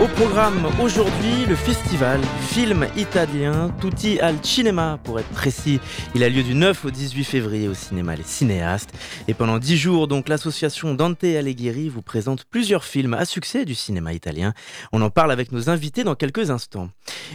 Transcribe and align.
Au 0.00 0.06
programme 0.06 0.64
aujourd'hui, 0.80 1.44
le 1.48 1.56
festival 1.56 2.20
film 2.40 2.86
italien 2.96 3.74
Tutti 3.80 4.20
al 4.20 4.36
Cinema, 4.44 4.96
pour 5.02 5.18
être 5.18 5.28
précis. 5.30 5.80
Il 6.14 6.22
a 6.22 6.28
lieu 6.28 6.44
du 6.44 6.54
9 6.54 6.84
au 6.84 6.90
18 6.92 7.24
février 7.24 7.66
au 7.66 7.74
cinéma 7.74 8.14
Les 8.14 8.22
Cinéastes. 8.22 8.92
Et 9.26 9.34
pendant 9.34 9.58
10 9.58 9.76
jours, 9.76 10.06
donc, 10.06 10.28
l'association 10.28 10.94
Dante 10.94 11.24
Alighieri 11.24 11.88
vous 11.88 12.02
présente 12.02 12.44
plusieurs 12.44 12.84
films 12.84 13.14
à 13.14 13.24
succès 13.24 13.64
du 13.64 13.74
cinéma 13.74 14.12
italien. 14.12 14.54
On 14.92 15.02
en 15.02 15.10
parle 15.10 15.32
avec 15.32 15.50
nos 15.50 15.68
invités 15.68 16.04
dans 16.04 16.14
quelques 16.14 16.52
instants. 16.52 16.90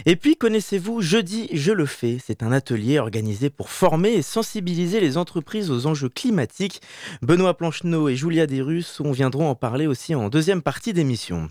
Et 0.06 0.16
puis, 0.16 0.36
connaissez-vous 0.36 1.02
Jeudi, 1.02 1.50
je 1.52 1.70
le 1.70 1.84
fais? 1.84 2.16
C'est 2.24 2.42
un 2.42 2.50
atelier 2.50 2.98
organisé 2.98 3.50
pour 3.50 3.68
former 3.68 4.14
et 4.14 4.22
sensibiliser 4.22 5.00
les 5.00 5.18
entreprises 5.18 5.70
aux 5.70 5.86
enjeux 5.86 6.08
climatiques. 6.08 6.80
Benoît 7.20 7.58
Plancheneau 7.58 8.08
et 8.08 8.16
Julia 8.16 8.46
Desrus 8.46 9.02
viendront 9.04 9.50
en 9.50 9.54
parler 9.54 9.86
aussi 9.86 10.14
en 10.14 10.30
deuxième 10.30 10.62
partie 10.62 10.94
d'émission. 10.94 11.50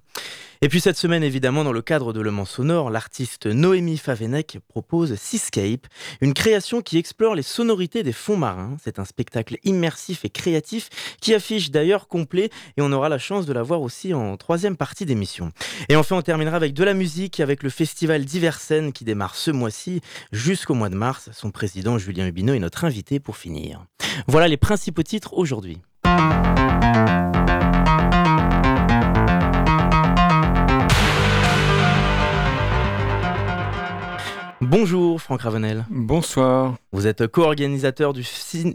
Et 0.64 0.70
puis 0.70 0.80
cette 0.80 0.96
semaine, 0.96 1.24
évidemment, 1.24 1.66
dans 1.66 1.74
le 1.74 1.82
cadre 1.82 2.14
de 2.14 2.22
Le 2.22 2.32
Mans 2.32 2.46
Sonore, 2.46 2.90
l'artiste 2.90 3.48
Noémie 3.48 3.98
Favenec 3.98 4.60
propose 4.70 5.14
Seascape, 5.16 5.88
une 6.22 6.34
création 6.34 6.82
qui 6.82 6.98
explore 6.98 7.36
les 7.36 7.42
sonorités 7.42 8.02
des 8.02 8.14
fonds 8.14 8.38
marins. 8.38 8.78
C'est 8.82 8.98
un 8.98 9.04
spectacle 9.04 9.58
immersif 9.66 10.24
et 10.24 10.30
créatif 10.30 10.88
qui 11.20 11.34
affiche 11.34 11.70
d'ailleurs 11.70 12.08
complet 12.08 12.50
et 12.78 12.82
on 12.82 12.94
aura 12.94 13.10
la 13.10 13.18
chance 13.18 13.46
de 13.46 13.52
la 13.52 13.62
voir 13.62 13.82
aussi 13.82 14.14
en 14.14 14.38
troisième 14.38 14.78
partie 14.78 15.06
d'émission. 15.06 15.52
Et 15.90 15.98
enfin, 15.98 16.16
on 16.16 16.22
terminera 16.22 16.56
avec 16.56 16.74
de 16.74 16.86
la 16.86 16.94
musique, 16.94 17.42
avec 17.42 17.62
le 17.62 17.70
festival 17.70 18.24
Diversen 18.24 18.94
qui 18.94 19.04
démarre 19.04 19.36
ce 19.36 19.52
mois-ci 19.52 20.00
jusqu'au 20.32 20.76
mois 20.76 20.88
de 20.88 20.96
mars. 20.96 21.30
Son 21.34 21.52
président 21.52 21.98
Julien 21.98 22.26
Hubineau 22.26 22.54
est 22.54 22.60
notre 22.60 22.86
invité 22.86 23.20
pour 23.20 23.36
finir. 23.36 23.86
Voilà 24.28 24.48
les 24.48 24.56
principaux 24.56 25.04
titres 25.04 25.34
aujourd'hui. 25.34 25.82
Bonjour 34.66 35.22
Franck 35.22 35.42
Ravenel. 35.42 35.86
Bonsoir. 35.90 36.76
Vous 36.94 37.06
êtes 37.08 37.28
co-organisateur 37.28 38.14
du, 38.14 38.24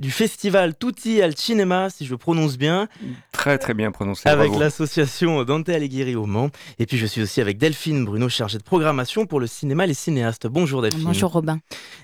du, 0.00 0.10
festival 0.10 0.76
Tutti 0.76 1.22
al 1.22 1.36
Cinema, 1.36 1.88
si 1.88 2.04
je 2.04 2.14
prononce 2.14 2.58
bien. 2.58 2.88
Très 3.32 3.56
très 3.58 3.72
bien 3.72 3.90
prononcé. 3.90 4.28
Avec 4.28 4.54
l'association 4.58 5.44
Dante 5.44 5.68
Alighieri 5.68 6.14
au 6.14 6.26
Mans. 6.26 6.50
Et 6.78 6.86
puis 6.86 6.98
je 6.98 7.06
suis 7.06 7.22
aussi 7.22 7.40
avec 7.40 7.56
Delphine 7.56 8.04
Bruno, 8.04 8.28
chargée 8.28 8.58
de 8.58 8.64
programmation 8.64 9.24
pour 9.24 9.40
le 9.40 9.46
cinéma 9.46 9.86
Les 9.86 9.94
Cinéastes. 9.94 10.46
Bonjour 10.46 10.82
Delphine. 10.82 11.04
Bonjour 11.04 11.32
Robin. 11.32 11.60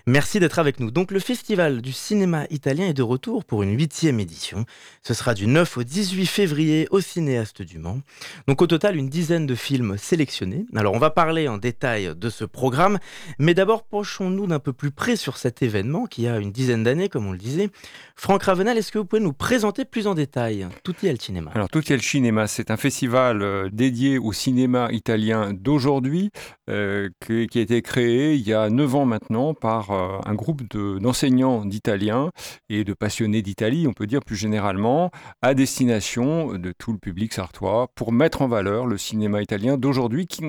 Merci 0.06 0.41
d'être 0.41 0.58
avec 0.58 0.80
nous. 0.80 0.91
Donc 0.91 1.10
le 1.10 1.19
festival 1.19 1.82
du 1.82 1.92
cinéma 1.92 2.46
italien 2.50 2.86
est 2.86 2.94
de 2.94 3.02
retour 3.02 3.44
pour 3.44 3.62
une 3.62 3.76
huitième 3.76 4.20
édition. 4.20 4.64
Ce 5.02 5.12
sera 5.14 5.34
du 5.34 5.46
9 5.46 5.76
au 5.78 5.82
18 5.82 6.26
février 6.26 6.86
au 6.91 7.00
Cinéaste 7.00 7.60
du 7.60 7.78
Mans. 7.78 8.00
Donc 8.46 8.62
au 8.62 8.66
total 8.66 8.96
une 8.96 9.08
dizaine 9.08 9.46
de 9.46 9.54
films 9.54 9.98
sélectionnés. 9.98 10.64
Alors 10.76 10.94
on 10.94 10.98
va 10.98 11.10
parler 11.10 11.48
en 11.48 11.58
détail 11.58 12.12
de 12.16 12.30
ce 12.30 12.44
programme, 12.44 12.98
mais 13.38 13.54
d'abord 13.54 13.73
penchons-nous 13.83 14.47
d'un 14.47 14.61
peu 14.61 14.72
plus 14.72 14.91
près 14.91 15.17
sur 15.17 15.36
cet 15.36 15.62
événement 15.62 16.06
qui 16.06 16.28
a 16.28 16.39
une 16.39 16.53
dizaine 16.53 16.84
d'années, 16.84 17.08
comme 17.08 17.27
on 17.27 17.33
le 17.33 17.39
disait. 17.39 17.70
Franck 18.16 18.44
Ravenel, 18.44 18.78
est-ce 18.78 18.92
que 18.92 18.98
vous 18.98 19.05
pouvez 19.05 19.20
nous 19.20 19.33
présenter 19.33 19.84
plus 19.84 20.06
en 20.06 20.14
détail 20.14 20.69
Tutti 20.84 21.08
al 21.08 21.20
Cinema? 21.20 21.50
Alors, 21.54 21.69
Tutti 21.69 21.93
al 21.93 22.00
Cinema, 22.00 22.47
c'est 22.47 22.71
un 22.71 22.76
festival 22.76 23.43
euh, 23.43 23.69
dédié 23.72 24.19
au 24.19 24.32
cinéma 24.32 24.88
italien 24.93 25.53
d'aujourd'hui, 25.53 26.31
euh, 26.71 27.10
qui, 27.26 27.59
a 27.59 27.60
été 27.60 27.82
créé 27.82 28.34
il 28.34 28.47
y 28.47 28.54
a 28.54 28.71
9 28.71 28.94
ans 28.94 29.04
maintenant 29.04 29.54
par 29.54 29.91
euh, 29.91 30.19
un 30.25 30.34
groupe 30.34 30.62
d'enseignants 30.72 31.65
d'italien 31.65 32.31
et 32.69 32.84
de 32.84 32.94
passionnés 32.94 33.43
d'Italie, 33.43 33.87
on 33.88 33.93
peut 33.93 34.06
dire 34.06 34.21
plus 34.25 34.37
généralement, 34.37 35.10
à 35.43 35.54
destination 35.54 36.54
de 36.54 36.72
tout 36.77 36.93
le 36.93 36.98
public 36.98 37.32
sartois, 37.32 37.88
pour 37.94 38.12
mettre 38.12 38.43
en 38.43 38.48
valeur 38.48 38.87
le 38.87 38.98
cinéma 38.98 39.43
italien 39.43 39.77
d'aujourd'hui 39.77 40.27
qui 40.27 40.43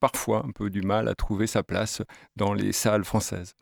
parfois 0.00 0.44
un 0.46 0.50
peu 0.50 0.70
du 0.70 0.82
mal 0.82 1.08
à 1.08 1.14
trouver 1.14 1.46
sa 1.46 1.62
place 1.62 2.02
dans 2.36 2.52
les 2.52 2.72
salles 2.72 3.04
françaises. 3.04 3.54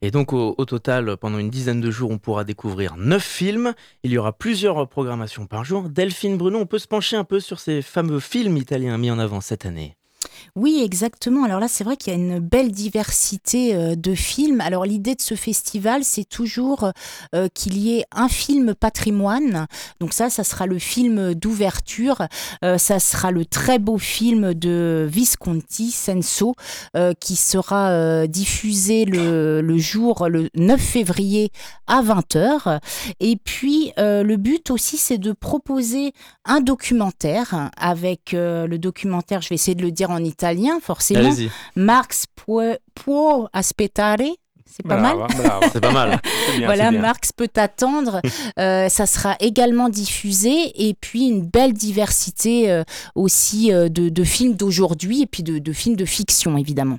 Et 0.00 0.10
donc 0.10 0.32
au, 0.32 0.54
total, 0.64 1.16
pendant 1.16 1.38
une 1.38 1.50
dizaine 1.50 1.80
de 1.80 1.90
jours, 1.90 2.10
on 2.10 2.18
pourra 2.18 2.44
découvrir 2.44 2.96
neuf 2.96 3.24
films. 3.24 3.74
Il 4.04 4.12
y 4.12 4.18
aura 4.18 4.32
plusieurs 4.32 4.88
programmations 4.88 5.46
par 5.46 5.64
jour. 5.64 5.88
Delphine 5.88 6.36
Bruno, 6.36 6.60
on 6.60 6.66
peut 6.66 6.78
se 6.78 6.86
pencher 6.86 7.16
un 7.16 7.24
peu 7.24 7.40
sur 7.40 7.58
ces 7.58 7.82
fameux 7.82 8.20
films 8.20 8.56
italiens 8.56 8.96
mis 8.96 9.10
en 9.10 9.18
avant 9.18 9.40
cette 9.40 9.66
année. 9.66 9.97
Oui, 10.56 10.82
exactement. 10.84 11.44
Alors 11.44 11.60
là, 11.60 11.68
c'est 11.68 11.84
vrai 11.84 11.96
qu'il 11.96 12.12
y 12.12 12.16
a 12.16 12.18
une 12.18 12.38
belle 12.38 12.72
diversité 12.72 13.74
euh, 13.74 13.94
de 13.94 14.14
films. 14.14 14.60
Alors 14.60 14.84
l'idée 14.84 15.14
de 15.14 15.20
ce 15.20 15.34
festival, 15.34 16.04
c'est 16.04 16.28
toujours 16.28 16.90
euh, 17.34 17.48
qu'il 17.54 17.78
y 17.78 17.98
ait 17.98 18.04
un 18.12 18.28
film 18.28 18.74
patrimoine. 18.74 19.66
Donc 20.00 20.12
ça, 20.12 20.30
ça 20.30 20.44
sera 20.44 20.66
le 20.66 20.78
film 20.78 21.34
d'ouverture. 21.34 22.26
Euh, 22.64 22.78
ça 22.78 22.98
sera 22.98 23.30
le 23.30 23.44
très 23.44 23.78
beau 23.78 23.98
film 23.98 24.54
de 24.54 25.06
Visconti, 25.10 25.90
Senso, 25.90 26.54
qui 27.20 27.36
sera 27.36 28.26
diffusé 28.26 29.04
le, 29.04 29.78
jour, 29.78 30.28
le 30.28 30.48
9 30.54 30.80
février 30.80 31.50
à 31.86 32.02
20h. 32.02 32.80
Et 33.20 33.36
puis, 33.36 33.92
le 33.96 34.36
but 34.36 34.70
aussi, 34.70 34.96
c'est 34.96 35.18
de 35.18 35.32
proposer 35.32 36.12
un 36.44 36.60
documentaire 36.60 37.70
avec 37.76 38.32
le 38.32 38.76
documentaire, 38.76 39.40
je 39.42 39.48
vais 39.50 39.54
essayer 39.54 39.74
de 39.74 39.82
le 39.82 39.92
dire 39.92 40.10
en 40.10 40.24
italien, 40.28 40.78
forcément. 40.80 41.30
Marx 41.74 42.26
può, 42.36 43.48
aspettare. 43.52 44.18
C'est 44.78 44.86
pas, 44.86 44.96
mal. 44.96 45.16
C'est 45.72 45.80
pas 45.80 45.90
mal. 45.90 46.20
voilà, 46.64 46.90
Marx 46.92 47.32
peut 47.32 47.48
attendre. 47.56 48.20
Euh, 48.58 48.88
ça 48.88 49.06
sera 49.06 49.36
également 49.40 49.88
diffusé 49.88 50.88
et 50.88 50.94
puis 50.94 51.28
une 51.28 51.46
belle 51.46 51.72
diversité 51.72 52.70
euh, 52.70 52.82
aussi 53.14 53.72
euh, 53.72 53.88
de, 53.88 54.24
films 54.24 54.54
d'aujourd'hui 54.54 55.22
et 55.22 55.26
puis 55.26 55.42
de, 55.42 55.72
films 55.72 55.96
de 55.96 56.04
fiction 56.04 56.56
évidemment. 56.56 56.98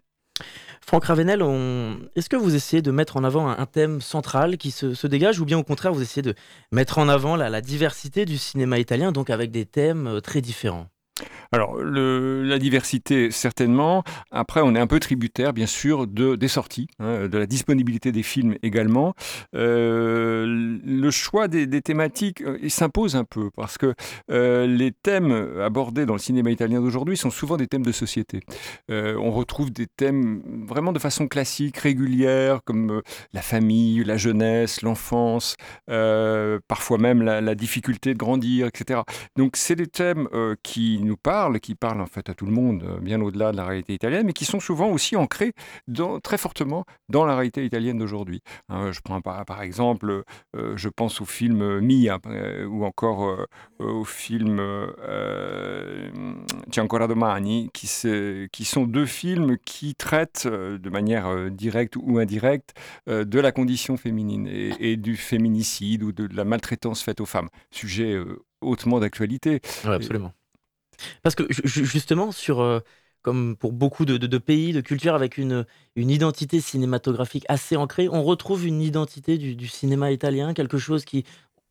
Franck 0.85 1.06
Ravenel, 1.06 1.41
est-ce 2.16 2.29
que 2.29 2.38
vous 2.38 2.56
essayez 2.56 2.81
de 2.81 2.91
mettre 2.91 3.17
en 3.17 3.23
avant 3.23 3.47
un, 3.50 3.66
thème 3.66 4.00
central 4.00 4.57
qui 4.57 4.72
se, 4.72 5.07
dégage 5.07 5.40
ou 5.40 5.46
bien 5.46 5.57
au 5.57 5.63
contraire 5.63 5.94
vous 5.94 6.01
essayez 6.01 6.22
de 6.22 6.34
mettre 6.72 6.97
en 6.97 7.09
avant 7.09 7.35
la 7.35 7.61
diversité 7.61 8.25
du 8.25 8.38
cinéma 8.38 8.79
italien, 8.79 9.11
donc 9.11 9.29
avec 9.29 9.51
des 9.51 9.66
thèmes 9.66 10.22
très 10.22 10.41
différents? 10.41 10.88
Alors, 11.52 11.78
la 11.82 12.60
diversité, 12.60 13.32
certainement. 13.32 14.04
Après, 14.32 14.62
on 14.62 14.76
est 14.76 14.80
un 14.80 14.88
peu 14.88 15.00
tributaire, 15.00 15.52
bien 15.52 15.66
sûr, 15.66 16.06
de, 16.06 16.36
des 16.36 16.48
sorties, 16.48 16.88
hein, 17.00 17.28
de 17.28 17.38
la 17.38 17.48
disponibilité 17.48 18.12
des 18.12 18.22
films 18.22 18.56
également. 18.62 19.16
Euh, 19.56 20.46
le 20.86 21.12
choix 21.12 21.48
des, 21.48 21.82
thématiques 21.82 22.42
euh, 22.42 22.70
s'impose 22.70 23.16
un 23.16 23.24
peu 23.24 23.50
parce 23.56 23.78
que 23.78 23.96
euh, 24.30 24.68
les 24.68 24.92
thèmes 24.92 25.59
abordés 25.59 26.06
dans 26.06 26.14
le 26.14 26.20
cinéma 26.20 26.52
italien 26.52 26.82
d'aujourd'hui 26.82 27.18
sont 27.18 27.32
souvent 27.32 27.58
des 27.58 27.68
thèmes 27.68 27.86
de 27.86 27.92
société. 27.92 28.42
on 28.90 29.32
retrouve 29.32 29.72
des 29.72 29.88
thèmes 29.88 30.42
vraiment 30.68 30.94
de 30.94 31.00
façon 31.00 31.28
classique, 31.28 31.78
régulière, 31.78 32.62
comme 32.64 33.02
la 33.34 33.42
famille, 33.42 34.04
la 34.04 34.18
jeunesse, 34.18 34.82
l'enfance, 34.82 35.56
parfois 35.88 36.98
même 36.98 37.22
la, 37.22 37.42
la, 37.42 37.56
difficulté 37.56 38.14
de 38.14 38.20
grandir, 38.20 38.68
etc. 38.68 39.02
Donc, 39.36 39.56
c'est 39.56 39.76
des 39.76 39.88
thèmes 39.88 40.28
qui 40.64 41.00
nous 41.02 41.18
parlent, 41.18 41.39
qui 41.62 41.76
parlent 41.76 42.02
en 42.02 42.06
fait 42.06 42.30
à 42.30 42.34
tout 42.34 42.46
le 42.46 42.52
monde, 42.52 42.84
euh, 42.84 43.00
bien 43.00 43.22
au-delà 43.22 43.52
de 43.52 43.58
la 43.58 43.66
réalité 43.66 43.94
italienne, 43.94 44.26
mais 44.26 44.34
qui 44.34 44.46
sont 44.46 44.60
souvent 44.60 44.90
aussi 44.90 45.16
ancrés 45.16 45.54
très 46.24 46.38
fortement 46.38 46.86
dans 47.08 47.26
la 47.26 47.36
réalité 47.36 47.66
italienne 47.66 47.97
d'aujourd'hui. 47.97 48.41
Hein, 48.70 48.91
je 48.91 49.00
prends 49.02 49.22
par, 49.22 49.62
exemple, 49.62 50.24
euh, 50.56 50.78
je 50.78 50.90
pense 50.90 51.22
au 51.22 51.26
film 51.26 51.80
Mia, 51.80 52.20
euh, 52.28 52.66
ou 52.66 52.86
encore 52.86 53.46
au 53.80 54.03
film 54.03 54.62
C'è 56.72 56.82
ancora 56.82 57.08
domani, 57.08 57.70
qui, 57.74 57.90
qui 58.52 58.66
sont 58.66 58.85
deux 58.85 59.06
films 59.06 59.58
qui 59.66 59.96
traitent 59.96 60.47
de 60.47 60.90
manière 60.90 61.52
directe 61.52 61.96
ou 61.96 62.20
indirecte 62.20 62.74
de 63.08 63.40
la 63.40 63.52
condition 63.52 63.97
féminine 63.97 64.47
et, 64.47 64.97
du 64.97 65.16
féminicide 65.16 66.03
ou 66.03 66.12
de, 66.12 66.28
la 66.34 66.44
maltraitance 66.44 67.02
faite 67.02 67.22
aux 67.22 67.26
femmes. 67.26 67.50
Sujet 67.72 68.18
hautement 68.62 69.00
d'actualité. 69.00 69.62
Oui, 69.85 69.92
absolument. 69.92 70.34
Parce 71.23 71.35
que 71.35 71.43
justement, 71.49 72.31
sur, 72.31 72.61
euh, 72.61 72.79
comme 73.22 73.55
pour 73.55 73.72
beaucoup 73.72 74.05
de, 74.05 74.37
pays, 74.37 74.73
de 74.73 74.81
cultures 74.81 75.16
avec 75.16 75.37
une, 75.37 75.66
identité 75.96 76.59
cinématographique 76.59 77.46
assez 77.49 77.75
ancrée, 77.75 78.09
on 78.09 78.23
retrouve 78.23 78.66
une 78.66 78.81
identité 78.81 79.37
du, 79.37 79.67
cinéma 79.67 80.11
italien, 80.11 80.53
quelque 80.53 80.78
chose 80.78 81.05
qui, 81.05 81.25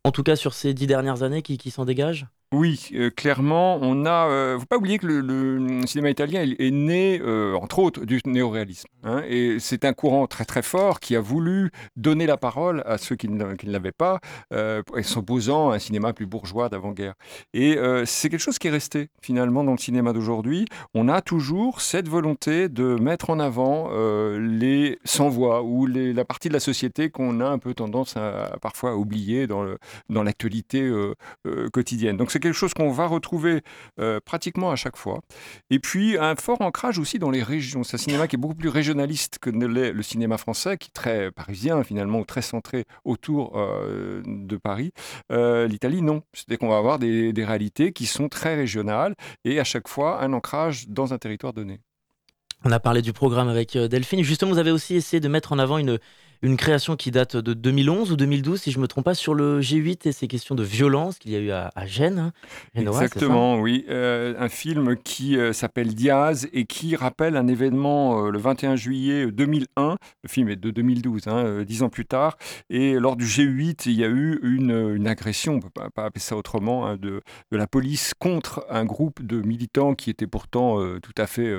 en 0.04 0.10
tout 0.10 0.22
cas 0.22 0.36
sur 0.36 0.54
ces 0.54 0.74
dix 0.74 0.86
dernières 0.86 1.22
années, 1.22 1.42
qui, 1.42 1.58
qui 1.58 1.70
s'en 1.70 1.84
dégage? 1.84 2.26
Oui, 2.52 2.88
euh, 2.94 3.10
clairement, 3.10 3.78
on 3.82 4.06
a. 4.06 4.26
ne 4.26 4.32
euh, 4.32 4.58
faut 4.58 4.66
pas 4.66 4.78
oublier 4.78 4.98
que 4.98 5.06
le, 5.06 5.86
cinéma 5.86 6.08
italien 6.08 6.42
est, 6.42 6.70
né, 6.70 7.20
entre 7.54 7.78
autres, 7.78 8.04
du 8.04 8.20
néoréalisme. 8.24 8.88
Hein, 9.04 9.22
et 9.28 9.58
c'est 9.60 9.84
un 9.84 9.92
courant 9.92 10.26
très 10.26 10.44
très 10.44 10.62
fort 10.62 10.98
qui 10.98 11.14
a 11.14 11.20
voulu 11.20 11.70
donner 11.96 12.26
la 12.26 12.36
parole 12.36 12.82
à 12.84 12.98
ceux 12.98 13.14
qui 13.14 13.28
ne, 13.28 13.54
l'avaient 13.64 13.92
pas, 13.92 14.18
euh, 14.52 14.82
s'opposant 15.02 15.70
à 15.70 15.76
un 15.76 15.78
cinéma 15.78 16.12
plus 16.12 16.26
bourgeois 16.26 16.68
d'avant-guerre. 16.68 17.14
Et 17.54 17.76
euh, 17.76 18.04
c'est 18.06 18.28
quelque 18.28 18.40
chose 18.40 18.58
qui 18.58 18.66
est 18.66 18.72
resté 18.72 19.08
finalement 19.22 19.62
dans 19.62 19.72
le 19.72 19.78
cinéma 19.78 20.12
d'aujourd'hui. 20.12 20.66
On 20.94 21.08
a 21.08 21.22
toujours 21.22 21.80
cette 21.80 22.08
volonté 22.08 22.68
de 22.68 22.96
mettre 22.96 23.30
en 23.30 23.38
avant 23.38 23.90
euh, 23.92 24.38
les 24.40 24.98
sans-voix 25.04 25.62
ou 25.62 25.86
la 25.86 26.24
partie 26.24 26.48
de 26.48 26.54
la 26.54 26.60
société 26.60 27.10
qu'on 27.10 27.40
a 27.40 27.46
un 27.46 27.58
peu 27.58 27.74
tendance 27.74 28.16
à, 28.16 28.56
parfois 28.60 28.96
oublier 28.96 29.46
dans, 29.46 29.64
dans 30.08 30.22
l'actualité 30.22 30.90
quotidienne. 31.72 32.16
Donc 32.16 32.30
c'est 32.30 32.40
quelque 32.40 32.54
chose 32.54 32.74
qu'on 32.74 32.90
va 32.90 33.06
retrouver 33.06 33.62
pratiquement 34.24 34.70
à 34.70 34.76
chaque 34.76 34.96
fois. 34.96 35.20
Et 35.70 35.78
puis 35.78 36.18
un 36.18 36.34
fort 36.36 36.60
ancrage 36.60 36.98
aussi 36.98 37.18
dans 37.18 37.30
les 37.30 37.42
régions. 37.42 37.84
C'est 37.84 37.94
un 37.94 37.98
cinéma 37.98 38.26
qui 38.26 38.36
est 38.36 38.38
beaucoup 38.38 38.54
plus 38.54 38.68
régional 38.68 38.88
que 39.40 39.50
ne 39.50 39.66
l'est 39.66 39.92
le 39.92 40.02
cinéma 40.02 40.38
français, 40.38 40.76
qui 40.76 40.88
est 40.88 40.92
très 40.92 41.30
parisien 41.30 41.82
finalement, 41.84 42.24
très 42.24 42.42
centré 42.42 42.84
autour 43.04 43.56
euh, 43.56 44.22
de 44.26 44.56
Paris. 44.56 44.92
Euh, 45.32 45.66
L'Italie, 45.66 46.02
non. 46.02 46.22
C'est-à-dire 46.32 46.58
qu'on 46.58 46.68
va 46.68 46.78
avoir 46.78 46.98
des, 46.98 47.32
des 47.32 47.44
réalités 47.44 47.92
qui 47.92 48.06
sont 48.06 48.28
très 48.28 48.54
régionales 48.54 49.14
et 49.44 49.60
à 49.60 49.64
chaque 49.64 49.88
fois 49.88 50.22
un 50.22 50.32
ancrage 50.32 50.88
dans 50.88 51.12
un 51.12 51.18
territoire 51.18 51.52
donné. 51.52 51.80
On 52.64 52.72
a 52.72 52.80
parlé 52.80 53.02
du 53.02 53.12
programme 53.12 53.48
avec 53.48 53.76
euh, 53.76 53.86
Delphine. 53.86 54.22
Justement, 54.24 54.50
vous 54.52 54.58
avez 54.58 54.72
aussi 54.72 54.96
essayé 54.96 55.20
de 55.20 55.28
mettre 55.28 55.52
en 55.52 55.58
avant 55.58 55.78
une, 55.78 55.98
une 56.42 56.56
création 56.56 56.96
qui 56.96 57.10
date 57.10 57.36
de 57.36 57.52
2011 57.52 58.12
ou 58.12 58.16
2012, 58.16 58.60
si 58.60 58.70
je 58.70 58.78
ne 58.78 58.82
me 58.82 58.88
trompe 58.88 59.04
pas, 59.04 59.14
sur 59.14 59.34
le 59.34 59.60
G8 59.60 60.08
et 60.08 60.12
ces 60.12 60.28
questions 60.28 60.54
de 60.54 60.62
violence 60.62 61.18
qu'il 61.18 61.32
y 61.32 61.36
a 61.36 61.40
eu 61.40 61.50
à, 61.50 61.70
Gênes. 61.86 62.18
Hein. 62.18 62.32
Exactement, 62.74 63.58
oui. 63.58 63.84
Euh, 63.88 64.34
un 64.38 64.48
film 64.48 64.96
qui 64.96 65.36
euh, 65.36 65.52
s'appelle 65.52 65.94
Diaz 65.94 66.48
et 66.52 66.64
qui 66.64 66.94
rappelle 66.94 67.36
un 67.36 67.48
événement 67.48 68.26
euh, 68.26 68.30
le 68.30 68.38
21 68.38 68.76
juillet 68.76 69.26
2001. 69.32 69.96
Le 70.22 70.28
film 70.28 70.48
est 70.48 70.56
de 70.56 70.70
2012, 70.70 71.26
hein, 71.26 71.62
dix 71.64 71.82
ans 71.82 71.88
plus 71.88 72.06
tard. 72.06 72.36
Et 72.70 72.94
lors 72.94 73.16
du 73.16 73.24
G8, 73.24 73.82
il 73.86 73.92
y 73.92 74.04
a 74.04 74.08
eu 74.08 74.38
une, 74.42 75.08
agression, 75.08 75.54
on 75.54 75.56
ne 75.56 75.62
peut 75.62 75.90
pas, 75.94 76.04
appeler 76.04 76.20
ça 76.20 76.36
autrement, 76.36 76.86
hein, 76.86 76.96
de, 76.96 77.22
de, 77.50 77.56
la 77.56 77.66
police 77.66 78.12
contre 78.18 78.64
un 78.70 78.84
groupe 78.84 79.24
de 79.24 79.40
militants 79.40 79.94
qui 79.94 80.10
était 80.10 80.26
pourtant 80.26 80.78
tout 81.00 81.14
à 81.16 81.26
fait 81.26 81.52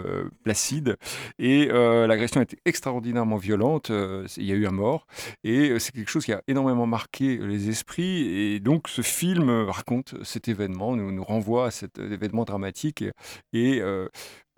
placide. 0.44 0.98
Et 1.40 1.68
l'agression 1.68 2.42
était 2.42 2.60
extraordinairement 2.66 3.38
violente. 3.38 3.92
il 4.38 4.44
y 4.44 4.52
a 4.52 4.56
eu 4.56 4.68
mort. 4.71 5.07
Et 5.44 5.69
euh, 5.69 5.80
c'est 5.80 5.92
quelque 5.92 6.10
chose 6.10 6.25
qui 6.25 6.33
a 6.33 6.42
énormément 6.48 6.86
marqué 6.86 7.38
les 7.38 7.69
esprits. 7.69 8.27
Et 8.27 8.60
donc 8.60 8.88
ce 8.88 9.01
film 9.01 9.50
raconte 9.50 10.16
cet 10.24 10.48
événement, 10.48 10.95
nous, 10.95 11.24
renvoie 11.24 11.68
à 11.68 11.71
cet 11.71 12.00
événement 12.00 12.45
dramatique 12.45 13.04
et, 13.54 13.81
euh, 13.81 14.07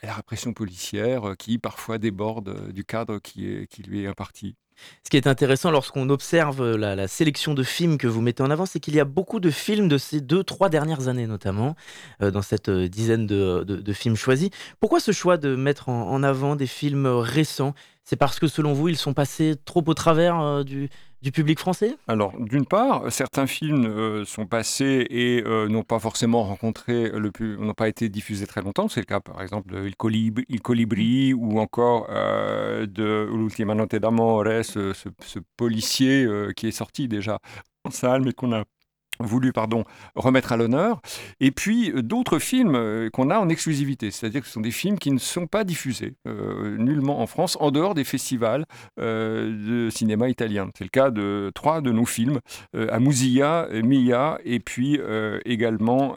à 0.01 0.07
la 0.07 0.13
répression 0.13 0.53
policière 0.53 1.35
qui 1.37 1.59
parfois 1.59 1.97
déborde 1.97 2.71
du 2.71 2.83
cadre 2.83 3.19
qui, 3.19 3.67
qui 3.69 3.83
lui 3.83 4.03
est 4.03 4.07
imparti. 4.07 4.55
Ce 5.03 5.09
qui 5.09 5.17
est 5.17 5.27
intéressant 5.27 5.71
lorsqu'on 5.71 6.09
observe 6.09 6.75
la, 6.75 7.07
sélection 7.07 7.53
de 7.53 7.63
films 7.63 7.97
que 7.97 8.07
vous 8.07 8.21
mettez 8.21 8.43
en 8.43 8.49
avant, 8.49 8.65
c'est 8.65 8.79
qu'il 8.79 8.95
y 8.95 8.99
a 8.99 9.05
beaucoup 9.05 9.39
de 9.39 9.49
films 9.49 9.87
de 9.87 9.97
ces 9.97 10.21
deux, 10.21 10.43
trois 10.43 10.69
dernières 10.69 11.07
années 11.07 11.27
notamment, 11.27 11.75
euh, 12.21 12.31
dans 12.31 12.41
cette 12.41 12.69
euh, 12.69 12.87
dizaine 12.87 13.27
de, 13.27 13.93
films 13.93 14.15
choisis. 14.15 14.49
Pourquoi 14.79 14.99
ce 14.99 15.11
choix 15.11 15.37
de 15.37 15.55
mettre 15.55 15.89
en 15.89 16.23
avant 16.23 16.55
des 16.55 16.67
films 16.67 17.07
récents? 17.07 17.73
C'est 18.03 18.15
parce 18.15 18.39
que 18.39 18.47
selon 18.47 18.73
vous, 18.73 18.89
ils 18.89 18.97
sont 18.97 19.13
passés 19.13 19.55
trop 19.63 19.83
au 19.85 19.93
travers 19.93 20.39
euh, 20.39 20.63
du, 20.63 20.89
du 21.21 21.31
public 21.31 21.59
français? 21.59 21.95
Alors, 22.07 22.33
d'une 22.39 22.65
part, 22.65 23.11
certains 23.11 23.47
films 23.47 23.85
euh, 23.85 24.25
sont 24.25 24.47
passés 24.47 25.05
et 25.09 25.43
euh, 25.45 25.67
n'ont 25.67 25.83
pas 25.83 25.99
forcément 25.99 26.43
rencontré 26.43 27.09
le 27.09 27.31
n'ont 27.57 27.73
pas 27.73 27.87
été 27.87 28.09
diffusés 28.09 28.47
très 28.47 28.61
longtemps. 28.61 28.87
C'est 28.87 29.01
le 29.01 29.05
cas, 29.05 29.19
par 29.19 29.41
exemple, 29.41 29.71
de 29.71 29.87
Il, 29.87 30.61
Colibri, 30.61 31.33
ou 31.33 31.59
encore 31.59 32.07
euh, 32.09 32.85
de 32.85 33.29
L'Ultima 33.31 33.75
Notte 33.75 33.95
d'Amore, 33.95 34.45
ce, 34.63 34.93
ce, 34.93 35.39
policier 35.57 36.27
qui 36.55 36.67
est 36.67 36.71
sorti 36.71 37.07
déjà 37.07 37.39
en 37.83 37.91
salle, 37.91 38.23
mais 38.23 38.33
qu'on 38.33 38.53
a 38.53 38.63
voulu 39.21 39.53
pardon, 39.53 39.83
remettre 40.15 40.51
à 40.51 40.57
l'honneur. 40.57 41.01
Et 41.39 41.51
puis 41.51 41.91
euh, 41.91 42.01
d'autres 42.01 42.39
films 42.39 42.75
euh, 42.75 43.09
qu'on 43.09 43.29
a 43.29 43.39
en 43.39 43.49
exclusivité, 43.49 44.11
c'est-à-dire 44.11 44.41
que 44.41 44.47
ce 44.47 44.53
sont 44.53 44.61
des 44.61 44.71
films 44.71 44.97
qui 44.97 45.11
ne 45.11 45.17
sont 45.17 45.47
pas 45.47 45.63
diffusés 45.63 46.15
euh, 46.27 46.77
nullement 46.77 47.21
en 47.21 47.27
France, 47.27 47.57
en 47.59 47.71
dehors 47.71 47.93
des 47.93 48.03
festivals 48.03 48.65
de 48.97 49.89
cinéma 49.91 50.29
italien. 50.29 50.69
C'est 50.77 50.83
le 50.83 50.89
cas 50.89 51.11
de 51.11 51.51
trois 51.53 51.81
de 51.81 51.91
nos 51.91 52.05
films, 52.05 52.39
Amusia, 52.73 53.67
Mia, 53.83 54.39
et 54.43 54.59
puis 54.59 54.99
également 55.45 56.15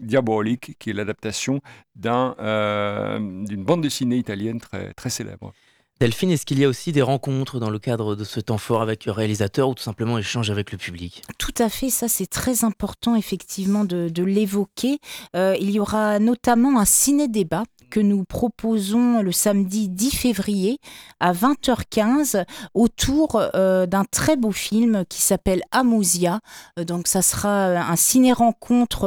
Diabolique, 0.00 0.76
qui 0.78 0.90
est 0.90 0.92
l'adaptation 0.92 1.60
d'une 1.94 3.64
bande 3.64 3.82
dessinée 3.82 4.16
italienne 4.16 4.60
très, 4.60 4.92
très 4.94 5.10
célèbre. 5.10 5.52
Delphine, 5.98 6.30
est-ce 6.30 6.44
qu'il 6.44 6.58
y 6.58 6.64
a 6.64 6.68
aussi 6.68 6.92
des 6.92 7.00
rencontres 7.00 7.58
dans 7.58 7.70
le 7.70 7.78
cadre 7.78 8.16
de 8.16 8.24
ce 8.24 8.38
temps 8.38 8.58
fort 8.58 8.82
avec 8.82 9.06
le 9.06 9.12
réalisateur 9.12 9.70
ou 9.70 9.74
tout 9.74 9.82
simplement 9.82 10.18
échange 10.18 10.50
avec 10.50 10.70
le 10.70 10.76
public? 10.76 11.22
Tout 11.38 11.54
à 11.56 11.70
fait, 11.70 11.88
ça 11.88 12.06
c'est 12.06 12.26
très 12.26 12.64
important 12.64 13.16
effectivement 13.16 13.86
de, 13.86 14.22
l'évoquer. 14.22 14.98
Euh, 15.34 15.56
il 15.58 15.70
y 15.70 15.80
aura 15.80 16.18
notamment 16.18 16.78
un 16.78 16.84
ciné-débat 16.84 17.62
que 17.90 18.00
nous 18.00 18.24
proposons 18.24 19.22
le 19.22 19.32
samedi 19.32 19.88
10 19.88 20.10
février 20.10 20.78
à 21.20 21.32
20h15 21.32 22.44
autour 22.74 23.40
euh, 23.54 23.86
d'un 23.86 24.04
très 24.04 24.36
beau 24.36 24.52
film 24.52 25.04
qui 25.08 25.22
s'appelle 25.22 25.62
Amusia. 25.70 26.40
Euh, 26.78 26.84
donc 26.84 27.08
ça 27.08 27.22
sera 27.22 27.68
euh, 27.68 27.76
un 27.76 27.96
ciné-rencontre 27.96 29.06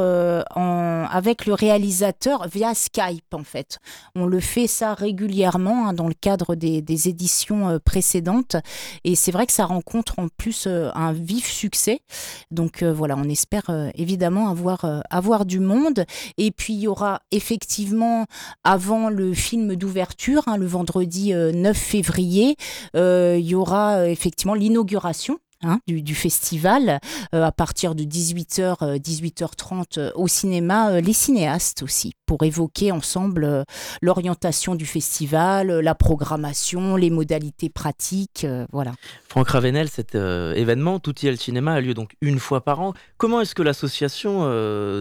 avec 1.10 1.46
le 1.46 1.54
réalisateur 1.54 2.48
via 2.48 2.74
Skype 2.74 3.34
en 3.34 3.44
fait. 3.44 3.78
On 4.14 4.26
le 4.26 4.40
fait 4.40 4.66
ça 4.66 4.94
régulièrement 4.94 5.88
hein, 5.88 5.92
dans 5.92 6.08
le 6.08 6.14
cadre 6.14 6.54
des, 6.54 7.08
éditions 7.08 7.78
précédentes 7.84 8.56
et 9.04 9.14
c'est 9.14 9.30
vrai 9.30 9.46
que 9.46 9.52
ça 9.52 9.64
rencontre 9.64 10.18
en 10.18 10.28
plus 10.28 10.66
un 10.66 11.12
vif 11.12 11.50
succès. 11.50 12.00
Donc 12.50 12.82
voilà, 12.82 13.16
on 13.16 13.28
espère 13.28 13.70
évidemment 13.94 14.48
avoir, 14.48 14.84
avoir 15.10 15.44
du 15.44 15.60
monde. 15.60 16.04
Et 16.36 16.50
puis 16.50 16.74
il 16.74 16.80
y 16.80 16.88
aura 16.88 17.20
effectivement 17.30 18.26
avant 18.70 19.08
le 19.08 19.34
film 19.34 19.74
d'ouverture, 19.74 20.44
hein, 20.46 20.56
le 20.56 20.64
vendredi 20.64 21.32
9 21.32 21.36
euh, 21.36 21.74
février, 21.74 22.56
euh, 22.94 23.36
il 23.36 23.44
y 23.44 23.56
aura 23.56 23.96
euh, 23.96 24.04
effectivement 24.06 24.54
l'inauguration 24.54 25.40
Hein, 25.62 25.80
du, 25.86 26.14
festival 26.14 27.00
à 27.32 27.52
partir 27.52 27.94
de 27.94 28.02
18h, 28.02 28.98
18h30 28.98 30.12
au 30.14 30.26
cinéma, 30.26 31.02
les 31.02 31.12
cinéastes 31.12 31.82
aussi, 31.82 32.14
pour 32.24 32.42
évoquer 32.44 32.92
ensemble 32.92 33.64
l'orientation 34.00 34.74
du 34.74 34.86
festival, 34.86 35.80
la 35.80 35.94
programmation, 35.94 36.96
les 36.96 37.10
modalités 37.10 37.68
pratiques. 37.68 38.46
voilà. 38.72 38.92
Franck 39.28 39.50
Ravenel, 39.50 39.90
cet 39.90 40.14
événement, 40.14 40.98
Tutti 40.98 41.28
al 41.28 41.36
Cinéma, 41.36 41.74
a 41.74 41.80
lieu 41.82 41.92
donc 41.92 42.14
une 42.22 42.38
fois 42.38 42.64
par 42.64 42.80
an. 42.80 42.94
Comment 43.18 43.42
est-ce 43.42 43.54
que 43.54 43.62
l'association 43.62 44.40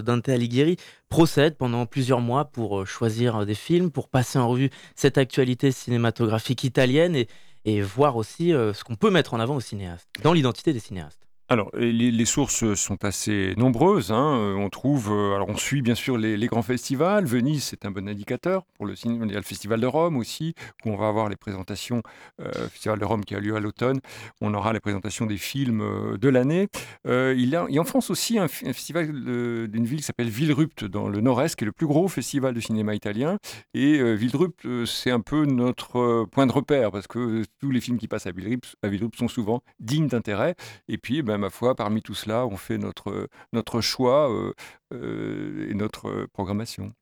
Dante 0.01 0.27
Alighieri 0.27 0.75
procède 1.09 1.57
pendant 1.57 1.85
plusieurs 1.85 2.21
mois 2.21 2.45
pour 2.45 2.81
euh, 2.81 2.85
choisir 2.85 3.37
euh, 3.37 3.45
des 3.45 3.55
films, 3.55 3.91
pour 3.91 4.07
passer 4.07 4.37
en 4.39 4.47
revue 4.47 4.69
cette 4.95 5.17
actualité 5.17 5.71
cinématographique 5.71 6.63
italienne 6.63 7.15
et, 7.15 7.27
et 7.65 7.81
voir 7.81 8.15
aussi 8.15 8.53
euh, 8.53 8.73
ce 8.73 8.83
qu'on 8.83 8.95
peut 8.95 9.11
mettre 9.11 9.33
en 9.33 9.39
avant 9.39 9.55
aux 9.55 9.61
cinéastes, 9.61 10.07
dans 10.23 10.33
l'identité 10.33 10.73
des 10.73 10.79
cinéastes. 10.79 11.28
Alors, 11.51 11.71
les, 11.73 12.25
sources 12.25 12.75
sont 12.75 13.03
assez 13.03 13.55
nombreuses. 13.57 14.11
Hein. 14.11 14.37
Euh, 14.37 14.53
on 14.53 14.69
trouve, 14.69 15.11
euh, 15.11 15.33
alors 15.33 15.49
on 15.49 15.57
suit 15.57 15.81
bien 15.81 15.95
sûr 15.95 16.15
les, 16.15 16.45
grands 16.45 16.61
festivals. 16.61 17.25
Venise, 17.25 17.63
c'est 17.63 17.85
un 17.85 17.91
bon 17.91 18.07
indicateur 18.07 18.65
pour 18.75 18.85
le. 18.85 18.93
Il 19.03 19.31
y 19.31 19.33
a 19.33 19.39
le 19.39 19.41
Festival 19.41 19.81
de 19.81 19.87
Rome 19.87 20.15
aussi, 20.17 20.53
où 20.85 20.91
on 20.91 20.95
va 20.95 21.07
avoir 21.07 21.27
les 21.27 21.35
présentations. 21.35 22.03
Euh, 22.39 22.51
Festival 22.69 22.99
de 22.99 23.05
Rome 23.05 23.25
qui 23.25 23.33
a 23.33 23.39
lieu 23.39 23.55
à 23.55 23.59
l'automne. 23.59 23.99
On 24.41 24.53
aura 24.53 24.73
les 24.73 24.79
présentations 24.79 25.25
des 25.25 25.37
films 25.37 25.81
euh, 25.81 26.17
de 26.19 26.29
l'année. 26.29 26.67
il, 27.05 27.49
y 27.49 27.55
a, 27.55 27.65
en 27.65 27.83
France 27.83 28.11
aussi 28.11 28.37
un, 28.37 28.47
festival 28.47 29.07
d'une 29.07 29.85
ville 29.85 30.01
qui 30.01 30.05
s'appelle 30.05 30.29
Villerupt, 30.29 30.85
dans 30.85 31.07
le 31.07 31.19
nord-est, 31.19 31.55
qui 31.55 31.63
est 31.63 31.65
le 31.65 31.71
plus 31.71 31.87
gros 31.87 32.07
festival 32.07 32.53
de 32.53 32.59
cinéma 32.59 32.93
italien. 32.93 33.39
Et 33.73 34.15
Villerupt, 34.15 34.67
c'est 34.85 35.09
un 35.09 35.21
peu 35.21 35.45
notre 35.45 36.25
point 36.25 36.45
de 36.45 36.51
repère, 36.51 36.91
parce 36.91 37.07
que 37.07 37.43
tous 37.59 37.71
les 37.71 37.81
films 37.81 37.97
qui 37.97 38.07
passent 38.07 38.27
à 38.27 38.31
Villerupt, 38.31 38.75
à 38.83 39.17
sont 39.17 39.27
souvent 39.27 39.63
dignes 39.79 40.07
d'intérêt. 40.07 40.53
Et 40.87 40.99
puis, 40.99 41.23
ben, 41.23 41.38
ma 41.39 41.49
foi, 41.49 41.75
parmi 41.75 42.01
tout 42.01 42.13
cela, 42.13 42.45
on 42.45 42.57
fait 42.57 42.77
notre, 42.77 43.27
notre 43.53 43.81
choix 43.81 44.31
euh, 44.31 44.53
euh, 44.93 45.69
et 45.69 45.73
notre 45.73 46.27
programmation. 46.33 46.93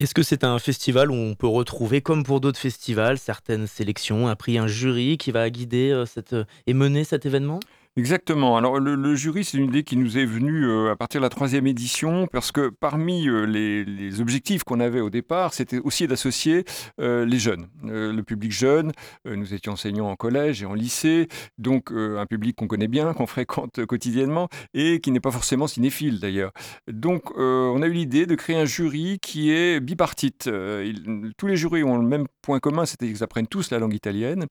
Est-ce 0.00 0.14
que 0.14 0.22
c'est 0.22 0.44
un 0.44 0.58
festival 0.58 1.10
où 1.10 1.14
on 1.14 1.34
peut 1.34 1.46
retrouver, 1.46 2.00
comme 2.00 2.24
pour 2.24 2.40
d'autres 2.40 2.58
festivals, 2.58 3.18
certaines 3.18 3.66
sélections, 3.66 4.28
un 4.28 4.34
prix, 4.34 4.58
un 4.58 4.66
jury 4.66 5.18
qui 5.18 5.30
va 5.30 5.48
guider 5.50 5.90
euh, 5.90 6.06
cette, 6.06 6.34
et 6.66 6.74
mener 6.74 7.04
cet 7.04 7.26
événement? 7.26 7.60
Exactement. 7.96 8.56
Alors 8.56 8.80
le, 8.80 9.14
jury, 9.14 9.44
c'est 9.44 9.56
une 9.56 9.66
idée 9.66 9.84
qui 9.84 9.96
nous 9.96 10.18
est 10.18 10.24
venue 10.24 10.66
euh, 10.66 10.90
à 10.90 10.96
partir 10.96 11.20
de 11.20 11.24
la 11.24 11.28
troisième 11.28 11.68
édition, 11.68 12.26
parce 12.26 12.50
que 12.50 12.68
parmi 12.68 13.28
euh, 13.28 13.44
les, 13.44 14.20
objectifs 14.20 14.64
qu'on 14.64 14.80
avait 14.80 14.98
au 14.98 15.10
départ, 15.10 15.54
c'était 15.54 15.78
aussi 15.78 16.08
d'associer 16.08 16.64
euh, 17.00 17.24
les 17.24 17.38
jeunes, 17.38 17.68
le 17.84 18.20
public 18.22 18.50
jeune. 18.50 18.90
nous 19.24 19.54
étions 19.54 19.74
enseignants 19.74 20.08
en 20.08 20.16
collège 20.16 20.60
et 20.62 20.66
en 20.66 20.74
lycée, 20.74 21.28
donc 21.56 21.92
un 21.92 22.26
public 22.26 22.56
qu'on 22.56 22.66
connaît 22.66 22.88
bien, 22.88 23.12
qu'on 23.14 23.28
fréquente 23.28 23.86
quotidiennement 23.86 24.48
et 24.72 24.98
qui 25.00 25.12
n'est 25.12 25.20
pas 25.20 25.30
forcément 25.30 25.68
cinéphile 25.68 26.18
d'ailleurs. 26.18 26.50
Donc 26.90 27.30
on 27.36 27.80
a 27.80 27.86
eu 27.86 27.92
l'idée 27.92 28.26
de 28.26 28.34
créer 28.34 28.56
un 28.56 28.64
jury 28.64 29.18
qui 29.22 29.52
est 29.52 29.78
bipartite. 29.78 30.50
tous 31.36 31.46
les 31.46 31.56
jurys 31.56 31.84
ont 31.84 31.98
le 31.98 32.06
même 32.06 32.26
point 32.42 32.58
commun, 32.58 32.86
c'est 32.86 32.98
qu'ils 32.98 33.22
apprennent 33.22 33.46
tous 33.46 33.70
la 33.70 33.78
langue 33.78 33.94
italienne. 33.94 34.46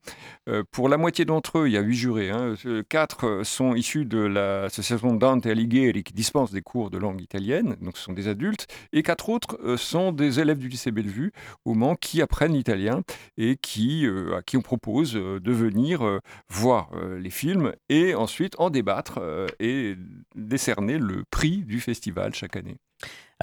pour 0.71 0.87
la 0.87 0.97
moitié 0.97 1.25
d'entre 1.25 1.59
eux, 1.59 1.67
il 1.67 1.73
y 1.73 1.77
a 1.77 1.81
huit 1.81 1.95
jurés, 1.95 2.29
hein, 2.29 2.55
quatre 2.89 3.32
sont 3.43 3.75
issus 3.75 4.05
de 4.05 4.19
l'association 4.19 5.13
Dante 5.15 5.45
Alighieri 5.45 6.03
qui 6.03 6.13
dispense 6.13 6.51
des 6.51 6.61
cours 6.61 6.89
de 6.89 6.97
langue 6.97 7.21
italienne, 7.21 7.75
donc 7.81 7.97
ce 7.97 8.03
sont 8.03 8.13
des 8.13 8.27
adultes, 8.27 8.67
et 8.91 9.03
quatre 9.03 9.29
autres 9.29 9.57
euh, 9.63 9.77
sont 9.77 10.11
des 10.11 10.39
élèves 10.39 10.57
du 10.57 10.67
lycée 10.67 10.91
Bellevue 10.91 11.31
au 11.65 11.73
Mans 11.73 11.95
qui 11.95 12.21
apprennent 12.21 12.53
l'italien 12.53 13.01
et 13.37 13.57
euh, 13.77 14.37
à 14.37 14.41
qui 14.41 14.57
on 14.57 14.61
propose 14.61 15.15
euh, 15.15 15.39
de 15.39 15.51
venir 15.51 16.19
voir 16.49 16.91
les 17.17 17.29
films 17.29 17.73
et 17.89 18.15
ensuite 18.15 18.55
en 18.59 18.69
débattre 18.69 19.19
et 19.59 19.95
décerner 20.35 20.97
le 20.97 21.23
prix 21.29 21.63
du 21.63 21.79
festival 21.79 22.33
chaque 22.33 22.55
année. 22.55 22.77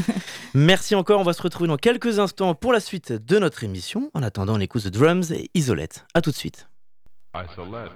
Merci 0.54 0.94
encore. 0.94 1.20
On 1.20 1.24
va 1.24 1.32
se 1.32 1.42
retrouver 1.42 1.68
dans 1.68 1.76
quelques 1.76 2.18
instants 2.18 2.54
pour 2.54 2.72
la 2.72 2.80
suite 2.80 3.12
de 3.12 3.38
notre 3.38 3.64
émission. 3.64 4.10
En 4.14 4.22
attendant, 4.22 4.56
on 4.56 4.60
écoute 4.60 4.84
The 4.84 4.88
Drums 4.88 5.32
et 5.32 5.50
Isolette. 5.54 6.04
À 6.14 6.20
tout 6.20 6.30
de 6.30 6.36
suite. 6.36 6.68
Isolette. 7.34 7.92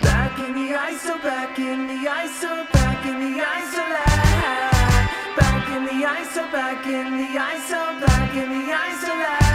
Back 0.00 0.38
in 0.38 0.54
the 0.54 0.72
ISO, 0.72 1.22
back 1.22 1.58
in 1.58 1.86
the 1.86 2.08
ISO, 2.08 2.72
back 2.72 3.04
in 3.04 3.20
the 3.20 3.44
isolate. 3.44 4.06
Back 5.36 5.68
in 5.76 5.84
the 5.84 6.06
ISO, 6.06 6.50
back 6.50 6.86
in 6.86 7.18
the 7.18 7.38
ISO, 7.38 8.00
back 8.00 8.34
in 8.34 8.48
the 8.48 8.72
isolate. 8.72 9.45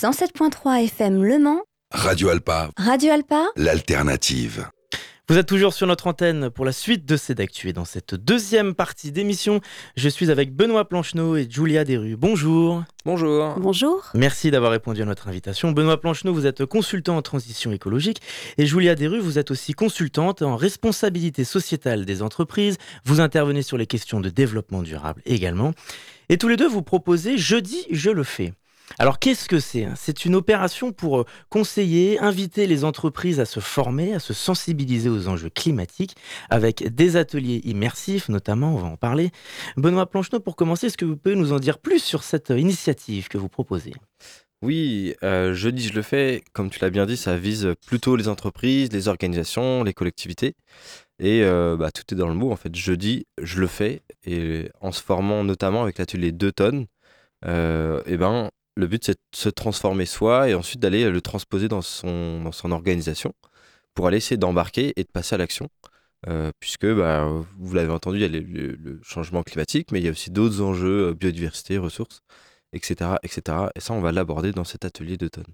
FM 0.00 1.24
Le 1.24 1.40
Mans. 1.40 1.62
Radio 1.90 2.28
Alpa. 2.28 2.70
Radio 2.76 3.10
Alpa. 3.10 3.46
L'alternative. 3.56 4.68
Vous 5.28 5.36
êtes 5.36 5.48
toujours 5.48 5.74
sur 5.74 5.88
notre 5.88 6.06
antenne 6.06 6.50
pour 6.50 6.64
la 6.64 6.70
suite 6.70 7.04
de 7.04 7.16
ces 7.16 7.34
d'actu. 7.34 7.70
Et 7.70 7.72
dans 7.72 7.84
cette 7.84 8.14
deuxième 8.14 8.74
partie 8.76 9.10
d'émission, 9.10 9.60
je 9.96 10.08
suis 10.08 10.30
avec 10.30 10.54
Benoît 10.54 10.88
Plancheneau 10.88 11.36
et 11.36 11.48
Julia 11.50 11.84
Desrues. 11.84 12.16
Bonjour. 12.16 12.84
Bonjour. 13.04 13.56
Bonjour. 13.58 14.08
Merci 14.14 14.52
d'avoir 14.52 14.70
répondu 14.70 15.02
à 15.02 15.04
notre 15.04 15.26
invitation. 15.26 15.72
Benoît 15.72 16.00
Plancheneau, 16.00 16.32
vous 16.32 16.46
êtes 16.46 16.64
consultant 16.64 17.16
en 17.16 17.22
transition 17.22 17.72
écologique. 17.72 18.22
Et 18.56 18.66
Julia 18.66 18.94
Desrues, 18.94 19.18
vous 19.18 19.40
êtes 19.40 19.50
aussi 19.50 19.72
consultante 19.72 20.42
en 20.42 20.54
responsabilité 20.54 21.42
sociétale 21.42 22.04
des 22.04 22.22
entreprises. 22.22 22.76
Vous 23.04 23.20
intervenez 23.20 23.62
sur 23.62 23.76
les 23.76 23.86
questions 23.86 24.20
de 24.20 24.28
développement 24.28 24.82
durable 24.82 25.22
également. 25.26 25.72
Et 26.28 26.38
tous 26.38 26.46
les 26.46 26.56
deux, 26.56 26.68
vous 26.68 26.82
proposez 26.82 27.36
Jeudi, 27.36 27.84
je 27.90 28.10
le 28.10 28.22
fais. 28.22 28.52
Alors 28.98 29.18
qu'est-ce 29.18 29.48
que 29.48 29.60
c'est 29.60 29.84
hein? 29.84 29.94
C'est 29.96 30.24
une 30.24 30.34
opération 30.34 30.92
pour 30.92 31.20
euh, 31.20 31.24
conseiller, 31.50 32.18
inviter 32.20 32.66
les 32.66 32.84
entreprises 32.84 33.40
à 33.40 33.44
se 33.44 33.60
former, 33.60 34.14
à 34.14 34.18
se 34.18 34.32
sensibiliser 34.32 35.08
aux 35.08 35.28
enjeux 35.28 35.50
climatiques, 35.50 36.16
avec 36.48 36.94
des 36.94 37.16
ateliers 37.16 37.60
immersifs 37.64 38.28
notamment, 38.28 38.74
on 38.74 38.78
va 38.78 38.88
en 38.88 38.96
parler. 38.96 39.30
Benoît 39.76 40.08
Plancheneau, 40.08 40.40
pour 40.40 40.56
commencer, 40.56 40.86
est-ce 40.86 40.96
que 40.96 41.04
vous 41.04 41.16
pouvez 41.16 41.36
nous 41.36 41.52
en 41.52 41.58
dire 41.58 41.78
plus 41.78 42.02
sur 42.02 42.22
cette 42.22 42.50
euh, 42.50 42.58
initiative 42.58 43.28
que 43.28 43.38
vous 43.38 43.48
proposez? 43.48 43.92
Oui, 44.62 45.14
euh, 45.22 45.54
jeudi 45.54 45.86
je 45.86 45.94
le 45.94 46.02
fais, 46.02 46.42
comme 46.52 46.68
tu 46.68 46.80
l'as 46.80 46.90
bien 46.90 47.06
dit, 47.06 47.16
ça 47.16 47.36
vise 47.36 47.74
plutôt 47.86 48.16
les 48.16 48.26
entreprises, 48.26 48.92
les 48.92 49.06
organisations, 49.06 49.84
les 49.84 49.94
collectivités. 49.94 50.54
Et 51.20 51.42
bah, 51.42 51.90
tout 51.90 52.14
est 52.14 52.16
dans 52.16 52.28
le 52.28 52.34
mot, 52.34 52.52
en 52.52 52.56
fait, 52.56 52.72
jeudi 52.74 53.26
je 53.42 53.60
le 53.60 53.66
fais, 53.66 54.02
et 54.24 54.70
en 54.80 54.92
se 54.92 55.02
formant 55.02 55.42
notamment 55.42 55.82
avec 55.82 55.98
l'atelier 55.98 56.30
2 56.30 56.52
tonnes, 56.52 56.86
et 57.44 58.16
ben, 58.16 58.50
le 58.78 58.86
but 58.86 59.04
c'est 59.04 59.14
de 59.14 59.18
se 59.36 59.48
transformer 59.50 60.06
soi 60.06 60.48
et 60.48 60.54
ensuite 60.54 60.80
d'aller 60.80 61.10
le 61.10 61.20
transposer 61.20 61.68
dans 61.68 61.82
son, 61.82 62.50
organisation 62.72 63.34
pour 63.94 64.06
aller 64.06 64.18
essayer 64.18 64.36
d'embarquer 64.38 64.92
et 64.96 65.04
de 65.04 65.08
passer 65.12 65.34
à 65.36 65.38
l'action. 65.38 65.68
Euh, 66.28 66.52
puisque, 66.60 66.86
bah, 66.86 67.28
vous 67.58 67.74
l'avez 67.74 67.92
entendu, 67.92 68.18
il 68.18 68.22
y 68.22 68.24
a 68.24 68.28
le, 68.28 68.40
le- 68.40 68.76
le 68.76 69.00
changement 69.04 69.42
climatique, 69.44 69.92
mais 69.92 70.00
il 70.00 70.04
y 70.04 70.08
a 70.08 70.12
aussi 70.12 70.30
d'autres 70.30 70.60
enjeux, 70.62 71.08
euh, 71.10 71.14
biodiversité, 71.14 71.78
ressources, 71.78 72.22
etc., 72.72 73.12
etc. 73.22 73.70
Et 73.76 73.80
ça, 73.80 73.94
on 73.94 74.00
va 74.00 74.12
l'aborder 74.12 74.52
dans 74.52 74.64
cet 74.64 74.84
atelier 74.84 75.16
d'automne. 75.16 75.44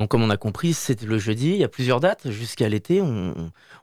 Donc 0.00 0.10
comme 0.10 0.22
on 0.22 0.30
a 0.30 0.36
compris, 0.36 0.74
c'est 0.74 1.02
le 1.02 1.18
jeudi, 1.18 1.48
il 1.50 1.56
y 1.56 1.64
a 1.64 1.68
plusieurs 1.68 1.98
dates 1.98 2.30
jusqu'à 2.30 2.68
l'été, 2.68 3.02
on, 3.02 3.34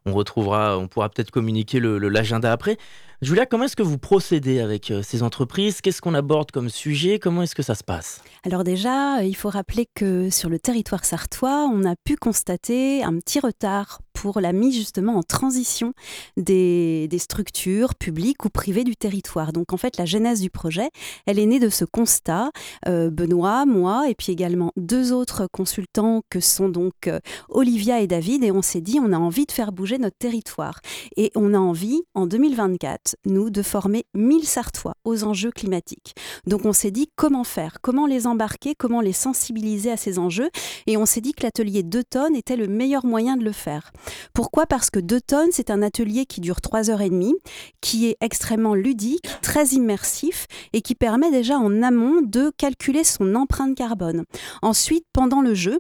on 0.05 0.13
retrouvera, 0.13 0.77
on 0.77 0.87
pourra 0.87 1.09
peut-être 1.09 1.29
communiquer 1.29 1.81
le- 1.81 1.97
le- 1.97 2.07
l'agenda 2.07 2.53
après. 2.53 2.77
Julia, 3.21 3.45
comment 3.45 3.65
est-ce 3.65 3.75
que 3.75 3.83
vous 3.83 3.97
procédez 3.97 4.61
avec 4.61 4.91
euh, 4.91 5.01
ces 5.03 5.23
entreprises? 5.23 5.81
Qu'est-ce 5.81 6.01
qu'on 6.01 6.13
aborde 6.13 6.51
comme 6.51 6.69
sujet? 6.69 7.19
Comment 7.19 7.41
est-ce 7.41 7.55
que 7.55 7.63
ça 7.63 7.75
se 7.75 7.83
passe? 7.83 8.21
Alors 8.45 8.63
déjà, 8.63 9.19
euh, 9.19 9.23
il 9.23 9.35
faut 9.35 9.49
rappeler 9.49 9.89
que 9.93 10.29
sur 10.29 10.47
le 10.49 10.57
territoire 10.57 11.03
sartois, 11.03 11.69
on 11.73 11.83
a 11.83 11.95
pu 12.05 12.15
constater 12.15 13.03
un 13.03 13.17
petit 13.19 13.41
retard 13.41 13.99
pour 14.15 14.39
la 14.39 14.53
mise 14.53 14.73
justement 14.73 15.17
en 15.17 15.23
transition 15.23 15.93
des, 16.37 17.07
structures 17.19 17.95
publiques 17.95 18.43
ou 18.45 18.49
privées 18.49 18.83
du 18.83 18.95
territoire. 18.95 19.53
Donc 19.53 19.73
en 19.73 19.77
fait, 19.77 19.97
la 19.97 20.05
genèse 20.05 20.41
du 20.41 20.49
projet, 20.49 20.89
elle 21.25 21.39
est 21.39 21.45
née 21.45 21.59
de 21.59 21.69
ce 21.69 21.85
constat. 21.85 22.51
Euh, 22.87 23.09
Benoît, 23.09 23.65
moi, 23.65 24.09
et 24.09 24.15
puis 24.15 24.31
également 24.31 24.71
deux 24.75 25.11
autres 25.11 25.47
consultants 25.51 26.21
que 26.29 26.39
sont 26.39 26.69
donc 26.69 27.07
euh, 27.07 27.19
Olivia 27.49 28.01
et 28.01 28.07
David, 28.07 28.43
et 28.43 28.51
on 28.51 28.61
s'est 28.61 28.81
dit, 28.81 28.99
on 29.01 29.11
a 29.11 29.17
envie 29.17 29.45
de 29.45 29.51
faire 29.51 29.71
bouger 29.71 29.97
notre 29.97 30.17
territoire. 30.17 30.79
Et 31.17 31.31
on 31.35 31.53
a 31.53 31.57
envie, 31.57 32.01
en 32.13 32.25
2024, 32.25 33.15
nous, 33.25 33.49
de 33.49 33.61
former 33.61 34.05
1000 34.13 34.45
Sartois 34.45 34.95
aux 35.03 35.23
enjeux 35.23 35.51
climatiques. 35.51 36.15
Donc 36.47 36.65
on 36.65 36.73
s'est 36.73 36.91
dit 36.91 37.09
comment 37.15 37.43
faire, 37.43 37.77
comment 37.81 38.07
les 38.07 38.27
embarquer, 38.27 38.75
comment 38.75 39.01
les 39.01 39.13
sensibiliser 39.13 39.91
à 39.91 39.97
ces 39.97 40.19
enjeux? 40.19 40.49
Et 40.87 40.97
on 40.97 41.05
s'est 41.05 41.21
dit 41.21 41.33
que 41.33 41.43
l'atelier 41.43 41.83
2 41.83 42.03
tonnes 42.03 42.35
était 42.35 42.57
le 42.57 42.67
meilleur 42.67 43.05
moyen 43.05 43.37
de 43.37 43.43
le 43.43 43.51
faire. 43.51 43.91
Pourquoi? 44.33 44.65
Parce 44.65 44.89
que 44.89 44.99
2 44.99 45.21
tonnes, 45.21 45.51
c'est 45.51 45.69
un 45.69 45.81
atelier 45.81 46.25
qui 46.25 46.41
dure 46.41 46.61
3 46.61 46.89
heures 46.89 47.01
et 47.01 47.09
demie, 47.09 47.35
qui 47.81 48.07
est 48.07 48.17
extrêmement 48.21 48.75
ludique, 48.75 49.27
très 49.41 49.67
immersif 49.67 50.47
et 50.73 50.81
qui 50.81 50.95
permet 50.95 51.31
déjà 51.31 51.57
en 51.57 51.81
amont 51.81 52.21
de 52.21 52.51
calculer 52.57 53.03
son 53.03 53.35
empreinte 53.35 53.75
carbone. 53.75 54.25
Ensuite, 54.61 55.05
pendant 55.13 55.41
le 55.41 55.53
jeu, 55.53 55.79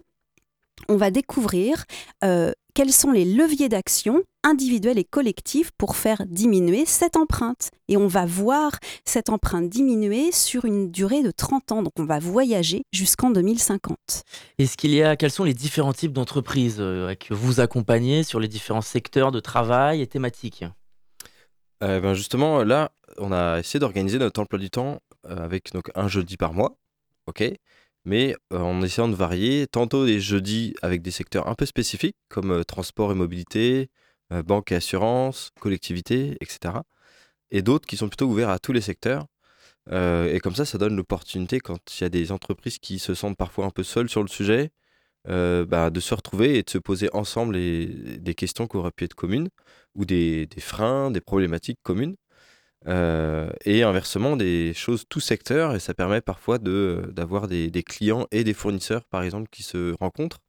on 0.89 0.97
va 0.97 1.11
découvrir 1.11 1.85
euh, 2.23 2.51
quels 2.75 2.91
sont 2.91 3.11
les 3.11 3.23
leviers 3.23 3.69
d'action 3.69 4.21
individuels 4.43 4.99
et 4.99 5.05
collectifs 5.05 5.71
pour 5.77 5.95
faire 5.95 6.23
diminuer 6.27 6.85
cette 6.85 7.15
empreinte? 7.15 7.71
Et 7.87 7.95
on 7.95 8.07
va 8.07 8.25
voir 8.25 8.73
cette 9.05 9.29
empreinte 9.29 9.69
diminuer 9.69 10.33
sur 10.33 10.65
une 10.65 10.91
durée 10.91 11.23
de 11.23 11.31
30 11.31 11.71
ans. 11.71 11.83
Donc 11.83 11.93
on 11.97 12.03
va 12.03 12.19
voyager 12.19 12.83
jusqu'en 12.91 13.31
2050. 13.31 13.97
Est-ce 14.59 14.75
qu'il 14.75 14.91
y 14.91 15.01
a, 15.01 15.15
quels 15.15 15.31
sont 15.31 15.45
les 15.45 15.53
différents 15.53 15.93
types 15.93 16.11
d'entreprises 16.11 16.77
euh, 16.79 17.15
que 17.15 17.33
vous 17.33 17.61
accompagnez 17.61 18.23
sur 18.23 18.41
les 18.41 18.49
différents 18.49 18.81
secteurs 18.81 19.31
de 19.31 19.39
travail 19.39 20.01
et 20.01 20.07
thématiques? 20.07 20.65
Euh, 21.81 22.01
ben 22.01 22.13
justement, 22.13 22.61
là, 22.63 22.91
on 23.17 23.31
a 23.31 23.59
essayé 23.59 23.79
d'organiser 23.79 24.19
notre 24.19 24.41
emploi 24.41 24.59
du 24.59 24.69
temps 24.69 24.99
euh, 25.29 25.37
avec 25.37 25.71
donc, 25.71 25.91
un 25.95 26.09
jeudi 26.09 26.35
par 26.35 26.53
mois, 26.53 26.77
ok? 27.27 27.41
Mais 28.05 28.35
euh, 28.53 28.59
en 28.59 28.81
essayant 28.81 29.09
de 29.09 29.15
varier, 29.15 29.67
tantôt 29.67 30.05
des 30.05 30.19
jeudis 30.19 30.75
avec 30.81 31.01
des 31.01 31.11
secteurs 31.11 31.47
un 31.47 31.55
peu 31.55 31.65
spécifiques, 31.65 32.17
comme 32.29 32.51
euh, 32.51 32.63
transport 32.63 33.11
et 33.11 33.15
mobilité, 33.15 33.89
euh, 34.31 34.43
banque 34.43 34.71
et 34.71 34.75
assurance, 34.75 35.51
collectivité, 35.59 36.37
etc. 36.41 36.75
Et 37.51 37.61
d'autres 37.61 37.87
qui 37.87 37.97
sont 37.97 38.07
plutôt 38.09 38.27
ouverts 38.27 38.49
à 38.49 38.59
tous 38.59 38.73
les 38.73 38.81
secteurs. 38.81 39.25
Et 39.91 40.39
comme 40.41 40.55
ça, 40.55 40.65
ça 40.65 40.79
donne 40.79 40.95
l'opportunité, 40.95 41.59
quand 41.59 41.79
il 41.99 42.03
y 42.03 42.05
a 42.05 42.09
des 42.09 42.31
entreprises 42.31 42.79
qui 42.79 42.97
se 42.99 43.13
sentent 43.13 43.37
parfois 43.37 43.65
un 43.65 43.69
peu 43.69 43.83
seules 43.83 44.09
sur 44.09 44.23
le 44.23 44.27
sujet, 44.27 44.71
bah, 45.25 45.91
de 45.91 45.99
se 45.99 46.15
retrouver 46.15 46.57
et 46.57 46.63
de 46.63 46.69
se 46.69 46.79
poser 46.79 47.09
ensemble 47.13 47.55
des 47.55 48.33
questions 48.35 48.67
qui 48.67 48.77
auraient 48.77 48.91
pu 48.91 49.05
être 49.05 49.13
communes, 49.13 49.49
ou 49.95 50.05
des 50.05 50.47
freins, 50.59 51.11
des 51.11 51.21
problématiques 51.21 51.79
communes. 51.83 52.15
Euh, 52.87 53.49
et 53.63 53.83
inversement, 53.83 54.37
des 54.37 54.73
choses 54.73 55.05
tout 55.09 55.19
secteur, 55.19 55.75
et 55.75 55.79
ça 55.79 55.93
permet 55.93 56.21
parfois 56.21 56.59
d'avoir 56.59 57.47
des, 57.47 57.83
clients 57.83 58.27
et 58.31 58.43
des 58.43 58.53
fournisseurs, 58.53 59.05
par 59.05 59.23
exemple, 59.23 59.49
qui 59.49 59.63
se 59.63 59.95
rencontrent, 59.99 60.41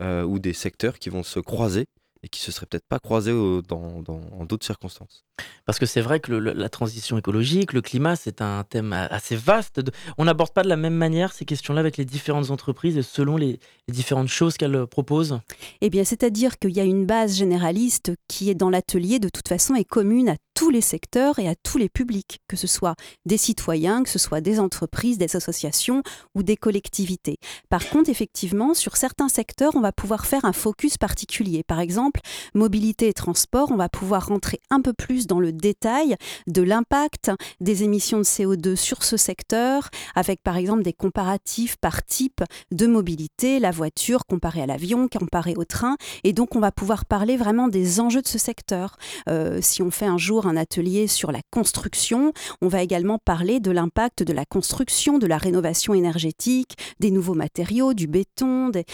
euh, 0.00 0.22
ou 0.22 0.38
des 0.38 0.52
secteurs 0.52 0.98
qui 0.98 1.10
vont 1.10 1.22
se 1.22 1.40
croiser 1.40 1.86
et 2.22 2.28
qui 2.28 2.40
se 2.40 2.52
seraient 2.52 2.66
peut-être 2.66 2.86
pas 2.86 2.98
croisés 2.98 3.32
au- 3.32 3.62
dans, 3.62 4.02
d'autres 4.44 4.66
circonstances. 4.66 5.24
Parce 5.66 5.78
que 5.78 5.86
c'est 5.86 6.00
vrai 6.00 6.20
que 6.20 6.32
la 6.32 6.68
transition 6.68 7.16
écologique, 7.18 7.72
le 7.72 7.80
climat, 7.80 8.16
c'est 8.16 8.42
un 8.42 8.64
thème 8.64 8.92
assez 8.92 9.36
vaste. 9.36 9.80
On 10.18 10.24
n'aborde 10.24 10.52
pas 10.52 10.62
de 10.62 10.68
la 10.68 10.76
même 10.76 10.94
manière 10.94 11.32
ces 11.32 11.44
questions-là 11.44 11.80
avec 11.80 11.96
les 11.96 12.04
différentes 12.04 12.50
entreprises 12.50 12.96
et 12.96 13.02
selon 13.02 13.36
les, 13.36 13.60
les 13.88 13.94
différentes 13.94 14.28
choses 14.28 14.56
qu'elles 14.56 14.74
euh, 14.74 14.86
proposent. 14.86 15.38
Eh 15.80 15.90
bien, 15.90 16.04
c'est-à-dire 16.04 16.58
qu'il 16.58 16.70
y 16.70 16.80
a 16.80 16.84
une 16.84 17.06
base 17.06 17.36
généraliste 17.36 18.12
qui 18.28 18.50
est 18.50 18.54
dans 18.54 18.70
l'atelier, 18.70 19.18
de 19.18 19.28
toute 19.28 19.48
façon, 19.48 19.74
est 19.74 19.84
commune 19.84 20.28
à 20.28 20.36
tous 20.54 20.70
les 20.70 20.80
secteurs 20.80 21.38
et 21.38 21.48
à 21.48 21.54
tous 21.54 21.78
les 21.78 21.88
publics, 21.88 22.40
que 22.46 22.56
ce 22.56 22.66
soit 22.66 22.94
des 23.24 23.38
citoyens, 23.38 24.02
que 24.02 24.10
ce 24.10 24.18
soit 24.18 24.40
des 24.40 24.60
entreprises, 24.60 25.16
des 25.16 25.34
associations 25.36 26.02
ou 26.34 26.42
des 26.42 26.56
collectivités. 26.56 27.38
Par 27.68 27.88
contre, 27.88 28.10
effectivement, 28.10 28.74
sur 28.74 28.96
certains 28.96 29.28
secteurs, 29.28 29.74
on 29.74 29.80
va 29.80 29.92
pouvoir 29.92 30.26
faire 30.26 30.44
un 30.44 30.52
focus 30.52 30.98
particulier. 30.98 31.62
Par 31.62 31.80
exemple, 31.80 32.20
mobilité 32.54 33.08
et 33.08 33.14
transport, 33.14 33.70
on 33.70 33.76
va 33.76 33.88
pouvoir 33.88 34.26
rentrer 34.26 34.60
un 34.68 34.82
peu 34.82 34.92
plus 34.92 35.26
dans 35.30 35.40
le 35.40 35.52
détail 35.52 36.16
de 36.48 36.60
l'impact 36.60 37.30
des 37.60 37.84
émissions 37.84 38.18
de 38.18 38.24
CO2 38.24 38.74
sur 38.74 39.04
ce 39.04 39.16
secteur, 39.16 39.88
avec 40.16 40.42
par 40.42 40.56
exemple 40.56 40.82
des 40.82 40.92
comparatifs 40.92 41.76
par 41.76 42.04
type 42.04 42.42
de 42.72 42.86
mobilité, 42.88 43.60
la 43.60 43.70
voiture 43.70 44.26
comparée 44.26 44.62
à 44.62 44.66
l'avion, 44.66 45.06
comparée 45.06 45.54
au 45.56 45.64
train. 45.64 45.96
Et 46.24 46.32
donc, 46.32 46.56
on 46.56 46.60
va 46.60 46.72
pouvoir 46.72 47.04
parler 47.04 47.36
vraiment 47.36 47.68
des 47.68 48.00
enjeux 48.00 48.22
de 48.22 48.26
ce 48.26 48.38
secteur. 48.38 48.96
Euh, 49.28 49.60
si 49.62 49.82
on 49.82 49.92
fait 49.92 50.06
un 50.06 50.18
jour 50.18 50.48
un 50.48 50.56
atelier 50.56 51.06
sur 51.06 51.30
la 51.30 51.40
construction, 51.52 52.32
on 52.60 52.66
va 52.66 52.82
également 52.82 53.18
parler 53.18 53.60
de 53.60 53.70
l'impact 53.70 54.24
de 54.24 54.32
la 54.32 54.44
construction, 54.44 55.18
de 55.18 55.28
la 55.28 55.38
rénovation 55.38 55.94
énergétique, 55.94 56.76
des 56.98 57.12
nouveaux 57.12 57.34
matériaux, 57.34 57.94
du 57.94 58.08
béton, 58.08 58.70
de, 58.70 58.84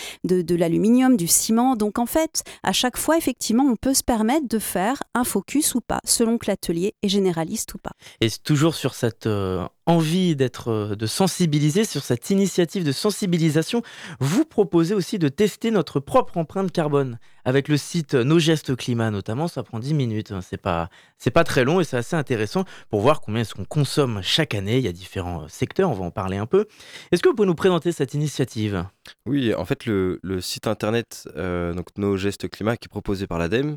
de 0.43 0.55
l'aluminium, 0.55 1.17
du 1.17 1.29
ciment. 1.29 1.77
Donc, 1.77 1.99
en 1.99 2.07
fait, 2.07 2.43
à 2.63 2.73
chaque 2.73 2.99
fois, 2.99 3.17
effectivement, 3.17 3.65
on 3.65 3.77
peut 3.77 3.95
se 3.95 4.05
permettre 4.05 4.49
de 4.49 4.59
faire 4.59 5.03
un 5.15 5.25
focus 5.25 5.75
ou 5.75 5.81
pas, 5.81 6.01
selon 6.05 6.26
que 6.39 6.47
l'atelier 6.49 6.95
est 7.03 7.09
généraliste 7.09 7.75
ou 7.75 7.79
pas. 7.79 7.93
Et 8.21 8.29
toujours 8.31 8.75
sur 8.75 8.95
cette 8.95 9.27
euh, 9.27 9.67
envie 9.87 10.35
d'être, 10.35 10.69
euh, 10.69 10.97
de 10.97 11.07
sensibiliser, 11.07 11.85
sur 11.85 12.03
cette 12.03 12.31
initiative 12.31 12.85
de 12.85 12.93
sensibilisation, 12.93 13.83
vous 14.21 14.45
proposez 14.45 14.95
aussi 14.95 15.19
de 15.19 15.29
tester 15.29 15.71
notre 15.71 16.01
propre 16.01 16.37
empreinte 16.37 16.73
carbone 16.73 17.19
avec 17.45 17.69
le 17.69 17.77
site 17.77 18.15
Nos 18.15 18.41
Gestes 18.41 18.75
Climat 18.75 19.11
notamment. 19.11 19.49
Ça 19.49 19.63
prend 19.63 19.79
10 19.79 19.95
minutes, 19.95 20.33
hein. 20.33 20.41
c'est 20.43 20.61
pas, 20.61 20.91
c'est 21.19 21.31
pas 21.31 21.45
très 21.45 21.65
long 21.65 21.81
et 21.81 21.85
c'est 21.85 21.97
assez 21.97 22.17
intéressant 22.17 22.65
pour 22.91 23.01
voir 23.01 23.21
combien 23.21 23.43
est-ce 23.43 23.55
qu'on 23.55 23.65
consomme 23.65 24.21
chaque 24.23 24.55
année. 24.55 24.79
Il 24.79 24.85
y 24.85 24.89
a 24.89 24.93
différents 24.93 25.45
euh, 25.45 25.49
secteurs, 25.49 25.91
on 25.91 25.95
va 25.95 26.05
en 26.05 26.11
parler 26.11 26.37
un 26.37 26.47
peu. 26.47 26.67
Est-ce 27.13 27.23
que 27.23 27.29
vous 27.29 27.35
pouvez 27.35 27.49
nous 27.49 27.55
présenter 27.55 27.93
cette 27.93 28.15
initiative? 28.15 28.85
Oui, 29.27 29.55
en 29.55 29.65
fait, 29.65 29.87
le, 29.87 30.19
le 30.23 30.41
site 30.41 30.67
internet, 30.67 31.29
euh, 31.37 31.73
donc 31.73 31.87
Nos 31.97 32.17
Gestes 32.17 32.49
Climat, 32.49 32.77
qui 32.77 32.87
est 32.87 32.89
proposé 32.89 33.27
par 33.27 33.39
l'ADEME, 33.39 33.77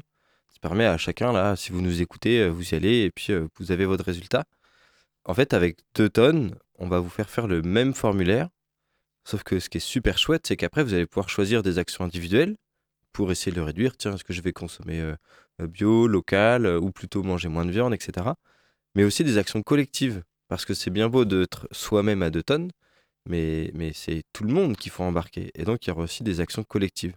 permet 0.60 0.86
à 0.86 0.98
chacun, 0.98 1.32
là, 1.34 1.56
si 1.56 1.72
vous 1.72 1.82
nous 1.82 2.02
écoutez, 2.02 2.42
euh, 2.42 2.50
vous 2.50 2.74
y 2.74 2.76
allez 2.76 3.04
et 3.04 3.12
puis 3.12 3.34
euh, 3.34 3.48
vous 3.58 3.72
avez 3.72 3.86
votre 3.86 4.06
résultat. 4.06 4.46
En 5.26 5.34
fait, 5.34 5.54
avec 5.54 5.80
deux 5.96 6.10
tonnes, 6.10 6.56
on 6.78 6.88
va 6.88 7.00
vous 7.00 7.10
faire 7.10 7.30
faire 7.30 7.48
le 7.48 7.62
même 7.62 7.94
formulaire, 7.94 8.50
sauf 9.26 9.44
que 9.44 9.60
ce 9.60 9.70
qui 9.70 9.78
est 9.78 9.82
super 9.82 10.18
chouette, 10.18 10.48
c'est 10.48 10.58
qu'après, 10.58 10.84
vous 10.84 10.94
allez 10.94 11.06
pouvoir 11.06 11.30
choisir 11.30 11.64
des 11.64 11.78
actions 11.78 12.04
individuelles 12.06 12.56
pour 13.14 13.32
essayer 13.32 13.52
de 13.52 13.58
le 13.58 13.64
réduire. 13.64 13.98
Tiens, 13.98 14.16
est-ce 14.16 14.24
que 14.24 14.34
je 14.34 14.42
vais 14.42 14.54
consommer 14.54 15.02
euh, 15.02 15.16
bio, 15.68 16.08
local, 16.08 16.66
ou 16.68 16.92
plutôt 16.92 17.24
manger 17.24 17.50
moins 17.50 17.66
de 17.66 17.72
viande, 17.72 17.94
etc. 17.94 18.28
Mais 18.96 19.04
aussi 19.04 19.24
des 19.24 19.38
actions 19.38 19.62
collectives, 19.62 20.24
parce 20.48 20.66
que 20.66 20.74
c'est 20.74 20.90
bien 20.92 21.10
beau 21.10 21.26
d'être 21.26 21.68
soi-même 21.72 22.24
à 22.24 22.30
deux 22.30 22.44
tonnes, 22.44 22.72
mais, 23.26 23.72
mais 23.76 23.94
c'est 23.94 24.24
tout 24.34 24.44
le 24.44 24.54
monde 24.54 24.78
qu'il 24.78 24.92
faut 24.92 25.04
embarquer. 25.04 25.52
Et 25.56 25.64
donc, 25.64 25.86
il 25.86 25.90
y 25.90 25.92
aura 25.92 26.04
aussi 26.04 26.24
des 26.24 26.40
actions 26.40 26.64
collectives. 26.64 27.16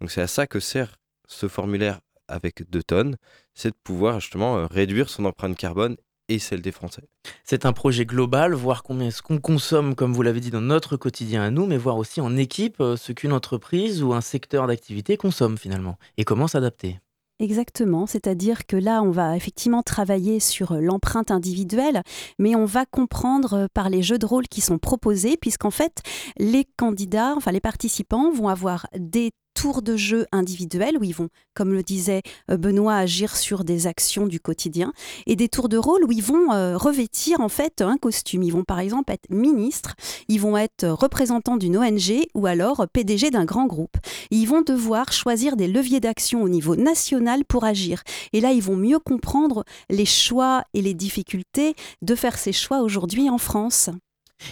Donc, 0.00 0.10
c'est 0.10 0.20
à 0.20 0.26
ça 0.26 0.46
que 0.46 0.60
sert 0.60 0.96
ce 1.26 1.48
formulaire 1.48 2.00
avec 2.28 2.68
deux 2.70 2.82
tonnes, 2.82 3.16
c'est 3.54 3.70
de 3.70 3.76
pouvoir 3.82 4.20
justement 4.20 4.58
euh, 4.58 4.66
réduire 4.66 5.08
son 5.08 5.24
empreinte 5.24 5.56
carbone 5.56 5.96
et 6.28 6.38
celle 6.38 6.60
des 6.60 6.72
Français. 6.72 7.08
C'est 7.44 7.64
un 7.66 7.72
projet 7.72 8.04
global, 8.04 8.52
voir 8.52 8.82
combien 8.82 9.08
est-ce 9.08 9.22
qu'on 9.22 9.38
consomme, 9.38 9.94
comme 9.94 10.12
vous 10.12 10.22
l'avez 10.22 10.40
dit, 10.40 10.50
dans 10.50 10.60
notre 10.60 10.96
quotidien 10.96 11.42
à 11.42 11.50
nous, 11.50 11.66
mais 11.66 11.78
voir 11.78 11.96
aussi 11.96 12.20
en 12.20 12.36
équipe 12.36 12.80
euh, 12.80 12.96
ce 12.96 13.12
qu'une 13.12 13.32
entreprise 13.32 14.02
ou 14.02 14.12
un 14.12 14.20
secteur 14.20 14.66
d'activité 14.66 15.16
consomme 15.16 15.56
finalement 15.56 15.98
et 16.16 16.24
comment 16.24 16.46
s'adapter. 16.46 17.00
Exactement, 17.40 18.06
c'est-à-dire 18.06 18.66
que 18.66 18.76
là, 18.76 19.00
on 19.00 19.12
va 19.12 19.36
effectivement 19.36 19.84
travailler 19.84 20.40
sur 20.40 20.74
l'empreinte 20.74 21.30
individuelle, 21.30 22.02
mais 22.40 22.56
on 22.56 22.64
va 22.64 22.84
comprendre 22.84 23.68
par 23.72 23.90
les 23.90 24.02
jeux 24.02 24.18
de 24.18 24.26
rôle 24.26 24.48
qui 24.48 24.60
sont 24.60 24.78
proposés, 24.78 25.36
puisqu'en 25.36 25.70
fait, 25.70 26.02
les 26.36 26.66
candidats, 26.76 27.34
enfin 27.36 27.52
les 27.52 27.60
participants 27.60 28.32
vont 28.32 28.48
avoir 28.48 28.88
des 28.98 29.30
tours 29.60 29.82
de 29.82 29.96
jeu 29.96 30.24
individuels 30.30 30.96
où 30.98 31.02
ils 31.02 31.14
vont, 31.14 31.30
comme 31.52 31.72
le 31.72 31.82
disait 31.82 32.22
euh, 32.48 32.56
Benoît, 32.56 32.94
agir 32.94 33.36
sur 33.36 33.64
des 33.64 33.88
actions 33.88 34.28
du 34.28 34.38
quotidien 34.38 34.92
et 35.26 35.34
des 35.34 35.48
tours 35.48 35.68
de 35.68 35.76
rôle 35.76 36.04
où 36.04 36.12
ils 36.12 36.22
vont 36.22 36.52
euh, 36.52 36.76
revêtir 36.76 37.40
en 37.40 37.48
fait 37.48 37.80
un 37.80 37.96
costume. 37.96 38.44
Ils 38.44 38.52
vont 38.52 38.62
par 38.62 38.78
exemple 38.78 39.12
être 39.12 39.28
ministres, 39.30 39.96
ils 40.28 40.40
vont 40.40 40.56
être 40.56 40.86
représentants 40.86 41.56
d'une 41.56 41.76
ONG 41.76 42.28
ou 42.34 42.46
alors 42.46 42.86
PDG 42.92 43.30
d'un 43.30 43.44
grand 43.44 43.66
groupe. 43.66 43.96
Ils 44.30 44.46
vont 44.46 44.62
devoir 44.62 45.12
choisir 45.12 45.56
des 45.56 45.66
leviers 45.66 45.98
d'action 45.98 46.40
au 46.44 46.48
niveau 46.48 46.76
national 46.76 47.44
pour 47.44 47.64
agir. 47.64 48.04
Et 48.32 48.40
là, 48.40 48.52
ils 48.52 48.62
vont 48.62 48.76
mieux 48.76 49.00
comprendre 49.00 49.64
les 49.90 50.06
choix 50.06 50.62
et 50.72 50.82
les 50.82 50.94
difficultés 50.94 51.74
de 52.00 52.14
faire 52.14 52.38
ces 52.38 52.52
choix 52.52 52.82
aujourd'hui 52.82 53.28
en 53.28 53.38
France. 53.38 53.90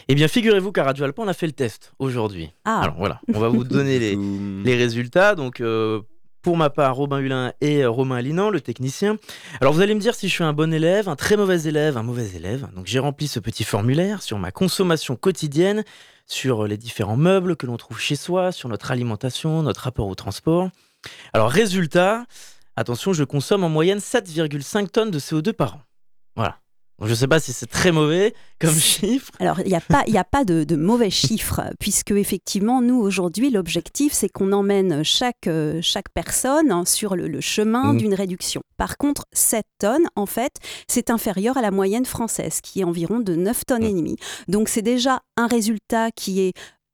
Eh 0.08 0.14
bien, 0.14 0.28
figurez-vous 0.28 0.72
qu'à 0.72 0.84
Radio 0.84 1.04
Alpin, 1.04 1.24
on 1.24 1.28
a 1.28 1.34
fait 1.34 1.46
le 1.46 1.52
test 1.52 1.92
aujourd'hui. 1.98 2.52
Ah. 2.64 2.80
Alors 2.82 2.96
voilà, 2.96 3.20
on 3.32 3.38
va 3.38 3.48
vous 3.48 3.64
donner 3.64 3.98
les, 3.98 4.16
les 4.64 4.76
résultats. 4.76 5.34
Donc, 5.34 5.60
euh, 5.60 6.00
pour 6.42 6.56
ma 6.56 6.70
part, 6.70 6.94
Robin 6.94 7.18
Hulin 7.18 7.52
et 7.60 7.82
euh, 7.82 7.90
Romain 7.90 8.16
Alinan, 8.16 8.50
le 8.50 8.60
technicien. 8.60 9.16
Alors, 9.60 9.72
vous 9.72 9.80
allez 9.80 9.94
me 9.94 10.00
dire 10.00 10.14
si 10.14 10.28
je 10.28 10.32
suis 10.32 10.44
un 10.44 10.52
bon 10.52 10.72
élève, 10.72 11.08
un 11.08 11.16
très 11.16 11.36
mauvais 11.36 11.62
élève, 11.62 11.96
un 11.96 12.04
mauvais 12.04 12.36
élève. 12.36 12.68
Donc, 12.74 12.86
j'ai 12.86 13.00
rempli 13.00 13.26
ce 13.26 13.40
petit 13.40 13.64
formulaire 13.64 14.22
sur 14.22 14.38
ma 14.38 14.52
consommation 14.52 15.16
quotidienne, 15.16 15.82
sur 16.26 16.66
les 16.66 16.76
différents 16.76 17.16
meubles 17.16 17.56
que 17.56 17.66
l'on 17.66 17.76
trouve 17.76 17.98
chez 17.98 18.16
soi, 18.16 18.52
sur 18.52 18.68
notre 18.68 18.92
alimentation, 18.92 19.62
notre 19.62 19.80
rapport 19.80 20.06
au 20.06 20.14
transport. 20.14 20.70
Alors, 21.32 21.50
résultat, 21.50 22.26
attention, 22.76 23.12
je 23.12 23.24
consomme 23.24 23.64
en 23.64 23.68
moyenne 23.68 23.98
7,5 23.98 24.88
tonnes 24.88 25.10
de 25.10 25.18
CO2 25.18 25.52
par 25.52 25.74
an. 25.74 25.80
Voilà. 26.36 26.58
Donc, 26.98 27.08
je 27.08 27.12
ne 27.12 27.16
sais 27.16 27.28
pas 27.28 27.40
si 27.40 27.52
c'est 27.52 27.66
très 27.66 27.92
mauvais 27.92 28.32
comme 28.58 28.74
chiffre. 28.74 29.30
Alors, 29.38 29.60
il 29.60 29.66
n'y 29.66 29.74
a 29.74 29.80
pas, 29.82 30.02
y 30.06 30.16
a 30.16 30.24
pas 30.24 30.44
de, 30.44 30.64
de 30.64 30.76
mauvais 30.76 31.10
chiffres, 31.10 31.60
puisque 31.78 32.12
effectivement, 32.12 32.80
nous, 32.80 32.98
aujourd'hui, 32.98 33.50
l'objectif, 33.50 34.14
c'est 34.14 34.30
qu'on 34.30 34.52
emmène 34.52 35.02
chaque, 35.04 35.46
euh, 35.46 35.78
chaque 35.82 36.08
personne 36.14 36.70
hein, 36.72 36.84
sur 36.86 37.14
le, 37.14 37.28
le 37.28 37.40
chemin 37.42 37.92
Mhm. 37.92 37.98
d'une 37.98 38.14
réduction. 38.14 38.62
Par 38.78 38.96
contre, 38.96 39.26
7 39.32 39.64
tonnes, 39.78 40.06
en 40.16 40.24
fait, 40.26 40.52
c'est 40.88 41.10
inférieur 41.10 41.58
à 41.58 41.60
la 41.60 41.70
moyenne 41.70 42.06
française, 42.06 42.60
qui 42.62 42.80
est 42.80 42.84
environ 42.84 43.20
de 43.20 43.34
9 43.34 43.66
tonnes 43.66 43.84
et 43.84 43.92
demie. 43.92 44.16
Donc, 44.48 44.68
c'est 44.70 44.82
déjà 44.82 45.20
un 45.36 45.46
résultat 45.48 46.10
qui 46.12 46.40
est 46.40 46.52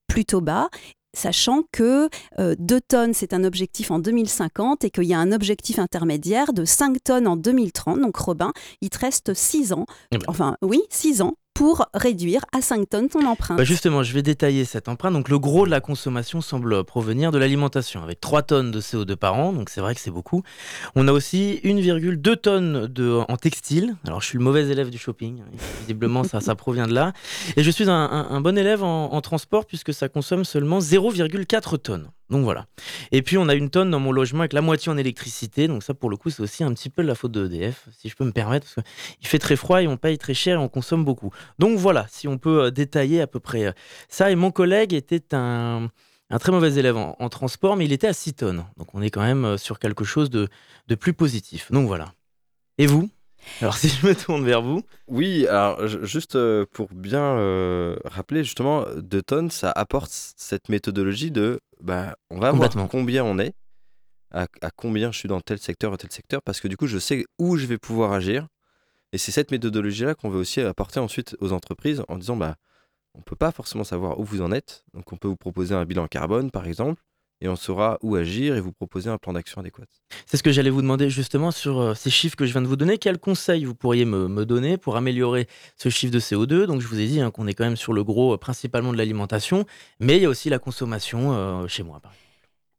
plutôt 0.08 0.40
bas. 0.40 0.68
Sachant 1.14 1.62
que 1.72 2.08
2 2.38 2.80
tonnes, 2.80 3.12
c'est 3.14 3.34
un 3.34 3.44
objectif 3.44 3.90
en 3.90 3.98
2050 3.98 4.84
et 4.84 4.90
qu'il 4.90 5.04
y 5.04 5.14
a 5.14 5.18
un 5.18 5.32
objectif 5.32 5.78
intermédiaire 5.78 6.52
de 6.52 6.64
5 6.64 6.96
tonnes 7.04 7.26
en 7.26 7.36
2030. 7.36 8.00
Donc, 8.00 8.16
Robin, 8.16 8.52
il 8.80 8.90
te 8.90 8.98
reste 8.98 9.34
6 9.34 9.72
ans, 9.72 9.86
Eh 10.10 10.18
ben. 10.18 10.24
enfin, 10.28 10.56
oui, 10.62 10.80
6 10.88 11.22
ans 11.22 11.34
pour 11.54 11.86
réduire 11.94 12.44
à 12.52 12.60
5 12.60 12.88
tonnes 12.88 13.08
ton 13.08 13.26
empreinte. 13.26 13.58
Bah 13.58 13.64
justement, 13.64 14.02
je 14.02 14.12
vais 14.12 14.22
détailler 14.22 14.64
cette 14.64 14.88
empreinte. 14.88 15.12
Donc, 15.12 15.28
le 15.28 15.38
gros 15.38 15.66
de 15.66 15.70
la 15.70 15.80
consommation 15.80 16.40
semble 16.40 16.84
provenir 16.84 17.30
de 17.30 17.38
l'alimentation, 17.38 18.02
avec 18.02 18.20
3 18.20 18.42
tonnes 18.42 18.70
de 18.70 18.80
CO2 18.80 19.16
par 19.16 19.34
an, 19.34 19.52
donc 19.52 19.68
c'est 19.68 19.80
vrai 19.80 19.94
que 19.94 20.00
c'est 20.00 20.10
beaucoup. 20.10 20.42
On 20.94 21.08
a 21.08 21.12
aussi 21.12 21.60
1,2 21.64 22.36
tonnes 22.36 22.86
de, 22.86 23.20
en 23.28 23.36
textile. 23.36 23.96
Alors, 24.06 24.20
je 24.20 24.26
suis 24.26 24.38
le 24.38 24.44
mauvais 24.44 24.68
élève 24.68 24.90
du 24.90 24.98
shopping, 24.98 25.40
hein. 25.40 25.56
visiblement, 25.80 26.24
ça, 26.24 26.54
provient 26.54 26.86
de 26.86 26.94
là. 26.94 27.12
Et 27.56 27.62
je 27.62 27.70
suis 27.70 27.88
un, 27.88 28.40
bon 28.40 28.56
élève 28.56 28.82
en, 28.82 29.12
en 29.12 29.20
transport, 29.20 29.66
puisque 29.66 29.92
ça 29.92 30.08
consomme 30.08 30.44
seulement 30.44 30.78
0,4 30.78 31.78
tonnes. 31.78 32.08
Donc 32.32 32.44
voilà. 32.44 32.66
Et 33.12 33.20
puis 33.20 33.36
on 33.36 33.46
a 33.48 33.54
une 33.54 33.68
tonne 33.68 33.90
dans 33.90 34.00
mon 34.00 34.10
logement 34.10 34.40
avec 34.40 34.54
la 34.54 34.62
moitié 34.62 34.90
en 34.90 34.96
électricité. 34.96 35.68
Donc 35.68 35.82
ça 35.82 35.92
pour 35.92 36.08
le 36.08 36.16
coup 36.16 36.30
c'est 36.30 36.42
aussi 36.42 36.64
un 36.64 36.72
petit 36.72 36.88
peu 36.88 37.02
de 37.02 37.08
la 37.08 37.14
faute 37.14 37.30
de 37.30 37.44
EDF, 37.46 37.88
si 37.96 38.08
je 38.08 38.16
peux 38.16 38.24
me 38.24 38.32
permettre, 38.32 38.66
parce 38.74 38.86
qu'il 39.18 39.28
fait 39.28 39.38
très 39.38 39.54
froid 39.54 39.82
et 39.82 39.86
on 39.86 39.98
paye 39.98 40.16
très 40.16 40.32
cher 40.32 40.54
et 40.54 40.62
on 40.62 40.68
consomme 40.68 41.04
beaucoup. 41.04 41.30
Donc 41.58 41.78
voilà, 41.78 42.06
si 42.08 42.26
on 42.28 42.38
peut 42.38 42.64
euh, 42.64 42.70
détailler 42.70 43.20
à 43.20 43.26
peu 43.26 43.38
près 43.38 43.66
euh, 43.66 43.72
ça. 44.08 44.30
Et 44.30 44.34
mon 44.34 44.50
collègue 44.50 44.94
était 44.94 45.34
un, 45.34 45.90
très 46.40 46.52
mauvais 46.52 46.72
élève 46.74 46.96
en, 46.96 47.16
en 47.18 47.28
transport, 47.28 47.76
mais 47.76 47.84
il 47.84 47.92
était 47.92 48.08
à 48.08 48.14
6 48.14 48.34
tonnes. 48.34 48.64
Donc 48.78 48.94
on 48.94 49.02
est 49.02 49.10
quand 49.10 49.22
même 49.22 49.44
euh, 49.44 49.56
sur 49.58 49.78
quelque 49.78 50.04
chose 50.04 50.30
de, 50.30 50.48
de 50.88 50.94
plus 50.94 51.12
positif. 51.12 51.70
Donc 51.70 51.86
voilà. 51.86 52.14
Et 52.78 52.86
vous? 52.86 53.10
Alors 53.60 53.76
si 53.78 53.88
je 53.88 54.06
me 54.06 54.14
tourne 54.14 54.44
vers 54.44 54.62
vous, 54.62 54.82
Oui, 55.08 55.46
alors 55.46 55.86
ju- 55.86 56.04
juste 56.06 56.36
euh, 56.36 56.64
pour 56.72 56.88
bien 56.92 57.22
euh, 57.22 57.96
rappeler, 58.04 58.44
justement, 58.44 58.84
deux 58.96 59.22
tonnes, 59.22 59.50
ça 59.50 59.70
apporte 59.70 60.10
cette 60.36 60.68
méthodologie 60.68 61.30
de, 61.30 61.60
bah, 61.80 62.16
on 62.30 62.38
va 62.38 62.50
voir 62.52 62.68
combien 62.88 63.24
on 63.24 63.38
est, 63.38 63.54
à, 64.30 64.46
à 64.62 64.70
combien 64.70 65.12
je 65.12 65.18
suis 65.18 65.28
dans 65.28 65.40
tel 65.40 65.58
secteur 65.58 65.92
ou 65.92 65.96
tel 65.96 66.10
secteur, 66.10 66.42
parce 66.42 66.60
que 66.60 66.68
du 66.68 66.76
coup, 66.76 66.86
je 66.86 66.98
sais 66.98 67.24
où 67.38 67.56
je 67.56 67.66
vais 67.66 67.78
pouvoir 67.78 68.12
agir. 68.12 68.46
Et 69.14 69.18
c'est 69.18 69.30
cette 69.32 69.50
méthodologie-là 69.50 70.14
qu'on 70.14 70.30
veut 70.30 70.38
aussi 70.40 70.60
apporter 70.62 70.98
ensuite 70.98 71.36
aux 71.40 71.52
entreprises 71.52 72.02
en 72.08 72.16
disant, 72.16 72.36
bah, 72.36 72.56
on 73.14 73.18
ne 73.18 73.24
peut 73.24 73.36
pas 73.36 73.52
forcément 73.52 73.84
savoir 73.84 74.18
où 74.18 74.24
vous 74.24 74.40
en 74.40 74.50
êtes, 74.52 74.84
donc 74.94 75.12
on 75.12 75.16
peut 75.18 75.28
vous 75.28 75.36
proposer 75.36 75.74
un 75.74 75.84
bilan 75.84 76.06
carbone, 76.06 76.50
par 76.50 76.66
exemple, 76.66 77.02
et 77.42 77.48
on 77.48 77.56
saura 77.56 77.98
où 78.02 78.14
agir 78.14 78.56
et 78.56 78.60
vous 78.60 78.72
proposer 78.72 79.10
un 79.10 79.18
plan 79.18 79.32
d'action 79.32 79.60
adéquat. 79.60 79.84
c'est 80.26 80.36
ce 80.36 80.42
que 80.42 80.52
j'allais 80.52 80.70
vous 80.70 80.80
demander 80.80 81.10
justement 81.10 81.50
sur 81.50 81.80
euh, 81.80 81.94
ces 81.94 82.08
chiffres 82.08 82.36
que 82.36 82.46
je 82.46 82.52
viens 82.52 82.62
de 82.62 82.68
vous 82.68 82.76
donner. 82.76 82.98
Quels 82.98 83.18
conseils 83.18 83.64
vous 83.64 83.74
pourriez 83.74 84.04
me, 84.04 84.28
me 84.28 84.46
donner 84.46 84.78
pour 84.78 84.96
améliorer 84.96 85.48
ce 85.76 85.88
chiffre 85.88 86.12
de 86.12 86.20
CO2 86.20 86.66
Donc 86.66 86.80
je 86.80 86.86
vous 86.86 87.00
ai 87.00 87.06
dit 87.06 87.20
hein, 87.20 87.32
qu'on 87.32 87.48
est 87.48 87.54
quand 87.54 87.64
même 87.64 87.76
sur 87.76 87.92
le 87.92 88.04
gros, 88.04 88.34
euh, 88.34 88.38
principalement 88.38 88.92
de 88.92 88.96
l'alimentation, 88.96 89.66
mais 89.98 90.16
il 90.16 90.22
y 90.22 90.26
a 90.26 90.28
aussi 90.28 90.50
la 90.50 90.60
consommation 90.60 91.32
euh, 91.32 91.66
chez 91.66 91.82
moi. 91.82 92.00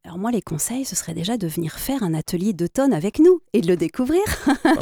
Alors 0.05 0.17
moi, 0.17 0.31
les 0.31 0.41
conseils, 0.41 0.83
ce 0.83 0.97
serait 0.97 1.13
déjà 1.13 1.37
de 1.37 1.47
venir 1.47 1.79
faire 1.79 2.03
un 2.03 2.13
atelier 2.13 2.51
d'automne 2.51 2.91
avec 2.91 3.19
nous 3.19 3.39
et 3.53 3.61
de 3.61 3.67
le 3.67 3.77
découvrir. 3.77 4.21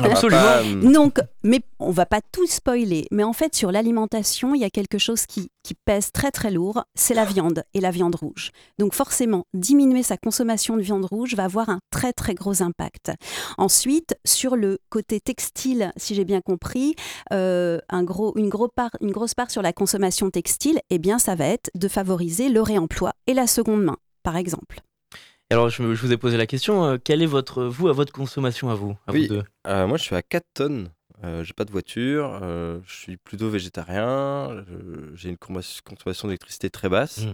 Absolument. 0.04 0.42
Pas, 0.42 0.62
hum, 0.64 0.92
Donc, 0.92 1.20
mais 1.44 1.62
on 1.78 1.92
va 1.92 2.08
pas 2.08 2.22
tout 2.32 2.48
spoiler. 2.48 3.06
Mais 3.12 3.24
en 3.24 3.32
fait, 3.32 3.54
sur 3.54 3.72
l'alimentation, 3.72 4.56
il 4.56 4.62
y 4.62 4.66
a 4.66 4.72
quelque 4.72 4.98
chose 4.98 5.28
qui, 5.28 5.52
qui 5.62 5.76
pèse 5.76 6.12
très 6.12 6.32
très 6.32 6.50
lourd, 6.50 6.86
c'est 6.96 7.14
la 7.14 7.26
viande 7.26 7.64
et 7.76 7.82
la 7.82 7.92
viande 7.92 8.16
rouge. 8.16 8.50
Donc 8.80 8.96
forcément, 8.96 9.46
diminuer 9.54 10.02
sa 10.02 10.18
consommation 10.18 10.76
de 10.76 10.82
viande 10.82 11.06
rouge 11.06 11.36
va 11.36 11.44
avoir 11.44 11.70
un 11.70 11.82
très 11.92 12.14
très 12.14 12.34
gros 12.34 12.64
impact. 12.64 13.12
Ensuite, 13.60 14.16
sur 14.26 14.56
le 14.56 14.80
côté 14.90 15.20
textile, 15.20 15.92
si 15.98 16.16
j'ai 16.16 16.26
bien 16.26 16.42
compris, 16.42 16.96
euh, 17.32 17.78
un 17.90 18.04
gros, 18.04 18.34
une, 18.38 18.50
gros 18.50 18.70
part, 18.70 18.92
une 19.02 19.12
grosse 19.12 19.36
part 19.36 19.52
sur 19.52 19.62
la 19.62 19.72
consommation 19.72 20.32
textile, 20.32 20.80
eh 20.90 20.98
bien, 20.98 21.20
ça 21.20 21.36
va 21.36 21.46
être 21.46 21.70
de 21.76 21.88
favoriser 21.88 22.50
le 22.50 22.62
réemploi 22.64 23.14
et 23.28 23.36
la 23.36 23.46
seconde 23.46 23.84
main, 23.84 23.98
par 24.24 24.36
exemple. 24.36 24.82
Alors 25.52 25.70
je, 25.70 25.84
vous 25.84 26.12
ai 26.14 26.18
posé 26.18 26.38
la 26.38 26.46
question, 26.48 26.86
euh, 26.86 26.98
quelle 27.04 27.22
est 27.22 27.26
votre, 27.28 27.64
vous, 27.64 27.90
à 27.90 27.94
votre 27.94 28.14
consommation 28.14 28.70
à 28.70 28.76
vous, 28.76 28.96
à 29.06 29.12
Oui. 29.12 29.28
vous 29.28 29.36
deux 29.36 29.44
Euh, 29.68 29.86
moi, 29.86 29.98
je 29.98 30.04
suis 30.04 30.16
à 30.16 30.22
4 30.22 30.46
tonnes. 30.54 30.90
Euh, 31.24 31.44
j'ai 31.44 31.54
pas 31.54 31.66
de 31.66 31.72
voiture. 31.72 32.40
euh, 32.42 32.80
je 32.88 32.94
suis 32.96 33.18
plutôt 33.18 33.50
végétarien. 33.50 34.64
j'ai 35.14 35.30
une 35.30 35.38
consommation 35.38 36.28
d'électricité 36.30 36.70
très 36.70 36.88
basse. 36.90 37.26
Mm. 37.26 37.34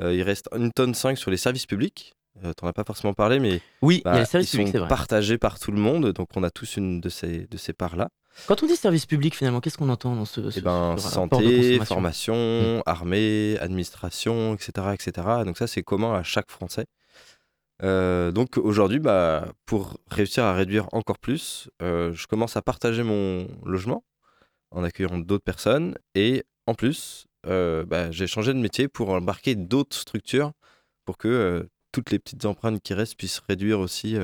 Euh, 0.00 0.14
il 0.14 0.22
reste 0.22 0.48
une 0.54 0.70
tonne 0.72 0.94
5 0.94 1.16
sur 1.18 1.30
les 1.30 1.36
services 1.38 1.66
publics. 1.66 2.14
T'en 2.56 2.68
as 2.68 2.72
pas 2.72 2.84
forcément 2.84 3.14
parlé, 3.14 3.40
mais 3.40 3.60
Oui, 3.82 3.96
y 3.96 4.02
bah, 4.02 4.12
a 4.12 4.18
le 4.20 4.24
service 4.24 4.52
ils 4.52 4.58
public, 4.58 4.72
sont 4.74 4.78
vrai. 4.80 4.88
partagés 4.88 5.38
par 5.38 5.58
tout 5.58 5.72
le 5.72 5.80
monde. 5.80 6.12
Donc, 6.12 6.28
on 6.36 6.44
a 6.44 6.50
tous 6.50 6.76
une 6.76 7.00
de 7.00 7.08
ces, 7.08 7.48
de 7.50 7.56
ces 7.56 7.72
parts-là. 7.72 8.10
Quand 8.46 8.62
on 8.62 8.66
dit 8.66 8.76
service 8.76 9.06
public, 9.06 9.34
finalement, 9.34 9.60
qu'est-ce 9.60 9.76
qu'on 9.76 9.88
entend 9.88 10.14
dans 10.14 10.24
ce, 10.24 10.48
ce- 10.50 10.58
Eh 10.60 10.62
ben, 10.62 10.96
ce 10.98 11.08
santé, 11.08 11.80
formation, 11.84 12.80
armée, 12.86 13.56
administration, 13.60 14.54
etc., 14.54 14.88
etc. 14.94 15.26
Donc 15.44 15.58
ça, 15.58 15.66
c'est 15.66 15.82
commun 15.82 16.14
à 16.14 16.22
chaque 16.22 16.48
Français. 16.50 16.84
Euh, 17.82 18.32
donc 18.32 18.56
aujourd'hui, 18.56 18.98
bah, 18.98 19.52
pour 19.66 19.98
réussir 20.10 20.44
à 20.44 20.54
réduire 20.54 20.88
encore 20.92 21.18
plus, 21.18 21.70
euh, 21.82 22.12
je 22.12 22.26
commence 22.26 22.56
à 22.56 22.62
partager 22.62 23.02
mon 23.02 23.48
logement 23.64 24.04
en 24.70 24.84
accueillant 24.84 25.18
d'autres 25.18 25.44
personnes. 25.44 25.96
Et 26.14 26.44
en 26.66 26.74
plus, 26.74 27.26
euh, 27.46 27.84
bah, 27.84 28.10
j'ai 28.10 28.26
changé 28.26 28.52
de 28.52 28.58
métier 28.58 28.88
pour 28.88 29.10
embarquer 29.10 29.54
d'autres 29.54 29.96
structures 29.96 30.52
pour 31.04 31.18
que 31.18 31.68
toutes 31.92 32.10
les 32.10 32.18
petites 32.18 32.44
empreintes 32.44 32.82
qui 32.82 32.94
restent 32.94 33.16
puissent 33.16 33.40
réduire 33.48 33.80
aussi 33.80 34.16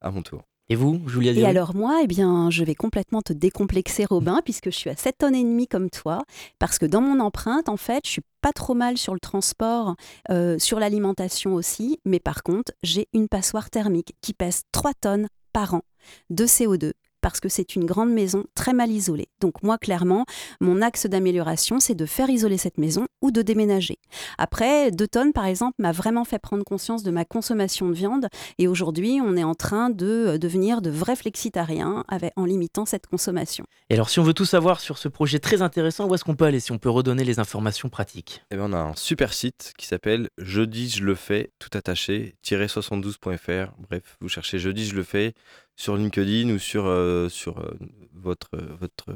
à 0.00 0.10
mon 0.10 0.22
tour. 0.22 0.49
Et 0.70 0.76
vous, 0.76 1.00
Julia 1.08 1.32
Et 1.32 1.44
alors 1.44 1.74
moi, 1.74 1.98
eh 2.04 2.06
bien, 2.06 2.48
je 2.48 2.62
vais 2.62 2.76
complètement 2.76 3.22
te 3.22 3.32
décomplexer, 3.32 4.04
Robin, 4.04 4.40
puisque 4.44 4.70
je 4.70 4.76
suis 4.76 4.88
à 4.88 4.94
7 4.94 5.18
tonnes 5.18 5.34
et 5.34 5.42
demie 5.42 5.66
comme 5.66 5.90
toi, 5.90 6.22
parce 6.60 6.78
que 6.78 6.86
dans 6.86 7.00
mon 7.00 7.18
empreinte, 7.18 7.68
en 7.68 7.76
fait, 7.76 8.02
je 8.06 8.10
suis 8.10 8.22
pas 8.40 8.52
trop 8.52 8.74
mal 8.74 8.96
sur 8.96 9.12
le 9.12 9.18
transport, 9.20 9.96
euh, 10.30 10.60
sur 10.60 10.78
l'alimentation 10.78 11.54
aussi, 11.54 11.98
mais 12.04 12.20
par 12.20 12.44
contre, 12.44 12.72
j'ai 12.84 13.08
une 13.12 13.26
passoire 13.26 13.68
thermique 13.68 14.14
qui 14.22 14.32
pèse 14.32 14.62
3 14.70 14.92
tonnes 14.94 15.26
par 15.52 15.74
an 15.74 15.82
de 16.30 16.46
CO2 16.46 16.92
parce 17.20 17.40
que 17.40 17.48
c'est 17.48 17.76
une 17.76 17.84
grande 17.84 18.10
maison 18.10 18.44
très 18.54 18.72
mal 18.72 18.90
isolée. 18.90 19.28
Donc 19.40 19.62
moi, 19.62 19.78
clairement, 19.78 20.24
mon 20.60 20.82
axe 20.82 21.06
d'amélioration, 21.06 21.80
c'est 21.80 21.94
de 21.94 22.06
faire 22.06 22.30
isoler 22.30 22.58
cette 22.58 22.78
maison 22.78 23.06
ou 23.22 23.30
de 23.30 23.42
déménager. 23.42 23.98
Après, 24.38 24.90
deux 24.90 25.08
tonnes, 25.08 25.32
par 25.32 25.46
exemple, 25.46 25.74
m'a 25.78 25.92
vraiment 25.92 26.24
fait 26.24 26.38
prendre 26.38 26.64
conscience 26.64 27.02
de 27.02 27.10
ma 27.10 27.24
consommation 27.24 27.88
de 27.88 27.94
viande 27.94 28.28
et 28.58 28.68
aujourd'hui, 28.68 29.20
on 29.22 29.36
est 29.36 29.44
en 29.44 29.54
train 29.54 29.90
de 29.90 30.36
devenir 30.36 30.82
de 30.82 30.90
vrais 30.90 31.16
flexitariens 31.16 32.04
avec, 32.08 32.32
en 32.36 32.44
limitant 32.44 32.86
cette 32.86 33.06
consommation. 33.06 33.64
Et 33.90 33.94
alors, 33.94 34.10
si 34.10 34.20
on 34.20 34.22
veut 34.22 34.34
tout 34.34 34.44
savoir 34.44 34.80
sur 34.80 34.98
ce 34.98 35.08
projet 35.08 35.38
très 35.38 35.62
intéressant, 35.62 36.08
où 36.08 36.14
est-ce 36.14 36.24
qu'on 36.24 36.36
peut 36.36 36.44
aller 36.44 36.60
si 36.60 36.72
on 36.72 36.78
peut 36.78 36.90
redonner 36.90 37.24
les 37.24 37.38
informations 37.38 37.88
pratiques? 37.88 38.42
Eh 38.50 38.56
bien, 38.56 38.66
on 38.66 38.72
a 38.72 38.78
un 38.78 38.96
super 38.96 39.32
site 39.32 39.72
qui 39.76 39.86
s'appelle 39.86 40.28
Jeudi 40.38 40.88
je 40.88 41.04
le 41.04 41.14
fais, 41.14 41.50
tout 41.58 41.70
attaché, 41.76 42.36
72.fr. 42.44 43.72
Bref, 43.78 44.16
vous 44.20 44.28
cherchez 44.28 44.58
Jeudi 44.58 44.86
je 44.86 44.94
le 44.94 45.02
fais 45.02 45.34
sur 45.80 45.96
LinkedIn 45.96 46.50
ou 46.50 46.58
sur, 46.58 46.86
euh, 46.86 47.30
sur 47.30 47.58
euh, 47.58 47.70
votre, 48.14 48.50
votre 48.78 49.06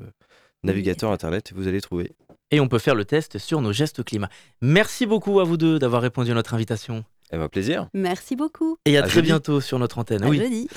navigateur 0.63 1.11
internet 1.11 1.53
et 1.53 1.55
vous 1.55 1.69
allez 1.69 1.83
trouver. 1.83 2.13
Et 2.51 2.59
on 2.59 2.69
peut 2.69 2.79
faire 2.79 2.95
le 2.95 3.05
test 3.05 3.37
sur 3.39 3.61
nos 3.61 3.73
gestes 3.73 4.03
climat. 4.03 4.31
Merci 4.63 5.05
beaucoup 5.05 5.41
à 5.41 5.45
vous 5.45 5.59
deux 5.59 5.79
d'avoir 5.79 6.01
répondu 6.01 6.31
à 6.31 6.35
notre 6.35 6.55
invitation. 6.55 7.05
Eh 7.33 7.37
ben, 7.37 7.49
plaisir. 7.49 7.89
Merci 7.93 8.35
beaucoup. 8.35 8.79
Et 8.87 8.97
à, 8.97 9.01
À 9.01 9.03
très 9.03 9.17
jeudi. 9.17 9.27
bientôt 9.27 9.61
sur 9.61 9.79
notre 9.79 9.99
antenne. 9.99 10.25
À 10.25 10.29
oui. 10.29 10.39
jeudi. 10.39 10.69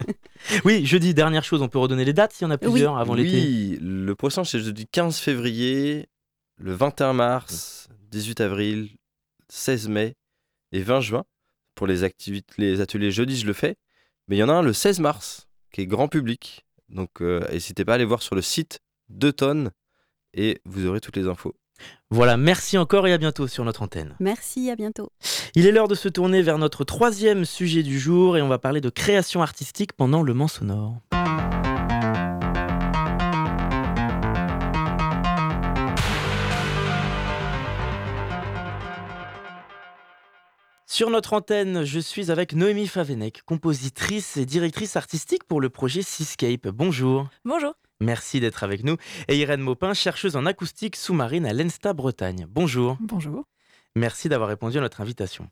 oui, 0.66 0.84
jeudi, 0.84 1.14
dernière 1.14 1.44
chose, 1.44 1.62
on 1.62 1.68
peut 1.68 1.78
redonner 1.78 2.04
les 2.04 2.12
dates 2.12 2.32
s'il 2.32 2.46
y 2.46 2.48
en 2.48 2.50
a 2.50 2.58
plusieurs 2.58 2.98
avant 2.98 3.14
l'été. 3.14 3.36
Oui, 3.36 3.78
le 3.80 4.14
prochain 4.14 4.44
c'est 4.44 4.60
jeudi 4.60 4.86
15 4.86 5.16
février, 5.16 6.08
le 6.58 6.74
21 6.74 7.14
mars, 7.14 7.88
18 8.10 8.42
avril, 8.42 8.90
16 9.48 9.88
mai 9.88 10.14
et 10.72 10.82
20 10.82 11.00
juin 11.00 11.24
pour 11.74 11.86
les 11.86 12.04
activités, 12.04 12.52
les 12.58 12.82
ateliers 12.82 13.10
jeudi 13.10 13.38
je 13.38 13.46
le 13.46 13.54
fais. 13.54 13.76
Mais 14.32 14.38
il 14.38 14.40
y 14.40 14.44
en 14.44 14.48
a 14.48 14.54
un 14.54 14.62
le 14.62 14.72
16 14.72 15.00
mars 15.00 15.46
qui 15.74 15.82
est 15.82 15.86
grand 15.86 16.08
public. 16.08 16.64
Donc 16.88 17.20
euh, 17.20 17.46
n'hésitez 17.52 17.84
pas 17.84 17.92
à 17.92 17.94
aller 17.96 18.06
voir 18.06 18.22
sur 18.22 18.34
le 18.34 18.40
site 18.40 18.80
2 19.10 19.30
tonnes 19.30 19.70
et 20.32 20.62
vous 20.64 20.86
aurez 20.86 21.00
toutes 21.02 21.16
les 21.16 21.28
infos. 21.28 21.54
Voilà, 22.08 22.38
merci 22.38 22.78
encore 22.78 23.06
et 23.06 23.12
à 23.12 23.18
bientôt 23.18 23.46
sur 23.46 23.62
notre 23.62 23.82
antenne. 23.82 24.16
Merci, 24.20 24.70
à 24.70 24.74
bientôt. 24.74 25.12
Il 25.54 25.66
est 25.66 25.70
l'heure 25.70 25.86
de 25.86 25.94
se 25.94 26.08
tourner 26.08 26.40
vers 26.40 26.56
notre 26.56 26.82
troisième 26.84 27.44
sujet 27.44 27.82
du 27.82 27.98
jour 27.98 28.38
et 28.38 28.40
on 28.40 28.48
va 28.48 28.58
parler 28.58 28.80
de 28.80 28.88
création 28.88 29.42
artistique 29.42 29.92
pendant 29.92 30.22
le 30.22 30.32
Mans 30.32 30.48
sonore. 30.48 30.96
Sur 40.92 41.08
notre 41.08 41.32
antenne, 41.32 41.84
je 41.84 41.98
suis 41.98 42.30
avec 42.30 42.54
Noémie 42.54 42.86
Favenec, 42.86 43.40
compositrice 43.46 44.36
et 44.36 44.44
directrice 44.44 44.94
artistique 44.94 45.42
pour 45.44 45.58
le 45.58 45.70
projet 45.70 46.02
Seascape. 46.02 46.68
Bonjour. 46.68 47.30
Bonjour. 47.46 47.72
Merci 48.02 48.40
d'être 48.40 48.62
avec 48.62 48.84
nous. 48.84 48.98
Et 49.26 49.38
Irène 49.38 49.62
Maupin, 49.62 49.94
chercheuse 49.94 50.36
en 50.36 50.44
acoustique 50.44 50.96
sous-marine 50.96 51.46
à 51.46 51.54
l'ENSTA 51.54 51.94
Bretagne. 51.94 52.44
Bonjour. 52.46 52.98
Bonjour. 53.00 53.46
Merci 53.96 54.28
d'avoir 54.28 54.50
répondu 54.50 54.76
à 54.76 54.82
notre 54.82 55.00
invitation. 55.00 55.48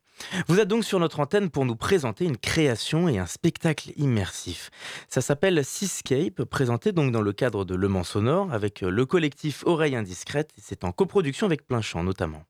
Vous 0.47 0.61
êtes 0.61 0.69
donc 0.69 0.85
sur 0.85 1.01
notre 1.01 1.21
antenne 1.21 1.49
pour 1.49 1.65
nous 1.65 1.75
présenter 1.75 2.27
une 2.27 2.37
création 2.37 3.09
et 3.09 3.19
un 3.19 3.25
spectacle 3.25 3.93
immersif. 3.97 4.69
Ça 5.09 5.23
s'appelle 5.23 5.65
Seascape, 5.65 6.45
présenté 6.45 6.93
donc 6.93 7.13
dans 7.13 7.23
le 7.23 7.33
cadre 7.33 7.65
de 7.65 7.75
Le 7.75 7.89
Mans 7.89 8.05
Sonore 8.05 8.53
avec 8.53 8.83
le 8.83 9.07
collectif 9.07 9.63
Oreille 9.65 9.97
Indiscrète. 9.97 10.51
et 10.59 10.61
C'est 10.63 10.85
en 10.85 10.93
coproduction 10.93 11.47
avec 11.47 11.67
Plein 11.67 11.81
Champ 11.81 12.03
notamment. 12.03 12.45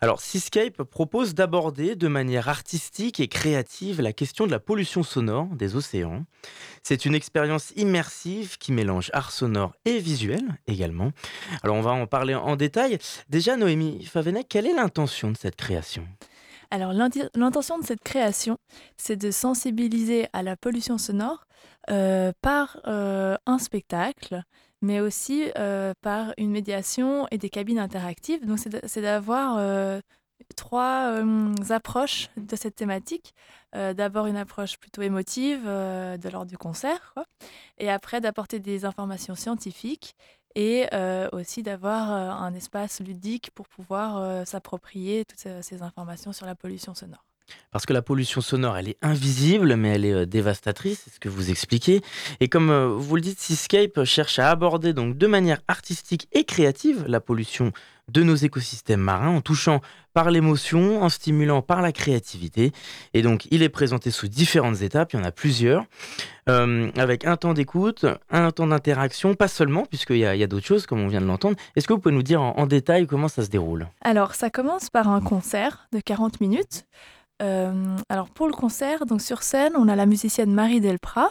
Alors, 0.00 0.20
Seascape 0.20 0.82
propose 0.84 1.34
d'aborder 1.34 1.96
de 1.96 2.08
manière 2.08 2.48
artistique 2.48 3.20
et 3.20 3.28
créative 3.28 4.00
la 4.00 4.12
question 4.12 4.46
de 4.46 4.50
la 4.52 4.60
pollution 4.60 5.02
sonore 5.02 5.46
des 5.46 5.74
océans. 5.74 6.24
C'est 6.82 7.04
une 7.04 7.14
expérience 7.14 7.72
immersive 7.76 8.58
qui 8.58 8.72
mélange 8.72 9.10
art 9.12 9.32
sonore 9.32 9.74
et 9.84 9.98
visuel 9.98 10.42
également. 10.66 11.10
Alors, 11.62 11.76
on 11.76 11.82
va 11.82 11.90
en 11.90 12.06
parler 12.06 12.34
en 12.34 12.56
détail. 12.56 12.98
Déjà, 13.28 13.56
Noémie 13.56 14.04
Favenec, 14.04 14.48
quelle 14.48 14.66
est 14.66 14.74
l'intention 14.74 15.32
de 15.32 15.36
cette 15.36 15.56
création? 15.56 16.06
Alors 16.70 16.92
l'intention 16.92 17.78
de 17.78 17.84
cette 17.84 18.02
création, 18.02 18.58
c'est 18.98 19.16
de 19.16 19.30
sensibiliser 19.30 20.26
à 20.34 20.42
la 20.42 20.54
pollution 20.54 20.98
sonore 20.98 21.46
euh, 21.90 22.32
par 22.42 22.78
euh, 22.86 23.36
un 23.46 23.58
spectacle, 23.58 24.42
mais 24.80 25.00
aussi 25.00 25.50
euh, 25.56 25.92
par 26.02 26.32
une 26.38 26.50
médiation 26.50 27.26
et 27.30 27.38
des 27.38 27.50
cabines 27.50 27.78
interactives. 27.78 28.46
Donc 28.46 28.58
c'est 28.58 29.00
d'avoir 29.00 29.56
euh, 29.58 30.00
trois 30.56 31.12
euh, 31.12 31.54
approches 31.70 32.30
de 32.36 32.56
cette 32.56 32.76
thématique. 32.76 33.34
D'abord 33.74 34.26
une 34.26 34.38
approche 34.38 34.78
plutôt 34.78 35.02
émotive 35.02 35.64
de 35.66 36.28
l'ordre 36.30 36.46
du 36.46 36.56
concert, 36.56 37.14
et 37.76 37.90
après 37.90 38.22
d'apporter 38.22 38.60
des 38.60 38.86
informations 38.86 39.34
scientifiques 39.34 40.16
et 40.54 40.86
aussi 41.32 41.62
d'avoir 41.62 42.10
un 42.10 42.54
espace 42.54 43.00
ludique 43.00 43.50
pour 43.50 43.68
pouvoir 43.68 44.46
s'approprier 44.46 45.26
toutes 45.26 45.62
ces 45.62 45.82
informations 45.82 46.32
sur 46.32 46.46
la 46.46 46.54
pollution 46.54 46.94
sonore. 46.94 47.27
Parce 47.70 47.86
que 47.86 47.92
la 47.92 48.02
pollution 48.02 48.40
sonore, 48.40 48.76
elle 48.76 48.88
est 48.88 48.98
invisible, 49.02 49.76
mais 49.76 49.90
elle 49.90 50.04
est 50.04 50.12
euh, 50.12 50.26
dévastatrice, 50.26 51.02
c'est 51.04 51.14
ce 51.14 51.20
que 51.20 51.28
vous 51.28 51.50
expliquez. 51.50 52.00
Et 52.40 52.48
comme 52.48 52.70
euh, 52.70 52.88
vous 52.88 53.16
le 53.16 53.22
dites, 53.22 53.40
Seascape 53.40 54.04
cherche 54.04 54.38
à 54.38 54.50
aborder 54.50 54.92
donc 54.92 55.18
de 55.18 55.26
manière 55.26 55.60
artistique 55.68 56.28
et 56.32 56.44
créative 56.44 57.04
la 57.06 57.20
pollution 57.20 57.72
de 58.10 58.22
nos 58.22 58.34
écosystèmes 58.34 59.00
marins 59.00 59.28
en 59.28 59.40
touchant 59.40 59.80
par 60.14 60.30
l'émotion, 60.30 61.02
en 61.02 61.08
stimulant 61.08 61.62
par 61.62 61.82
la 61.82 61.92
créativité. 61.92 62.72
Et 63.14 63.22
donc, 63.22 63.46
il 63.50 63.62
est 63.62 63.68
présenté 63.68 64.10
sous 64.10 64.28
différentes 64.28 64.82
étapes, 64.82 65.12
il 65.12 65.20
y 65.20 65.22
en 65.22 65.24
a 65.24 65.30
plusieurs, 65.30 65.84
euh, 66.48 66.90
avec 66.96 67.24
un 67.24 67.36
temps 67.36 67.54
d'écoute, 67.54 68.06
un 68.30 68.50
temps 68.50 68.66
d'interaction, 68.66 69.34
pas 69.34 69.48
seulement, 69.48 69.84
puisqu'il 69.84 70.18
y 70.18 70.24
a, 70.24 70.46
d'autres 70.46 70.66
choses, 70.66 70.86
comme 70.86 71.00
on 71.00 71.08
vient 71.08 71.20
de 71.20 71.26
l'entendre. 71.26 71.56
Est-ce 71.76 71.86
que 71.86 71.92
vous 71.92 72.00
pouvez 72.00 72.14
nous 72.14 72.22
dire 72.22 72.40
en 72.40 72.66
détail 72.66 73.06
comment 73.06 73.28
ça 73.28 73.44
se 73.44 73.50
déroule? 73.50 73.86
Alors, 74.02 74.34
ça 74.34 74.50
commence 74.50 74.90
par 74.90 75.08
un 75.08 75.20
concert 75.20 75.88
de 75.92 76.00
40 76.00 76.40
minutes. 76.40 76.86
Euh, 77.40 77.96
alors, 78.08 78.30
pour 78.30 78.46
le 78.46 78.52
concert, 78.52 79.06
donc 79.06 79.22
sur 79.22 79.42
scène, 79.42 79.72
on 79.76 79.88
a 79.88 79.94
la 79.96 80.06
musicienne 80.06 80.52
Marie 80.52 80.80
Delprat, 80.80 81.30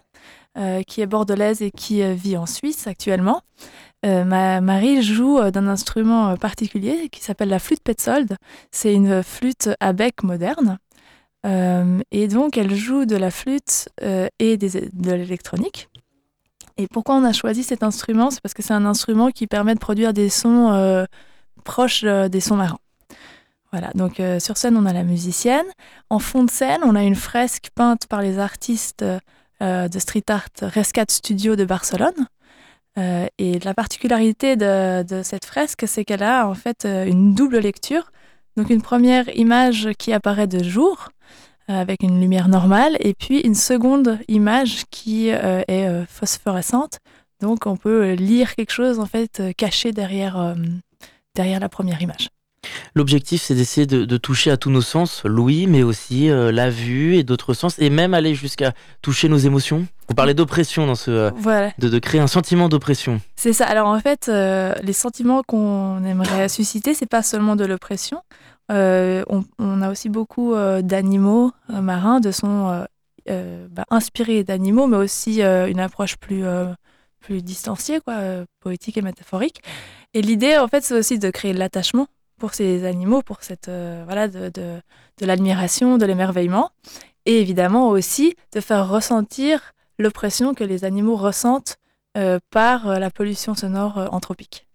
euh, 0.57 0.81
qui 0.83 1.01
est 1.01 1.05
bordelaise 1.05 1.61
et 1.61 1.71
qui 1.71 2.01
euh, 2.01 2.13
vit 2.13 2.37
en 2.37 2.45
Suisse 2.45 2.87
actuellement. 2.87 3.41
Euh, 4.05 4.23
ma- 4.23 4.61
Marie 4.61 5.01
joue 5.01 5.39
d'un 5.51 5.67
instrument 5.67 6.37
particulier 6.37 7.09
qui 7.09 7.21
s'appelle 7.21 7.49
la 7.49 7.59
flûte 7.59 7.83
Petzold. 7.83 8.37
C'est 8.71 8.93
une 8.93 9.21
flûte 9.21 9.69
à 9.79 9.93
bec 9.93 10.23
moderne. 10.23 10.77
Et 12.11 12.27
donc, 12.27 12.57
elle 12.57 12.75
joue 12.75 13.05
de 13.05 13.15
la 13.15 13.31
flûte 13.31 13.87
et 14.01 14.57
de 14.57 15.11
l'électronique. 15.13 15.87
Et 16.75 16.87
pourquoi 16.87 17.15
on 17.15 17.23
a 17.23 17.31
choisi 17.31 17.63
cet 17.63 17.83
instrument? 17.83 18.31
C'est 18.31 18.41
parce 18.41 18.53
que 18.53 18.61
c'est 18.61 18.73
un 18.73 18.85
instrument 18.85 19.31
qui 19.31 19.47
permet 19.47 19.73
de 19.73 19.79
produire 19.79 20.11
des 20.11 20.27
sons 20.27 21.05
proches 21.63 22.03
des 22.03 22.41
sons 22.41 22.57
marins. 22.57 22.79
Voilà, 23.71 23.91
donc 23.95 24.19
euh, 24.19 24.39
sur 24.39 24.55
scène, 24.57 24.77
on 24.77 24.85
a 24.85 24.93
la 24.93 25.03
musicienne. 25.03 25.65
En 26.09 26.19
fond 26.19 26.43
de 26.43 26.49
scène, 26.49 26.79
on 26.83 26.95
a 26.95 27.03
une 27.03 27.15
fresque 27.15 27.69
peinte 27.75 28.07
par 28.07 28.21
les 28.21 28.39
artistes 28.39 29.03
euh, 29.61 29.87
de 29.89 29.99
street 29.99 30.23
art 30.29 30.47
Rescat 30.61 31.05
Studio 31.09 31.55
de 31.55 31.65
Barcelone. 31.65 32.27
Euh, 32.97 33.27
et 33.37 33.59
la 33.59 33.73
particularité 33.73 34.55
de, 34.55 35.03
de 35.03 35.21
cette 35.21 35.45
fresque, 35.45 35.83
c'est 35.85 36.05
qu'elle 36.05 36.23
a 36.23 36.47
en 36.47 36.55
fait 36.55 36.85
une 36.85 37.33
double 37.33 37.59
lecture. 37.59 38.11
Donc 38.55 38.69
une 38.69 38.81
première 38.81 39.29
image 39.35 39.89
qui 39.99 40.13
apparaît 40.13 40.47
de 40.47 40.63
jour, 40.63 41.09
avec 41.67 42.01
une 42.01 42.19
lumière 42.21 42.47
normale, 42.47 42.97
et 43.01 43.13
puis 43.13 43.41
une 43.41 43.53
seconde 43.53 44.17
image 44.29 44.85
qui 44.89 45.27
est 45.27 46.05
phosphorescente. 46.07 46.97
Donc 47.39 47.67
on 47.67 47.77
peut 47.77 48.13
lire 48.13 48.55
quelque 48.55 48.71
chose 48.71 48.99
en 48.99 49.05
fait 49.05 49.43
caché 49.57 49.91
derrière, 49.91 50.55
derrière 51.35 51.59
la 51.59 51.69
première 51.69 52.01
image. 52.01 52.29
L'objectif, 52.95 53.41
c'est 53.41 53.53
d'essayer 53.55 53.85
de, 53.85 54.05
de 54.05 54.17
toucher 54.17 54.49
à 54.51 54.57
tous 54.57 54.71
nos 54.71 54.81
sens, 54.81 55.21
l'ouïe, 55.23 55.67
mais 55.67 55.83
aussi 55.83 56.29
euh, 56.29 56.51
la 56.51 56.69
vue 56.69 57.15
et 57.15 57.23
d'autres 57.23 57.53
sens, 57.53 57.77
et 57.79 57.89
même 57.89 58.13
aller 58.13 58.33
jusqu'à 58.33 58.73
toucher 59.01 59.29
nos 59.29 59.37
émotions. 59.37 59.85
Vous 60.09 60.15
parlez 60.15 60.33
d'oppression 60.33 60.87
dans 60.87 60.95
ce, 60.95 61.11
euh, 61.11 61.31
Voilà, 61.37 61.71
de, 61.77 61.89
de 61.89 61.99
créer 61.99 62.19
un 62.19 62.27
sentiment 62.27 62.69
d'oppression. 62.69 63.21
c'est 63.35 63.53
ça. 63.53 63.65
Alors 63.67 63.87
en 63.87 63.99
fait, 63.99 64.27
euh, 64.29 64.73
les 64.81 64.93
sentiments 64.93 65.43
qu'on 65.43 66.03
aimerait 66.03 66.49
susciter, 66.49 66.93
c'est 66.93 67.05
pas 67.05 67.23
seulement 67.23 67.55
de 67.55 67.65
l'oppression. 67.65 68.21
On, 68.69 69.43
on 69.59 69.81
a 69.81 69.89
aussi 69.89 70.09
beaucoup 70.09 70.53
d'animaux 70.81 71.51
marins, 71.69 72.19
de 72.19 72.31
sons 72.31 72.85
euh, 73.29 73.67
bah, 73.69 73.85
inspirés 73.89 74.43
d'animaux, 74.43 74.87
mais 74.87 74.97
aussi 74.97 75.41
une 75.41 75.79
approche 75.79 76.17
plus, 76.17 76.43
plus 77.21 77.43
distanciée, 77.43 78.01
quoi, 78.01 78.17
poétique 78.59 78.97
et 78.97 79.01
métaphorique. 79.01 79.61
Et 80.13 80.21
l'idée, 80.21 80.57
en 80.57 80.67
fait, 80.67 80.83
c'est 80.83 80.97
aussi 80.97 81.17
de 81.19 81.29
créer 81.29 81.53
l'attachement 81.53 82.07
pour 82.37 82.53
ces 82.53 82.85
animaux, 82.85 83.21
pour 83.21 83.37
cette 83.41 83.67
euh, 83.67 84.05
de, 85.19 85.25
l'admiration, 85.25 85.97
de 85.97 86.05
l'émerveillement, 86.05 86.71
et 87.25 87.41
évidemment 87.41 87.89
aussi 87.89 88.35
de 88.53 88.61
faire 88.61 88.87
ressentir 88.87 89.73
l'oppression 89.99 90.53
que 90.53 90.63
les 90.63 90.85
animaux 90.85 91.15
ressentent 91.15 91.77
euh, 92.17 92.39
par 92.51 92.87
euh, 92.87 92.99
la 92.99 93.09
pollution 93.09 93.55
sonore 93.55 94.09
anthropique. 94.11 94.65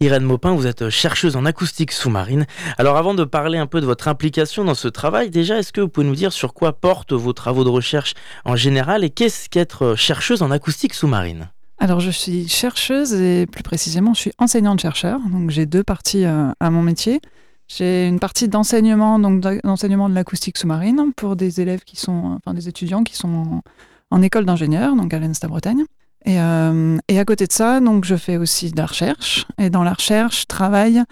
Irène 0.00 0.22
Maupin, 0.22 0.54
vous 0.54 0.66
êtes 0.66 0.88
chercheuse 0.88 1.36
en 1.36 1.44
acoustique 1.44 1.92
sous-marine. 1.92 2.46
Alors 2.78 2.96
avant 2.96 3.12
de 3.12 3.24
parler 3.24 3.58
un 3.58 3.66
peu 3.66 3.82
de 3.82 3.86
votre 3.86 4.08
implication 4.08 4.64
dans 4.64 4.74
ce 4.74 4.88
travail, 4.88 5.28
déjà, 5.28 5.58
est-ce 5.58 5.72
que 5.72 5.82
vous 5.82 5.88
pouvez 5.88 6.06
nous 6.06 6.14
dire 6.14 6.32
sur 6.32 6.54
quoi 6.54 6.72
portent 6.72 7.12
vos 7.12 7.34
travaux 7.34 7.64
de 7.64 7.68
recherche 7.68 8.14
en 8.46 8.56
général 8.56 9.04
et 9.04 9.10
qu'est-ce 9.10 9.50
qu'être 9.50 9.94
chercheuse 9.96 10.40
en 10.40 10.50
acoustique 10.50 10.94
sous-marine? 10.94 11.50
Alors, 11.82 11.98
je 11.98 12.10
suis 12.10 12.46
chercheuse 12.46 13.14
et 13.14 13.46
plus 13.46 13.62
précisément, 13.62 14.12
je 14.12 14.20
suis 14.20 14.32
enseignante-chercheur. 14.38 15.18
Donc, 15.32 15.48
j'ai 15.48 15.64
deux 15.64 15.82
parties 15.82 16.26
euh, 16.26 16.52
à 16.60 16.70
mon 16.70 16.82
métier. 16.82 17.22
J'ai 17.68 18.06
une 18.06 18.20
partie 18.20 18.48
d'enseignement, 18.48 19.18
donc 19.18 19.40
d'enseignement 19.64 20.10
de 20.10 20.14
l'acoustique 20.14 20.58
sous-marine 20.58 21.12
pour 21.16 21.36
des 21.36 21.62
élèves 21.62 21.84
qui 21.84 21.96
sont, 21.96 22.36
enfin 22.36 22.52
des 22.52 22.68
étudiants 22.68 23.02
qui 23.02 23.16
sont 23.16 23.62
en, 24.10 24.22
école 24.22 24.44
d'ingénieur, 24.44 24.94
donc 24.94 25.14
à 25.14 25.18
l'ENSTA-Bretagne. 25.18 25.84
Et, 26.26 26.38
euh, 26.38 26.98
et, 27.08 27.18
à 27.18 27.24
côté 27.24 27.46
de 27.46 27.52
ça, 27.52 27.80
donc 27.80 28.04
je 28.04 28.16
fais 28.16 28.36
aussi 28.36 28.70
de 28.70 28.76
la 28.76 28.84
recherche. 28.84 29.46
Et 29.56 29.70
dans 29.70 29.82
la 29.82 29.94
recherche, 29.94 30.42
je 30.42 30.46
travaille 30.46 31.02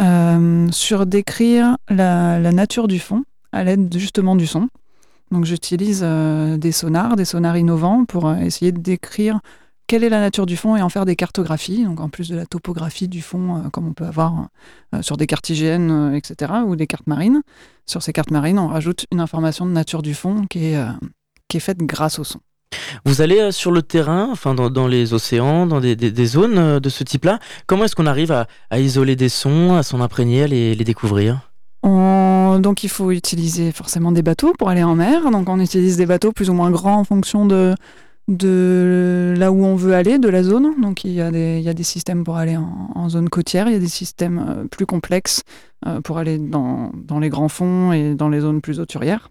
euh, 0.00 0.68
sur 0.70 1.04
décrire 1.04 1.76
la, 1.90 2.38
nature 2.50 2.88
du 2.88 2.98
fond 2.98 3.24
à 3.52 3.62
l'aide 3.62 3.94
justement 3.94 4.36
du 4.36 4.46
son. 4.46 4.70
Donc 5.32 5.44
j'utilise 5.44 6.02
des 6.02 6.72
sonars, 6.72 7.16
des 7.16 7.24
sonars 7.26 7.58
innovants 7.58 8.04
pour 8.06 8.32
essayer 8.32 8.72
de 8.72 8.80
décrire 8.80 9.40
quelle 9.86 10.04
est 10.04 10.08
la 10.08 10.20
nature 10.20 10.46
du 10.46 10.56
fond 10.56 10.76
et 10.76 10.82
en 10.82 10.88
faire 10.88 11.04
des 11.04 11.16
cartographies, 11.16 11.84
donc 11.84 12.00
en 12.00 12.08
plus 12.08 12.28
de 12.28 12.36
la 12.36 12.46
topographie 12.46 13.08
du 13.08 13.22
fond, 13.22 13.56
euh, 13.56 13.68
comme 13.70 13.86
on 13.86 13.92
peut 13.92 14.06
avoir 14.06 14.48
euh, 14.94 15.02
sur 15.02 15.16
des 15.16 15.26
cartes 15.26 15.48
IGN, 15.50 15.90
euh, 15.90 16.14
etc., 16.14 16.52
ou 16.66 16.76
des 16.76 16.86
cartes 16.86 17.06
marines. 17.06 17.42
Sur 17.86 18.02
ces 18.02 18.12
cartes 18.12 18.30
marines, 18.30 18.58
on 18.58 18.68
rajoute 18.68 19.06
une 19.12 19.20
information 19.20 19.66
de 19.66 19.72
nature 19.72 20.02
du 20.02 20.14
fond 20.14 20.46
qui 20.48 20.66
est, 20.66 20.82
qui 21.48 21.58
est 21.58 21.60
faite 21.60 21.78
grâce 21.78 22.18
au 22.18 22.24
son. 22.24 22.40
Vous 23.04 23.20
allez 23.20 23.52
sur 23.52 23.70
le 23.70 23.82
terrain, 23.82 24.28
enfin 24.32 24.54
dans, 24.54 24.88
les 24.88 25.12
océans, 25.12 25.66
dans 25.66 25.80
des, 25.80 25.94
des, 25.94 26.26
zones 26.26 26.80
de 26.80 26.88
ce 26.88 27.04
type-là. 27.04 27.38
Comment 27.66 27.84
est-ce 27.84 27.94
qu'on 27.94 28.06
arrive 28.06 28.32
à, 28.32 28.46
à, 28.70 28.80
isoler 28.80 29.16
des 29.16 29.28
sons, 29.28 29.74
à 29.74 29.82
s'en 29.82 30.00
imprégner, 30.00 30.44
à 30.44 30.46
les, 30.46 30.74
les 30.74 30.84
découvrir? 30.84 31.50
Donc 32.58 32.84
il 32.84 32.88
faut 32.88 33.10
utiliser 33.10 33.72
forcément 33.72 34.12
des 34.12 34.22
bateaux 34.22 34.52
pour 34.58 34.68
aller 34.68 34.82
en 34.82 34.94
mer. 34.94 35.30
Donc 35.30 35.48
on 35.48 35.60
utilise 35.60 35.96
des 35.96 36.06
bateaux 36.06 36.32
plus 36.32 36.50
ou 36.50 36.54
moins 36.54 36.70
grands 36.70 36.98
en 36.98 37.04
fonction 37.04 37.46
de, 37.46 37.74
de 38.28 39.34
là 39.36 39.52
où 39.52 39.64
on 39.64 39.76
veut 39.76 39.94
aller, 39.94 40.18
de 40.18 40.28
la 40.28 40.42
zone. 40.42 40.80
Donc 40.80 41.04
il 41.04 41.12
y 41.12 41.20
a 41.20 41.30
des, 41.30 41.82
systèmes 41.82 42.24
pour 42.24 42.36
aller 42.36 42.56
en, 42.56 43.08
zone 43.08 43.28
côtière, 43.28 43.68
il 43.68 43.74
y 43.74 43.76
a 43.76 43.80
des 43.80 43.88
systèmes 43.88 44.44
euh, 44.48 44.64
plus 44.64 44.86
complexes 44.86 45.42
euh, 45.86 46.00
pour 46.00 46.18
aller 46.18 46.38
dans, 46.38 46.90
les 47.20 47.28
grands 47.28 47.48
fonds 47.48 47.92
et 47.92 48.14
dans 48.14 48.28
les 48.28 48.40
zones 48.40 48.60
plus 48.60 48.80
hauturières. 48.80 49.28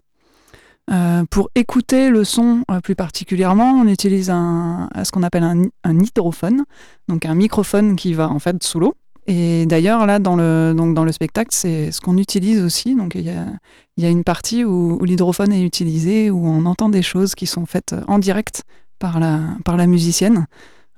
Euh, 0.90 1.24
pour 1.30 1.48
écouter 1.54 2.10
le 2.10 2.24
son 2.24 2.62
plus 2.82 2.94
particulièrement, 2.94 3.72
on 3.72 3.88
utilise 3.88 4.26
ce 4.26 5.10
qu'on 5.10 5.22
appelle 5.22 5.42
un, 5.42 5.98
hydrophone, 5.98 6.64
donc 7.08 7.24
un 7.24 7.34
microphone 7.34 7.96
qui 7.96 8.12
va 8.12 8.28
en 8.28 8.38
fait 8.38 8.62
sous 8.62 8.80
l'eau. 8.80 8.94
Et 9.26 9.64
d'ailleurs, 9.64 10.04
là, 10.04 10.18
dans 10.18 10.36
le, 10.36 11.12
spectacle, 11.12 11.48
c'est 11.52 11.90
ce 11.90 12.02
qu'on 12.02 12.18
utilise 12.18 12.62
aussi. 12.62 12.94
Donc, 12.94 13.14
il 13.14 13.22
y 13.22 14.04
a, 14.04 14.10
une 14.10 14.22
partie 14.22 14.64
où 14.64 15.02
l'hydrophone 15.02 15.50
est 15.54 15.62
utilisé, 15.62 16.30
où 16.30 16.46
on 16.46 16.66
entend 16.66 16.90
des 16.90 17.00
choses 17.00 17.34
qui 17.34 17.46
sont 17.46 17.64
faites 17.64 17.94
en 18.06 18.18
direct 18.18 18.64
par 18.98 19.20
la, 19.20 19.40
par 19.64 19.76
la 19.76 19.86
musicienne 19.86 20.46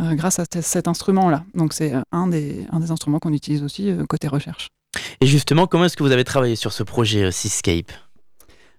euh, 0.00 0.14
grâce 0.14 0.38
à 0.38 0.44
cet 0.60 0.88
instrument-là. 0.88 1.44
Donc 1.54 1.72
c'est 1.72 1.94
euh, 1.94 2.02
un 2.12 2.26
des, 2.26 2.66
un 2.70 2.80
des 2.80 2.90
instruments 2.90 3.18
qu'on 3.18 3.32
utilise 3.32 3.62
aussi 3.62 3.90
euh, 3.90 4.04
côté 4.06 4.28
recherche. 4.28 4.68
Et 5.20 5.26
justement, 5.26 5.66
comment 5.66 5.86
est-ce 5.86 5.96
que 5.96 6.02
vous 6.02 6.12
avez 6.12 6.24
travaillé 6.24 6.56
sur 6.56 6.72
ce 6.72 6.82
projet 6.82 7.30
Seascape? 7.32 7.92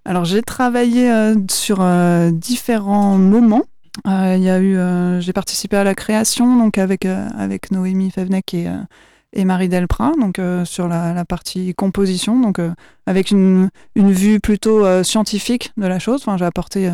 Alors 0.06 0.26
j'ai 0.26 0.42
travaillé 0.42 1.12
sur 1.50 1.86
différents 2.32 3.18
moments. 3.18 3.66
Il 4.06 4.42
y 4.42 4.50
a 4.50 4.60
eu, 4.62 4.78
j'ai 5.22 5.34
participé 5.34 5.76
à 5.76 5.84
la 5.84 5.96
création 5.96 6.58
donc 6.58 6.78
avec 6.78 7.06
avec 7.06 7.72
Noémie 7.72 8.10
Fevnek 8.10 8.54
et 8.54 8.68
et 9.34 9.46
Marie 9.46 9.70
Delprat, 9.70 10.14
donc 10.20 10.40
sur 10.66 10.88
la, 10.88 11.14
la, 11.14 11.26
partie 11.26 11.76
composition, 11.76 12.40
donc 12.40 12.60
avec 13.06 13.32
une, 13.32 13.70
une, 13.96 14.12
vue 14.12 14.40
plutôt 14.40 15.04
scientifique 15.04 15.72
de 15.78 15.86
la 15.86 16.00
chose. 16.00 16.24
J'ai 16.38 16.46
apporté 16.46 16.90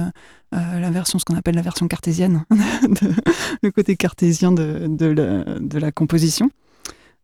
euh, 0.54 0.80
la 0.80 0.92
version, 0.92 1.18
ce 1.18 1.26
qu'on 1.26 1.36
appelle 1.36 1.56
la 1.56 1.62
version 1.62 1.88
cartésienne, 1.88 2.46
le 3.64 3.72
côté 3.72 3.96
cartésien 3.96 4.52
de, 4.52 4.86
de, 4.88 5.80
la, 5.80 5.92
composition. 5.92 6.50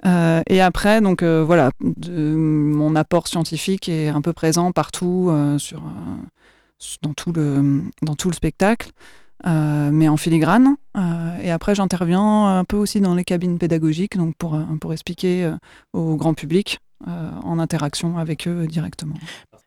Euh, 0.06 0.42
et 0.48 0.62
après, 0.62 1.00
donc 1.02 1.22
euh, 1.22 1.44
voilà, 1.44 1.72
mon 2.08 2.96
apport 2.96 3.28
scientifique 3.28 3.88
est 3.88 4.08
un 4.08 4.22
peu 4.22 4.34
présent 4.34 4.72
partout 4.72 5.32
sur, 5.60 5.84
dans, 7.04 7.14
tout 7.14 7.32
le, 7.32 7.84
dans 8.02 8.16
tout 8.16 8.30
le 8.30 8.36
spectacle, 8.36 8.90
mais 9.46 10.08
en 10.08 10.18
filigrane. 10.18 10.76
et 11.44 11.52
après, 11.52 11.76
j'interviens 11.76 12.60
un 12.60 12.64
peu 12.66 12.78
aussi 12.78 13.02
dans 13.02 13.16
les 13.16 13.24
cabines 13.24 13.58
pédagogiques, 13.58 14.18
donc 14.18 14.36
pour, 14.38 14.60
pour 14.82 14.94
expliquer 14.94 15.52
au 15.94 16.16
grand 16.16 16.34
public 16.34 16.80
en 17.08 17.60
interaction 17.60 18.18
avec 18.18 18.48
eux 18.48 18.68
directement 18.68 19.16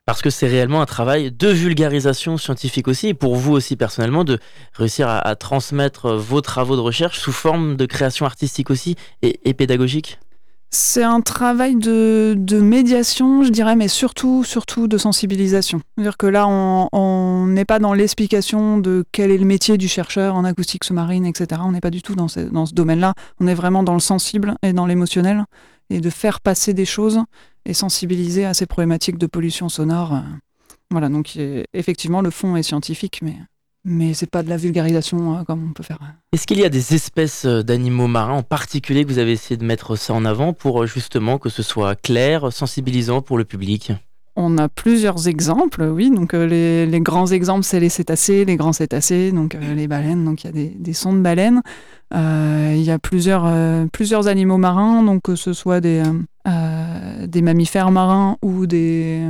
parce 0.05 0.21
que 0.21 0.31
c'est 0.31 0.49
réellement 0.49 0.83
un 0.83 0.87
travail 0.87 1.31
de 1.31 1.49
vulgarisation 1.49 2.37
scientifique 2.37 2.89
aussi, 2.89 3.09
et 3.09 3.15
pour 3.15 3.37
vous 3.37 3.53
aussi 3.53 3.77
personnellement, 3.77 4.25
de 4.25 4.39
réussir 4.75 5.09
à, 5.09 5.35
transmettre 5.37 6.15
vos 6.15 6.41
travaux 6.41 6.77
de 6.77 6.81
recherche 6.81 7.19
sous 7.19 7.33
forme 7.33 7.77
de 7.77 7.87
création 7.87 8.27
artistique 8.27 8.71
aussi 8.71 8.97
et, 9.23 9.55
pédagogique? 9.55 10.19
C'est 10.75 11.03
un 11.03 11.21
travail 11.21 11.77
de, 11.77 12.35
médiation, 12.61 13.45
je 13.45 13.51
dirais, 13.51 13.77
mais 13.77 13.89
surtout, 13.89 14.43
surtout 14.43 14.89
de 14.89 14.97
sensibilisation. 14.97 15.83
C'est-à-dire 15.95 16.17
que 16.17 16.27
là, 16.27 16.47
on 16.49 17.47
n'est 17.47 17.67
pas 17.67 17.79
dans 17.79 17.93
l'explication 17.93 18.79
de 18.79 19.05
quel 19.13 19.31
est 19.31 19.37
le 19.37 19.45
métier 19.45 19.77
du 19.77 19.87
chercheur 19.87 20.35
en 20.35 20.45
acoustique 20.45 20.85
sous-marine, 20.85 21.27
etc. 21.27 21.61
On 21.63 21.73
n'est 21.73 21.81
pas 21.81 21.91
du 21.91 22.01
tout 22.01 22.15
dans 22.15 22.29
ce, 22.29 22.41
dans 22.41 22.65
ce 22.65 22.73
domaine-là. 22.73 23.13
On 23.39 23.47
est 23.47 23.55
vraiment 23.55 23.83
dans 23.83 23.93
le 23.93 24.01
sensible 24.01 24.55
et 24.63 24.73
dans 24.73 24.87
l'émotionnel, 24.87 25.45
et 25.91 26.01
de 26.01 26.11
faire 26.11 26.41
passer 26.41 26.73
des 26.73 26.87
choses 26.87 27.21
et 27.67 27.75
sensibiliser 27.75 28.47
à 28.47 28.55
ces 28.55 28.65
problématiques 28.65 29.19
de 29.19 29.27
pollution 29.27 29.69
sonore. 29.69 30.23
Voilà, 30.91 31.11
donc 31.11 31.39
effectivement, 31.75 32.23
le 32.23 32.31
fond 32.31 32.57
est 32.57 32.63
scientifique, 32.63 33.21
mais, 33.23 33.37
mais 33.85 34.15
c'est 34.15 34.31
pas 34.31 34.43
de 34.43 34.49
la 34.49 34.57
vulgarisation 34.57 35.35
hein, 35.35 35.45
comme 35.45 35.69
on 35.69 35.73
peut 35.73 35.83
faire. 35.83 35.99
Est-ce 36.33 36.47
qu'il 36.47 36.59
y 36.59 36.65
a 36.65 36.69
des 36.69 36.95
espèces 36.95 37.45
euh, 37.45 37.63
d'animaux 37.63 38.09
marins 38.09 38.35
en 38.35 38.43
particulier 38.43 39.05
que 39.05 39.11
vous 39.11 39.19
avez 39.19 39.33
essayé 39.33 39.57
de 39.57 39.65
mettre 39.65 39.97
ça 39.97 40.15
en 40.15 40.25
avant 40.25 40.53
pour 40.53 40.83
euh, 40.83 40.87
justement 40.87 41.39
que 41.39 41.49
ce 41.49 41.63
soit 41.63 41.95
clair, 41.95 42.53
sensibilisant 42.53 43.23
pour 43.23 43.39
le 43.39 43.45
public? 43.45 43.93
On 44.35 44.57
a 44.57 44.69
plusieurs 44.69 45.29
exemples, 45.29 45.83
oui. 45.83 46.11
Donc 46.11 46.33
les, 46.33 46.87
les, 46.87 47.01
grands 47.01 47.27
exemples, 47.27 47.65
c'est 47.65 47.81
les 47.81 47.91
cétacés, 47.91 48.47
les 48.47 48.57
grands 48.57 48.73
cétacés, 48.73 49.31
donc 49.31 49.55
les 49.55 49.87
baleines. 49.87 50.25
Donc 50.25 50.45
il 50.45 50.47
y 50.47 50.49
a 50.49 50.53
des, 50.53 50.69
des 50.69 50.95
sons 50.95 51.13
de 51.13 51.21
baleines. 51.21 51.61
il 52.15 52.83
y 52.83 52.91
a 52.91 52.99
plusieurs, 52.99 53.47
plusieurs 53.91 54.29
animaux 54.29 54.57
marins, 54.57 55.03
donc 55.03 55.21
que 55.21 55.37
ce 55.37 55.53
soit 55.53 55.83
des, 55.83 56.03
euh, 56.49 57.27
des 57.29 57.41
mammifères 57.41 57.93
marins 57.93 58.37
ou 58.43 58.67
des, 58.67 59.29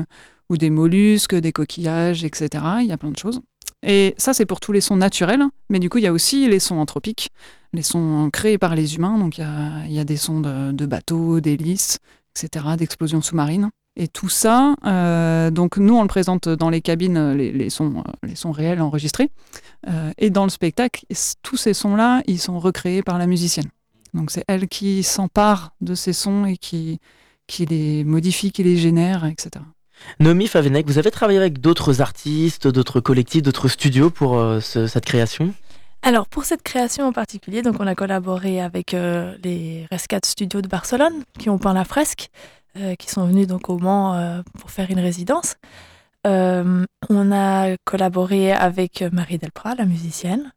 ou 0.49 0.57
des 0.57 0.71
mollusques, 0.71 1.35
des 1.35 1.53
coquillages, 1.53 2.25
etc. 2.25 2.49
Il 2.81 2.87
y 2.87 2.93
a 2.93 2.97
plein 2.97 3.11
de 3.11 3.19
choses. 3.19 3.41
Et 3.85 4.15
ça, 4.17 4.33
c'est 4.33 4.47
pour 4.47 4.61
tous 4.61 4.73
les 4.73 4.81
sons 4.81 4.97
naturels, 4.97 5.43
mais 5.69 5.79
du 5.79 5.89
coup, 5.89 5.99
il 5.99 6.05
y 6.05 6.07
a 6.07 6.13
aussi 6.13 6.49
les 6.49 6.61
sons 6.61 6.77
anthropiques, 6.77 7.31
les 7.73 7.83
sons 7.83 8.31
créés 8.33 8.59
par 8.59 8.75
les 8.75 8.97
humains. 8.97 9.19
Donc, 9.19 9.39
il 9.39 9.93
y 9.93 9.99
a, 9.99 10.05
des 10.05 10.17
sons 10.17 10.41
de, 10.41 10.87
bateaux, 10.87 11.41
d'hélices, 11.41 11.99
etc., 12.37 12.67
d'explosions 12.77 13.23
sous-marines. 13.23 13.71
Et 13.95 14.09
tout 14.09 14.31
ça, 14.31 14.75
euh, 14.87 15.51
donc 15.51 15.77
nous, 15.77 15.95
on 15.95 16.03
le 16.03 16.09
présente 16.09 16.49
dans 16.49 16.71
les 16.71 16.81
cabines, 16.81 17.33
les, 17.33 17.69
sons, 17.69 18.03
les 18.23 18.37
sons 18.37 18.53
réels 18.53 18.81
enregistrés. 18.81 19.31
Euh, 19.89 20.13
et 20.17 20.31
dans 20.31 20.45
le 20.45 20.51
spectacle, 20.51 21.05
tous 21.43 21.59
ces 21.59 21.75
sons-là, 21.75 22.23
ils 22.27 22.39
sont 22.39 22.59
recréés 22.59 23.03
par 23.03 23.19
la 23.19 23.27
musicienne. 23.27 23.69
Donc 24.15 24.31
c'est 24.31 24.45
elle 24.49 24.69
qui 24.69 25.03
s'empare 25.03 25.75
de 25.81 25.95
ces 25.95 26.15
sons 26.15 26.47
et 26.47 26.57
qui, 26.57 27.01
qui 27.47 27.67
les 27.67 28.05
modifie, 28.05 28.51
qui 28.51 28.63
les 28.63 28.77
génère, 28.77 29.27
etc. 29.27 29.65
Nomi 30.21 30.47
Favenek, 30.47 30.87
vous 30.87 30.99
avez 30.99 31.11
travaillé 31.11 31.39
avec 31.39 31.61
d'autres 31.61 32.01
artistes, 32.01 32.69
d'autres 32.69 33.01
collectifs, 33.01 33.43
d'autres 33.43 33.69
studios 33.69 34.11
pour 34.11 34.39
euh, 34.39 34.61
cette 34.61 35.05
création? 35.05 35.55
Alors 36.03 36.27
pour 36.27 36.45
cette 36.45 36.63
création 36.63 37.07
en 37.07 37.13
particulier, 37.13 37.63
donc 37.63 37.77
on 37.79 37.87
a 37.87 37.95
collaboré 37.95 38.61
avec 38.61 38.93
euh, 38.95 39.37
les 39.45 39.87
Rescate 39.91 40.27
Studios 40.27 40.61
de 40.61 40.69
Barcelone 40.69 41.25
qui 41.39 41.49
ont 41.49 41.59
peint 41.59 41.75
la 41.75 41.85
fresque, 41.85 42.31
euh, 42.77 42.95
qui 42.97 43.09
sont 43.09 43.27
venus 43.27 43.47
donc 43.47 43.69
au 43.69 43.79
Mans 43.79 44.43
pour 44.59 44.71
faire 44.71 44.91
une 44.91 45.01
résidence. 45.01 45.57
on 46.25 47.33
a 47.33 47.77
collaboré 47.85 48.53
avec 48.53 49.05
Marie 49.13 49.39
Delprat, 49.39 49.77
la 49.77 49.85
musicienne, 49.85 50.53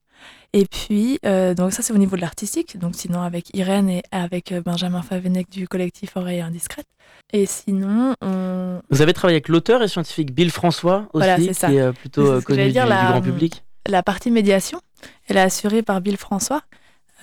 et 0.55 0.65
puis, 0.65 1.19
euh, 1.25 1.53
donc 1.53 1.73
ça 1.73 1.81
c'est 1.81 1.91
au 1.91 1.97
niveau 1.97 2.15
de 2.15 2.21
l'artistique, 2.21 2.79
donc 2.79 2.95
sinon 2.95 3.21
avec 3.21 3.53
Irène 3.53 3.89
et 3.89 4.03
avec 4.13 4.53
euh, 4.53 4.61
Benjamin 4.61 5.01
Favenec 5.01 5.49
du 5.49 5.67
collectif 5.67 6.15
Oreille 6.15 6.39
Indiscrète. 6.39 6.85
Et 7.33 7.45
sinon, 7.45 8.15
on... 8.21 8.79
Vous 8.89 9.01
avez 9.01 9.11
travaillé 9.11 9.35
avec 9.35 9.49
l'auteur 9.49 9.83
et 9.83 9.89
scientifique 9.89 10.33
Bill 10.33 10.49
François 10.49 11.09
aussi, 11.11 11.49
qui 11.49 11.65
est 11.75 11.81
euh, 11.81 11.91
plutôt 11.91 12.41
connu 12.45 12.71
du, 12.71 12.71
grand 12.71 13.21
public. 13.21 13.65
La 13.85 14.01
partie 14.01 14.31
médiation, 14.31 14.79
elle 15.27 15.35
est 15.35 15.41
assurée 15.41 15.81
par 15.81 15.99
Bill 15.99 16.15
François, 16.15 16.61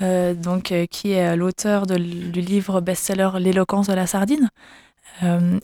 donc, 0.01 0.75
qui 0.91 1.13
est 1.13 1.37
l'auteur 1.37 1.87
du 1.87 2.41
livre 2.41 2.81
best-seller 2.81 3.31
L'éloquence 3.39 3.87
de 3.87 3.95
la 3.95 4.07
sardine. 4.07 4.49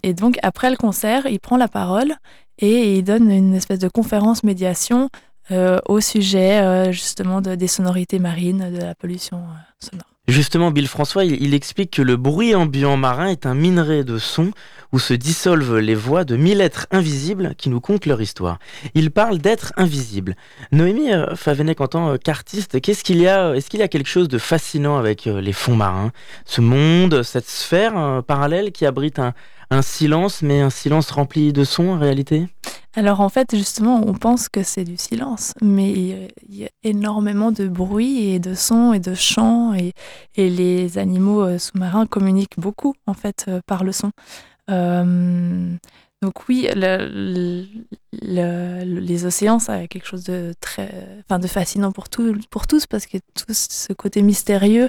et 0.02 0.14
donc 0.14 0.38
après 0.42 0.70
le 0.70 0.76
concert, 0.76 1.26
il 1.26 1.40
prend 1.40 1.56
la 1.56 1.68
parole 1.68 2.14
et 2.58 2.96
il 2.96 3.02
donne 3.02 3.30
une 3.30 3.54
espèce 3.54 3.78
de 3.78 3.88
conférence 3.88 4.42
médiation 4.44 5.10
au 5.50 6.00
sujet 6.00 6.60
euh, 6.60 6.92
justement 6.92 7.40
de, 7.40 7.54
des 7.54 7.68
sonorités 7.68 8.18
marines, 8.18 8.70
de 8.72 8.78
la 8.78 8.94
pollution 8.94 9.38
euh, 9.38 9.56
sonore. 9.78 10.06
Justement, 10.28 10.70
Bill 10.70 10.88
François, 10.88 11.24
il, 11.24 11.54
explique 11.54 11.90
que 11.90 12.02
le 12.02 12.18
bruit 12.18 12.54
ambiant 12.54 12.98
marin 12.98 13.28
est 13.28 13.46
un 13.46 13.54
minerai 13.54 14.04
de 14.04 14.18
son 14.18 14.50
où 14.92 14.98
se 14.98 15.14
dissolvent 15.14 15.78
les 15.78 15.94
voix 15.94 16.24
de 16.24 16.36
mille 16.36 16.60
êtres 16.60 16.86
invisibles 16.90 17.54
qui 17.56 17.70
nous 17.70 17.80
content 17.80 18.10
leur 18.10 18.20
histoire. 18.20 18.58
Il 18.92 19.10
parle 19.10 19.38
d'êtres 19.38 19.72
invisibles. 19.78 20.36
Noémie 20.70 21.14
euh, 21.14 21.34
Favenec, 21.34 21.80
en 21.80 21.86
tant 21.86 22.18
qu'artiste, 22.18 22.78
qu'est-ce 22.82 23.04
qu'il 23.04 23.22
y 23.22 23.26
a 23.26 23.54
Est-ce 23.54 23.70
qu'il 23.70 23.80
y 23.80 23.82
a 23.82 23.88
quelque 23.88 24.08
chose 24.08 24.28
de 24.28 24.36
fascinant 24.36 24.98
avec 24.98 25.26
euh, 25.26 25.40
les 25.40 25.54
fonds 25.54 25.76
marins? 25.76 26.12
Ce 26.44 26.60
monde, 26.60 27.22
cette 27.22 27.48
sphère 27.48 27.96
euh, 27.96 28.20
parallèle 28.20 28.70
qui 28.70 28.84
abrite 28.84 29.18
un, 29.18 29.32
un 29.70 29.82
silence, 29.82 30.42
mais 30.42 30.60
un 30.60 30.70
silence 30.70 31.10
rempli 31.10 31.52
de 31.52 31.64
sons 31.64 31.90
en 31.90 31.98
réalité? 31.98 32.46
Alors 32.94 33.20
en 33.20 33.28
fait, 33.28 33.54
justement, 33.54 34.02
on 34.06 34.14
pense 34.14 34.48
que 34.48 34.62
c'est 34.62 34.84
du 34.84 34.96
silence, 34.96 35.54
mais 35.62 35.92
il 36.48 36.56
y 36.56 36.64
a 36.64 36.70
énormément 36.82 37.52
de 37.52 37.68
bruit 37.68 38.30
et 38.30 38.38
de 38.40 38.54
sons 38.54 38.92
et 38.92 38.98
de 38.98 39.14
chants, 39.14 39.74
et, 39.74 39.92
les 40.36 40.98
animaux 40.98 41.42
euh, 41.42 41.58
sous-marins 41.58 42.06
communiquent 42.06 42.58
beaucoup 42.58 42.94
en 43.06 43.14
fait 43.14 43.44
euh, 43.48 43.60
par 43.66 43.84
le 43.84 43.92
son. 43.92 44.10
Euh, 44.70 45.76
donc 46.22 46.48
oui, 46.48 46.68
le- 46.74 47.08
le- 47.12 47.66
le- 48.22 49.00
les 49.00 49.24
océans, 49.24 49.60
ça 49.60 49.74
a 49.74 49.86
quelque 49.86 50.06
chose 50.06 50.24
de 50.24 50.52
très, 50.60 51.22
enfin 51.24 51.38
de 51.38 51.46
fascinant 51.46 51.92
pour, 51.92 52.08
tout, 52.08 52.36
pour 52.50 52.66
tous 52.66 52.86
parce 52.86 53.06
que 53.06 53.18
tout 53.34 53.52
ce 53.52 53.92
côté 53.92 54.22
mystérieux, 54.22 54.88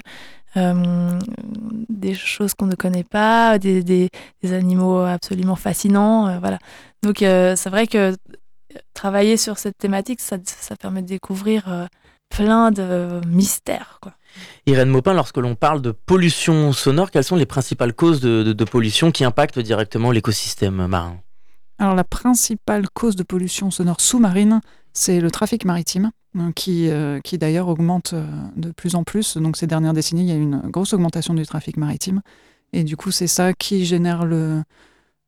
euh, 0.56 1.18
des 1.88 2.14
choses 2.14 2.54
qu'on 2.54 2.66
ne 2.66 2.74
connaît 2.74 3.04
pas, 3.04 3.58
des, 3.58 3.82
des- 3.82 4.10
des 4.42 4.52
animaux 4.52 4.98
absolument 5.00 5.56
fascinants, 5.56 6.28
euh, 6.28 6.38
voilà. 6.38 6.58
Donc 7.02 7.22
euh, 7.22 7.54
c'est 7.56 7.70
vrai 7.70 7.86
que 7.86 8.16
travailler 8.94 9.36
sur 9.36 9.58
cette 9.58 9.78
thématique, 9.78 10.20
ça, 10.20 10.36
ça 10.44 10.76
permet 10.76 11.02
de 11.02 11.08
découvrir 11.08 11.70
euh, 11.72 11.86
plein 12.28 12.70
de 12.70 13.20
mystères, 13.26 13.98
quoi. 14.00 14.12
Irène 14.66 14.90
Maupin, 14.90 15.12
lorsque 15.12 15.38
l'on 15.38 15.56
parle 15.56 15.82
de 15.82 15.90
pollution 15.90 16.72
sonore, 16.72 17.10
quelles 17.10 17.24
sont 17.24 17.34
les 17.34 17.46
principales 17.46 17.92
causes 17.92 18.20
de, 18.20 18.44
de- 18.44 18.52
de 18.52 18.64
pollution 18.64 19.10
qui 19.10 19.24
impactent 19.24 19.58
directement 19.58 20.12
l'écosystème 20.12 20.86
marin? 20.86 21.18
Alors 21.78 21.94
la 21.94 22.04
principale 22.04 22.88
cause 22.92 23.16
de 23.16 23.22
pollution 23.22 23.70
sonore 23.70 24.00
sous-marine, 24.00 24.60
c'est 24.92 25.20
le 25.20 25.30
trafic 25.30 25.64
maritime, 25.64 26.10
euh, 26.36 26.52
qui, 26.54 26.88
euh, 26.90 27.20
qui 27.20 27.38
d'ailleurs 27.38 27.66
augmente 27.66 28.12
euh, 28.12 28.24
de 28.54 28.70
plus 28.70 28.94
en 28.94 29.02
plus. 29.02 29.36
Donc 29.36 29.56
ces 29.56 29.66
dernières 29.66 29.94
décennies, 29.94 30.22
il 30.22 30.28
y 30.28 30.32
a 30.32 30.36
eu 30.36 30.42
une 30.42 30.60
grosse 30.66 30.92
augmentation 30.92 31.34
du 31.34 31.44
trafic 31.44 31.76
maritime. 31.76 32.22
Et 32.72 32.84
du 32.84 32.96
coup, 32.96 33.10
c'est 33.10 33.26
ça 33.26 33.52
qui 33.52 33.84
génère 33.84 34.24
le, 34.24 34.62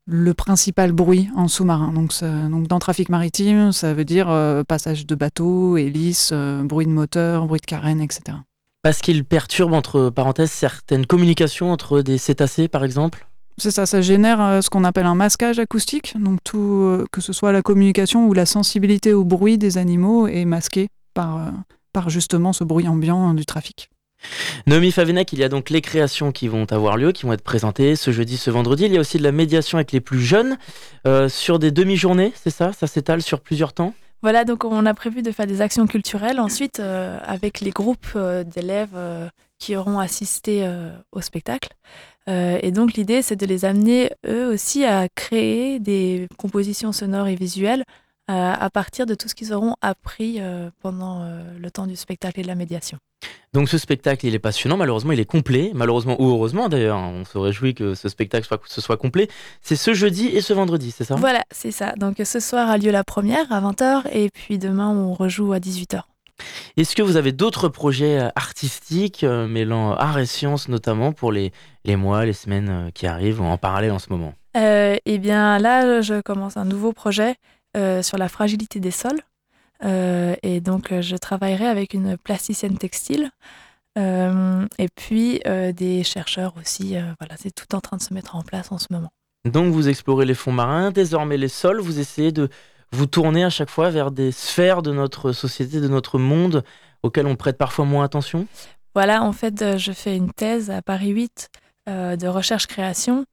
le 0.06 0.32
principal 0.32 0.92
bruit 0.92 1.28
en 1.34 1.48
sous-marin. 1.48 1.92
Donc, 1.92 2.12
dans 2.68 2.78
trafic 2.78 3.08
maritime, 3.08 3.72
ça 3.72 3.94
veut 3.94 4.04
dire 4.04 4.28
passage 4.68 5.06
de 5.06 5.14
bateaux, 5.16 5.76
hélices, 5.76 6.32
bruit 6.62 6.86
de 6.86 6.92
moteur, 6.92 7.48
bruit 7.48 7.58
de 7.58 7.66
carène, 7.66 8.00
etc. 8.00 8.38
Parce 8.82 9.00
qu'il 9.00 9.24
perturbe, 9.24 9.72
entre 9.72 10.08
parenthèses, 10.10 10.52
certaines 10.52 11.04
communications 11.04 11.72
entre 11.72 12.00
des 12.00 12.16
cétacés, 12.16 12.68
par 12.68 12.84
exemple? 12.84 13.26
C'est 13.58 13.70
ça, 13.70 13.86
ça 13.86 14.00
génère 14.00 14.40
euh, 14.40 14.60
ce 14.60 14.70
qu'on 14.70 14.84
appelle 14.84 15.06
un 15.06 15.14
masquage 15.14 15.58
acoustique. 15.58 16.14
Donc 16.18 16.40
tout, 16.42 16.58
euh, 16.58 17.06
que 17.12 17.20
ce 17.20 17.32
soit 17.32 17.52
la 17.52 17.62
communication 17.62 18.26
ou 18.26 18.32
la 18.32 18.46
sensibilité 18.46 19.12
au 19.12 19.24
bruit 19.24 19.58
des 19.58 19.78
animaux 19.78 20.26
est 20.26 20.44
masquée 20.44 20.88
par, 21.14 21.36
euh, 21.36 21.50
par 21.92 22.10
justement 22.10 22.52
ce 22.52 22.64
bruit 22.64 22.88
ambiant 22.88 23.34
du 23.34 23.44
trafic. 23.44 23.90
Noémie 24.66 24.92
Favenec, 24.92 25.32
il 25.32 25.40
y 25.40 25.44
a 25.44 25.48
donc 25.48 25.68
les 25.68 25.80
créations 25.80 26.30
qui 26.30 26.46
vont 26.48 26.64
avoir 26.70 26.96
lieu, 26.96 27.12
qui 27.12 27.26
vont 27.26 27.32
être 27.32 27.42
présentées 27.42 27.96
ce 27.96 28.12
jeudi, 28.12 28.36
ce 28.36 28.50
vendredi. 28.50 28.84
Il 28.84 28.92
y 28.92 28.96
a 28.96 29.00
aussi 29.00 29.18
de 29.18 29.24
la 29.24 29.32
médiation 29.32 29.78
avec 29.78 29.90
les 29.90 30.00
plus 30.00 30.20
jeunes 30.20 30.58
sur 31.28 31.58
des 31.58 31.72
demi-journées, 31.72 32.32
c'est 32.36 32.50
ça? 32.50 32.72
Ça 32.72 32.86
s'étale 32.86 33.20
sur 33.20 33.40
plusieurs 33.40 33.72
temps? 33.72 33.94
Voilà, 34.22 34.44
donc 34.44 34.64
on 34.64 34.86
a 34.86 34.94
prévu 34.94 35.22
de 35.22 35.32
faire 35.32 35.48
des 35.48 35.60
actions 35.60 35.88
culturelles 35.88 36.38
ensuite 36.38 36.78
euh, 36.78 37.18
avec 37.24 37.60
les 37.60 37.70
groupes 37.72 38.12
euh, 38.14 38.44
d'élèves 38.44 38.94
euh, 38.94 39.28
qui 39.58 39.74
auront 39.74 39.98
assisté 39.98 40.68
au 41.12 41.20
spectacle. 41.20 41.68
Et 42.26 42.72
donc 42.72 42.94
l'idée, 42.94 43.22
c'est 43.22 43.36
de 43.36 43.46
les 43.46 43.64
amener 43.64 44.10
eux 44.26 44.46
aussi 44.48 44.84
à 44.84 45.08
créer 45.08 45.78
des 45.78 46.26
compositions 46.36 46.90
sonores 46.90 47.28
et 47.28 47.36
visuelles 47.36 47.84
à 48.26 48.68
partir 48.70 49.06
de 49.06 49.14
tout 49.14 49.28
ce 49.28 49.36
qu'ils 49.36 49.52
auront 49.52 49.76
appris 49.82 50.40
pendant 50.80 51.24
le 51.56 51.70
temps 51.70 51.86
du 51.86 51.94
spectacle 51.94 52.40
et 52.40 52.42
de 52.42 52.48
la 52.48 52.56
médiation. 52.56 52.98
Donc 53.54 53.68
ce 53.68 53.76
spectacle, 53.76 54.26
il 54.26 54.34
est 54.34 54.38
passionnant. 54.38 54.78
Malheureusement, 54.78 55.12
il 55.12 55.20
est 55.20 55.26
complet. 55.26 55.72
Malheureusement 55.74 56.16
ou 56.18 56.30
heureusement 56.30 56.70
d'ailleurs, 56.70 56.96
hein, 56.96 57.12
on 57.20 57.24
se 57.26 57.36
réjouit 57.36 57.74
que 57.74 57.94
ce 57.94 58.08
spectacle 58.08 58.46
soit, 58.46 58.58
ce 58.66 58.80
soit 58.80 58.96
complet. 58.96 59.28
C'est 59.60 59.76
ce 59.76 59.92
jeudi 59.92 60.28
et 60.28 60.40
ce 60.40 60.54
vendredi, 60.54 60.90
c'est 60.90 61.04
ça 61.04 61.16
Voilà, 61.16 61.42
c'est 61.50 61.70
ça. 61.70 61.92
Donc 61.96 62.16
ce 62.24 62.40
soir 62.40 62.70
a 62.70 62.78
lieu 62.78 62.90
la 62.90 63.04
première 63.04 63.52
à 63.52 63.60
20h 63.60 64.04
et 64.10 64.30
puis 64.32 64.58
demain 64.58 64.88
on 64.88 65.12
rejoue 65.12 65.52
à 65.52 65.58
18h. 65.58 66.00
Est-ce 66.78 66.96
que 66.96 67.02
vous 67.02 67.16
avez 67.16 67.32
d'autres 67.32 67.68
projets 67.68 68.18
euh, 68.18 68.28
artistiques 68.36 69.22
euh, 69.22 69.46
mêlant 69.46 69.92
art 69.92 70.18
et 70.18 70.24
sciences 70.24 70.68
notamment 70.68 71.12
pour 71.12 71.30
les, 71.30 71.52
les 71.84 71.96
mois, 71.96 72.24
les 72.24 72.32
semaines 72.32 72.68
euh, 72.70 72.90
qui 72.90 73.06
arrivent 73.06 73.42
ou 73.42 73.44
en 73.44 73.58
parallèle 73.58 73.92
en 73.92 73.98
ce 73.98 74.06
moment? 74.08 74.32
Euh, 74.56 74.96
eh 75.04 75.18
bien 75.18 75.58
là, 75.58 76.00
je 76.00 76.22
commence 76.22 76.56
un 76.56 76.64
nouveau 76.64 76.92
projet 76.92 77.34
euh, 77.76 78.02
sur 78.02 78.16
la 78.16 78.28
fragilité 78.28 78.80
des 78.80 78.90
sols. 78.90 79.20
Euh, 79.84 80.34
et 80.42 80.60
donc, 80.60 80.92
euh, 80.92 81.02
je 81.02 81.16
travaillerai 81.16 81.66
avec 81.66 81.94
une 81.94 82.16
plasticienne 82.16 82.78
textile. 82.78 83.30
Euh, 83.98 84.66
et 84.78 84.88
puis, 84.88 85.40
des 85.74 86.02
chercheurs 86.02 86.54
aussi. 86.58 86.96
voilà, 87.20 87.36
c'est 87.36 87.54
tout 87.54 87.74
en 87.74 87.80
train 87.80 87.96
de 87.96 88.02
se 88.02 88.14
mettre 88.14 88.36
en 88.36 88.42
place 88.42 88.72
en 88.72 88.78
ce 88.78 88.86
moment. 88.90 89.10
Donc 89.44 89.72
vous 89.72 89.88
explorez 89.88 90.24
les 90.24 90.34
fonds 90.34 90.52
marins, 90.52 90.92
désormais 90.92 91.36
les 91.36 91.48
sols, 91.48 91.80
vous 91.80 91.98
essayez 91.98 92.30
de 92.30 92.48
vous 92.92 93.06
tourner 93.06 93.42
à 93.42 93.50
chaque 93.50 93.70
fois 93.70 93.90
vers 93.90 94.12
des 94.12 94.30
sphères 94.30 94.82
de 94.82 94.92
notre 94.92 95.32
société, 95.32 95.80
de 95.80 95.88
notre 95.88 96.18
monde 96.18 96.62
auxquelles 97.02 97.26
on 97.26 97.34
prête 97.34 97.58
parfois 97.58 97.84
moins 97.84 98.04
attention? 98.04 98.46
Voilà, 98.94 99.22
en 99.24 99.32
fait, 99.32 99.78
je 99.78 99.92
fais 99.92 100.16
une 100.16 100.32
thèse 100.32 100.70
à 100.70 100.80
Paris 100.80 101.08
8 101.08 101.50
euh, 101.88 102.14
de 102.14 102.28
recherche-création. 102.28 103.24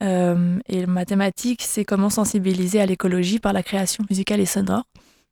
Euh, 0.00 0.58
et 0.68 0.86
ma 0.86 1.04
thématique, 1.04 1.62
c'est 1.62 1.84
comment 1.84 2.08
sensibiliser 2.08 2.80
à 2.80 2.86
l'écologie 2.86 3.40
par 3.40 3.52
la 3.52 3.64
création 3.64 4.04
musicale 4.08 4.38
et 4.38 4.46
sonore. 4.46 4.84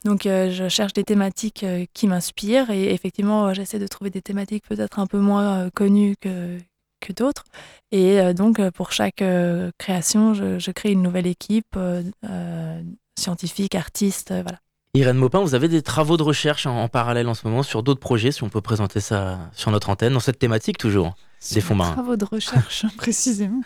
Donc, 0.05 0.27
euh, 0.27 0.51
je 0.51 0.69
cherche 0.69 0.93
des 0.93 1.05
thématiques 1.05 1.65
euh, 1.65 1.87
qui 1.95 2.07
m'inspirent 2.07 2.71
et 2.71 2.93
effectivement, 2.93 3.47
euh, 3.47 3.55
j'essaie 3.55 3.79
de 3.79 3.87
trouver 3.87 4.11
des 4.11 4.21
thématiques 4.21 4.65
peut-être 4.69 4.99
un 4.99 5.07
peu 5.07 5.19
moins 5.19 5.61
euh, 5.61 5.71
connues 5.75 6.15
que, 6.21 6.59
que 7.01 7.13
d'autres. 7.13 7.45
Et 7.91 8.21
euh, 8.21 8.35
donc, 8.35 8.61
pour 8.71 8.93
chaque 8.93 9.23
euh, 9.23 9.71
création, 9.79 10.35
je, 10.35 10.59
je 10.59 10.71
crée 10.73 10.93
une 10.93 11.03
nouvelle 11.03 11.27
équipe, 11.27 11.77
euh, 11.77 12.03
euh, 12.29 12.83
scientifique, 13.19 13.75
artiste, 13.75 14.31
euh, 14.31 14.43
voilà. 14.43 14.59
Irène 14.97 15.17
Maupin, 15.17 15.41
vous 15.41 15.57
avez 15.57 15.67
des 15.67 15.83
travaux 15.83 16.17
de 16.17 16.23
recherche 16.23 16.67
en, 16.67 16.83
en 16.83 16.89
parallèle 16.89 17.27
en 17.29 17.35
ce 17.35 17.49
moment 17.49 17.65
sur 17.65 17.83
d'autres 17.83 17.99
projets, 17.99 18.31
si 18.31 18.45
on 18.45 18.49
peut 18.49 18.61
présenter 18.61 19.01
ça 19.01 19.51
sur 19.53 19.73
notre 19.73 19.91
antenne, 19.91 20.13
dans 20.13 20.21
cette 20.21 20.39
thématique 20.39 20.79
toujours, 20.79 21.17
des 21.53 21.61
fonds 21.61 21.75
marins. 21.75 21.95
Travaux 21.95 22.17
de 22.17 22.25
recherche, 22.25 22.87
précisément. 22.97 23.63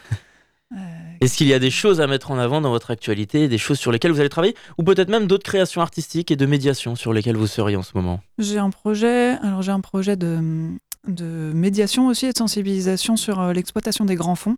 Est-ce 1.21 1.37
qu'il 1.37 1.47
y 1.47 1.55
a 1.55 1.59
des 1.59 1.71
choses 1.71 2.01
à 2.01 2.07
mettre 2.07 2.31
en 2.31 2.39
avant 2.39 2.61
dans 2.61 2.71
votre 2.71 2.91
actualité, 2.91 3.49
des 3.49 3.59
choses 3.59 3.79
sur 3.79 3.91
lesquelles 3.91 4.13
vous 4.13 4.21
allez 4.21 4.29
travailler, 4.29 4.55
ou 4.77 4.83
peut-être 4.85 5.09
même 5.09 5.27
d'autres 5.27 5.45
créations 5.45 5.81
artistiques 5.81 6.31
et 6.31 6.37
de 6.37 6.47
médiation 6.47 6.95
sur 6.95 7.13
lesquelles 7.13 7.37
vous 7.37 7.47
seriez 7.47 7.77
en 7.77 7.83
ce 7.83 7.93
moment? 7.95 8.21
J'ai 8.39 8.59
un 8.59 8.71
projet, 8.71 9.39
alors 9.43 9.63
j'ai 9.63 9.73
un 9.73 9.81
projet 9.81 10.17
de, 10.17 10.71
de 11.07 11.53
médiation 11.55 12.07
aussi 12.07 12.27
et 12.27 12.33
de 12.33 12.39
sensibilisation 12.39 13.17
sur 13.17 13.41
euh, 13.41 13.53
l'exploitation 13.53 14.05
des 14.05 14.15
grands 14.15 14.37
fonds. 14.37 14.57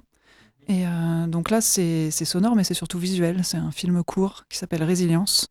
Et 0.69 0.87
euh, 0.87 1.27
donc 1.27 1.51
là, 1.51 1.61
c'est 1.61 2.11
sonore, 2.11 2.57
mais 2.57 2.65
c'est 2.65 2.75
surtout 2.75 2.99
visuel. 2.99 3.43
C'est 3.45 3.57
un 3.57 3.71
film 3.71 4.03
court 4.05 4.45
qui 4.51 4.59
s'appelle 4.59 4.83
Résilience, 4.83 5.49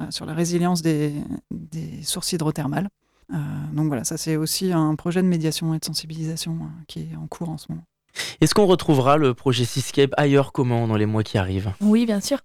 euh, 0.00 0.06
sur 0.10 0.24
la 0.24 0.34
résilience 0.34 0.82
des, 0.82 1.12
des 1.50 2.02
sources 2.02 2.32
hydrothermales. 2.32 2.88
Euh, 3.34 3.36
donc 3.72 3.88
voilà, 3.88 4.04
ça 4.04 4.16
c'est 4.16 4.36
aussi 4.36 4.72
un 4.72 4.94
projet 4.94 5.20
de 5.20 5.26
médiation 5.26 5.74
et 5.74 5.78
de 5.78 5.84
sensibilisation 5.84 6.54
euh, 6.54 6.84
qui 6.86 7.00
est 7.00 7.16
en 7.16 7.26
cours 7.26 7.50
en 7.50 7.58
ce 7.58 7.66
moment. 7.70 7.84
Est-ce 8.40 8.54
qu'on 8.54 8.66
retrouvera 8.66 9.16
le 9.16 9.34
projet 9.34 9.64
Seascape 9.64 10.12
ailleurs 10.16 10.52
comment 10.52 10.86
dans 10.88 10.96
les 10.96 11.06
mois 11.06 11.22
qui 11.22 11.38
arrivent? 11.38 11.72
Oui, 11.80 12.06
bien 12.06 12.20
sûr. 12.20 12.38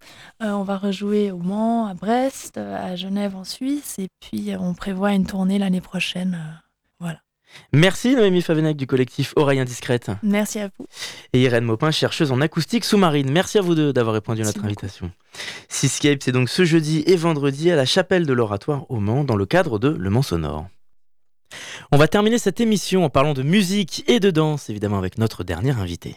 Euh, 0.44 0.52
on 0.52 0.64
va 0.64 0.78
rejouer 0.78 1.32
au 1.32 1.38
Mans, 1.38 1.88
à 1.88 1.94
Brest, 1.94 2.58
euh, 2.58 2.92
à 2.92 2.96
Genève 2.96 3.36
en 3.36 3.44
Suisse, 3.44 3.96
et 4.00 4.08
puis 4.20 4.52
euh, 4.54 4.58
on 4.60 4.74
prévoit 4.74 5.14
une 5.14 5.26
tournée 5.26 5.60
l'année 5.60 5.82
prochaine. 5.82 6.38
euh, 6.40 6.54
voilà. 7.00 7.20
Merci 7.74 8.16
Noémie 8.16 8.42
Favenec 8.42 8.78
du 8.78 8.88
collectif 8.88 9.34
Oreille 9.36 9.60
Indiscrète 9.60 10.10
Merci 10.24 10.60
à 10.60 10.70
vous. 10.80 10.86
et 11.34 11.42
Irène 11.42 11.66
Maupin, 11.66 11.92
chercheuse 11.92 12.32
en 12.32 12.40
acoustique 12.40 12.86
sous-marine. 12.86 13.30
Merci 13.30 13.58
à 13.58 13.62
vous 13.62 13.76
deux 13.76 13.92
d'avoir 13.92 14.14
répondu 14.14 14.42
à 14.42 14.46
notre 14.46 14.64
invitation. 14.64 15.12
Seascape, 15.68 16.20
c'est 16.24 16.32
donc 16.32 16.48
ce 16.50 16.64
jeudi 16.64 17.04
et 17.08 17.18
vendredi 17.18 17.70
à 17.70 17.76
la 17.76 17.86
chapelle 17.86 18.26
de 18.26 18.32
l'Oratoire 18.34 18.90
au 18.90 19.00
Mans 19.02 19.26
dans 19.26 19.36
le 19.36 19.46
cadre 19.46 19.80
de 19.80 19.90
Le 19.90 20.10
Mans 20.10 20.22
Sonore. 20.22 20.68
On 21.92 21.98
va 21.98 22.08
terminer 22.08 22.38
cette 22.38 22.60
émission 22.60 23.04
en 23.06 23.10
parlant 23.10 23.34
de 23.34 23.44
musique 23.44 24.04
et 24.08 24.20
de 24.20 24.32
danse, 24.32 24.70
évidemment 24.70 24.98
avec 24.98 25.18
notre 25.18 25.44
dernier 25.44 25.72
invité. 25.72 26.16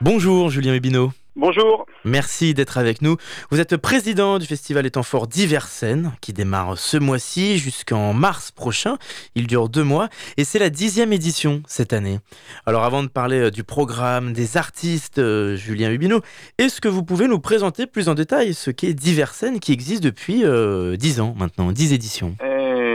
Bonjour 0.00 0.48
Julien 0.48 0.74
Hubineau. 0.74 1.12
Bonjour. 1.38 1.86
Merci 2.04 2.52
d'être 2.52 2.78
avec 2.78 3.00
nous. 3.00 3.16
Vous 3.52 3.60
êtes 3.60 3.76
président 3.76 4.40
du 4.40 4.46
festival 4.46 4.86
Étant 4.86 5.04
Fort 5.04 5.28
Diversen, 5.28 6.10
qui 6.20 6.32
démarre 6.32 6.76
ce 6.76 6.96
mois-ci 6.96 7.58
jusqu'en 7.58 8.12
mars 8.12 8.50
prochain. 8.50 8.98
Il 9.36 9.46
dure 9.46 9.68
deux 9.68 9.84
mois 9.84 10.08
et 10.36 10.42
c'est 10.42 10.58
la 10.58 10.68
dixième 10.68 11.12
édition 11.12 11.62
cette 11.68 11.92
année. 11.92 12.18
Alors 12.66 12.82
avant 12.82 13.04
de 13.04 13.08
parler 13.08 13.38
euh, 13.38 13.50
du 13.52 13.62
programme, 13.62 14.32
des 14.32 14.56
artistes, 14.56 15.20
euh, 15.20 15.54
Julien 15.54 15.92
Hubineau, 15.92 16.22
est-ce 16.58 16.80
que 16.80 16.88
vous 16.88 17.04
pouvez 17.04 17.28
nous 17.28 17.38
présenter 17.38 17.86
plus 17.86 18.08
en 18.08 18.14
détail 18.14 18.52
ce 18.52 18.72
qu'est 18.72 18.92
Diversen 18.92 19.60
qui 19.60 19.70
existe 19.70 20.02
depuis 20.02 20.44
euh, 20.44 20.96
dix 20.96 21.20
ans 21.20 21.36
maintenant, 21.38 21.70
dix 21.70 21.92
éditions? 21.92 22.34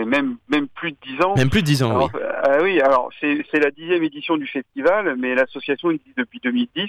Même, 0.05 0.35
même 0.49 0.67
plus 0.75 0.91
de 0.91 0.97
dix 1.01 1.23
ans. 1.23 1.33
Même 1.37 1.49
plus 1.49 1.61
de 1.61 1.65
dix 1.65 1.81
ans, 1.81 1.97
oui. 1.97 2.19
Ah 2.55 2.61
oui, 2.61 2.79
alors 2.81 3.09
c'est 3.19 3.59
la 3.59 3.71
dixième 3.71 4.03
édition 4.03 4.37
du 4.37 4.45
festival, 4.45 5.15
mais 5.17 5.33
l'association 5.33 5.89
existe 5.89 6.15
depuis 6.17 6.39
2010. 6.43 6.87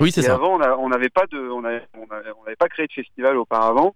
Oui, 0.00 0.10
c'est 0.10 0.22
ça. 0.22 0.34
Avant, 0.34 0.58
on 0.80 0.88
n'avait 0.88 1.08
pas 1.08 1.26
de, 1.30 1.38
on 1.38 1.60
n'avait 1.62 2.56
pas 2.58 2.68
créé 2.68 2.88
de 2.88 2.92
festival 2.92 3.36
auparavant. 3.36 3.94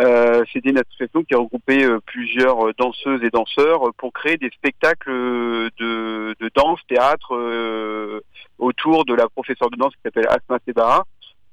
Euh, 0.00 0.42
C'était 0.50 0.70
une 0.70 0.78
association 0.78 1.22
qui 1.22 1.34
a 1.34 1.38
regroupé 1.38 1.84
euh, 1.84 2.00
plusieurs 2.06 2.74
danseuses 2.74 3.22
et 3.22 3.30
danseurs 3.30 3.92
pour 3.98 4.12
créer 4.14 4.38
des 4.38 4.50
spectacles 4.50 5.10
de, 5.10 6.34
de 6.40 6.50
danse, 6.54 6.80
théâtre 6.88 7.36
euh, 7.36 8.20
autour 8.58 9.04
de 9.04 9.14
la 9.14 9.28
professeure 9.28 9.70
de 9.70 9.76
danse 9.76 9.94
qui 9.94 10.00
s'appelle 10.02 10.26
Asma 10.28 10.58
Sebara. 10.66 11.04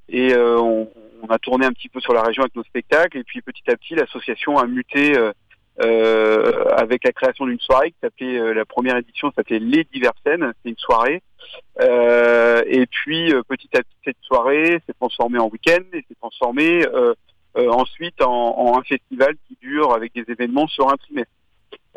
Et 0.08 0.32
euh, 0.32 0.58
on, 0.58 0.88
on, 1.22 1.26
a 1.26 1.38
tourné 1.38 1.66
un 1.66 1.72
petit 1.72 1.88
peu 1.88 2.00
sur 2.00 2.14
la 2.14 2.22
région 2.22 2.42
avec 2.42 2.56
nos 2.56 2.64
spectacles. 2.64 3.18
Et 3.18 3.24
puis 3.24 3.42
petit 3.42 3.70
à 3.70 3.76
petit, 3.76 3.94
l'association 3.94 4.56
a 4.56 4.66
muté 4.66 5.16
euh, 5.18 5.32
avec 5.78 7.04
la 7.04 7.12
création 7.12 7.46
d'une 7.46 7.60
soirée 7.60 7.90
qui 7.90 7.96
s'appelait 8.02 8.38
euh, 8.38 8.54
la 8.54 8.64
première 8.64 8.96
édition 8.96 9.32
s'appelait 9.34 9.58
Les 9.58 9.84
Diversennes, 9.84 10.52
c'est 10.62 10.70
une 10.70 10.78
soirée. 10.78 11.22
Euh, 11.80 12.62
et 12.66 12.86
puis 12.86 13.32
petit 13.48 13.68
à 13.74 13.82
petit 13.82 13.96
cette 14.04 14.16
soirée 14.22 14.80
s'est 14.86 14.94
transformée 14.94 15.38
en 15.38 15.48
week-end 15.48 15.82
et 15.92 16.04
s'est 16.08 16.16
transformée 16.20 16.84
ensuite 17.54 18.22
en, 18.22 18.58
en, 18.58 18.78
un 18.78 18.82
festival 18.82 19.34
qui 19.48 19.56
dure 19.60 19.92
avec 19.92 20.12
des 20.14 20.24
événements 20.30 20.66
sur 20.68 20.88
un 20.90 20.96
trimestre. 20.96 21.32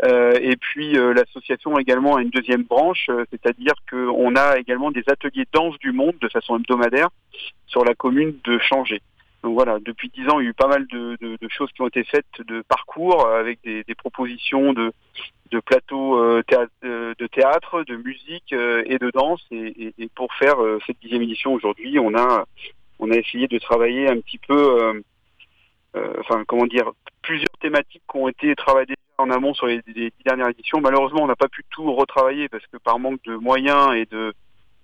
Euh, 0.04 0.34
et 0.42 0.58
puis 0.58 0.94
l'association 0.94 1.78
également 1.78 2.16
a 2.16 2.22
une 2.22 2.30
deuxième 2.30 2.64
branche, 2.64 3.10
c'est-à-dire 3.32 3.74
qu'on 3.90 4.36
a 4.36 4.58
également 4.58 4.92
des 4.92 5.04
ateliers 5.08 5.46
danse 5.54 5.78
du 5.80 5.92
monde 5.92 6.16
de 6.22 6.28
façon 6.30 6.58
hebdomadaire 6.58 7.10
sur 7.68 7.86
la 7.86 7.94
commune 7.94 8.36
de 8.44 8.60
Changé. 8.60 9.02
Donc 9.46 9.54
voilà, 9.54 9.78
depuis 9.80 10.10
dix 10.10 10.28
ans, 10.28 10.39
il 10.39 10.46
y 10.46 10.48
a 10.48 10.50
eu 10.50 10.54
pas 10.56 10.68
mal 10.68 10.88
de, 10.88 11.18
de, 11.22 11.38
de, 11.39 11.50
choses 11.50 11.72
qui 11.72 11.84
ont 11.84 11.88
été 11.88 12.04
faites 12.04 12.41
de 12.48 12.64
parcours 12.64 13.28
avec 13.28 13.60
des, 13.64 13.84
des 13.84 13.93
propositions 13.93 14.74
de, 14.74 14.91
de 15.52 15.60
plateaux 15.60 16.18
euh, 16.18 16.41
théâtre, 16.41 16.72
de 16.82 17.28
théâtre, 17.28 17.84
de 17.84 17.96
musique 17.96 18.54
euh, 18.54 18.82
et 18.88 18.98
de 18.98 19.12
danse. 19.12 19.46
Et, 19.52 19.86
et, 19.86 19.93
et 20.00 20.10
pour 20.16 20.34
faire 20.34 20.60
euh, 20.60 20.80
cette 20.88 21.00
dixième 21.00 21.22
édition 21.22 21.54
aujourd'hui, 21.54 22.00
on 22.00 22.18
a 22.18 22.46
on 22.98 23.12
a 23.12 23.16
essayé 23.18 23.48
de 23.48 23.60
travailler 23.60 24.10
un 24.10 24.20
petit 24.20 24.39
peu, 24.39 25.04
enfin 25.93 26.43
comment 26.48 26.66
dire, 26.66 26.89
plusieurs 27.22 27.58
thématiques 27.62 28.02
qui 28.10 28.18
ont 28.18 28.28
été 28.28 28.56
travaillées 28.56 28.96
en 29.20 29.30
amont 29.30 29.54
sur 29.54 29.68
les, 29.68 29.82
les 29.86 30.10
dix 30.10 30.24
dernières 30.26 30.50
éditions. 30.50 30.82
Malheureusement, 30.82 31.22
on 31.22 31.28
n'a 31.28 31.36
pas 31.36 31.50
pu 31.50 31.64
tout 31.70 31.93
retravailler 31.93 32.50
parce 32.50 32.66
que 32.66 32.78
par 32.78 32.98
manque 32.98 33.22
de 33.26 33.36
moyens 33.36 33.93
et 33.93 34.06
de 34.06 34.34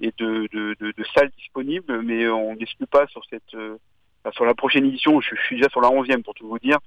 et 0.01 0.14
de, 0.18 0.47
de, 0.51 0.76
de, 0.80 0.93
de 0.95 1.03
salles 1.16 1.32
disponibles, 1.38 2.01
mais 2.03 2.28
on 2.28 2.55
n'exclut 2.55 2.88
pas 2.88 3.07
sur 3.07 3.24
cette 3.26 3.55
sur 4.34 4.45
la 4.45 4.53
prochaine 4.53 4.86
édition, 4.86 5.19
je, 5.19 5.36
suis 5.47 5.55
déjà 5.55 5.69
sur 5.69 5.82
la 5.82 5.89
11e 5.89 6.22
pour 6.22 6.34
tout 6.36 6.47
vous 6.47 6.59
dire, 6.59 6.78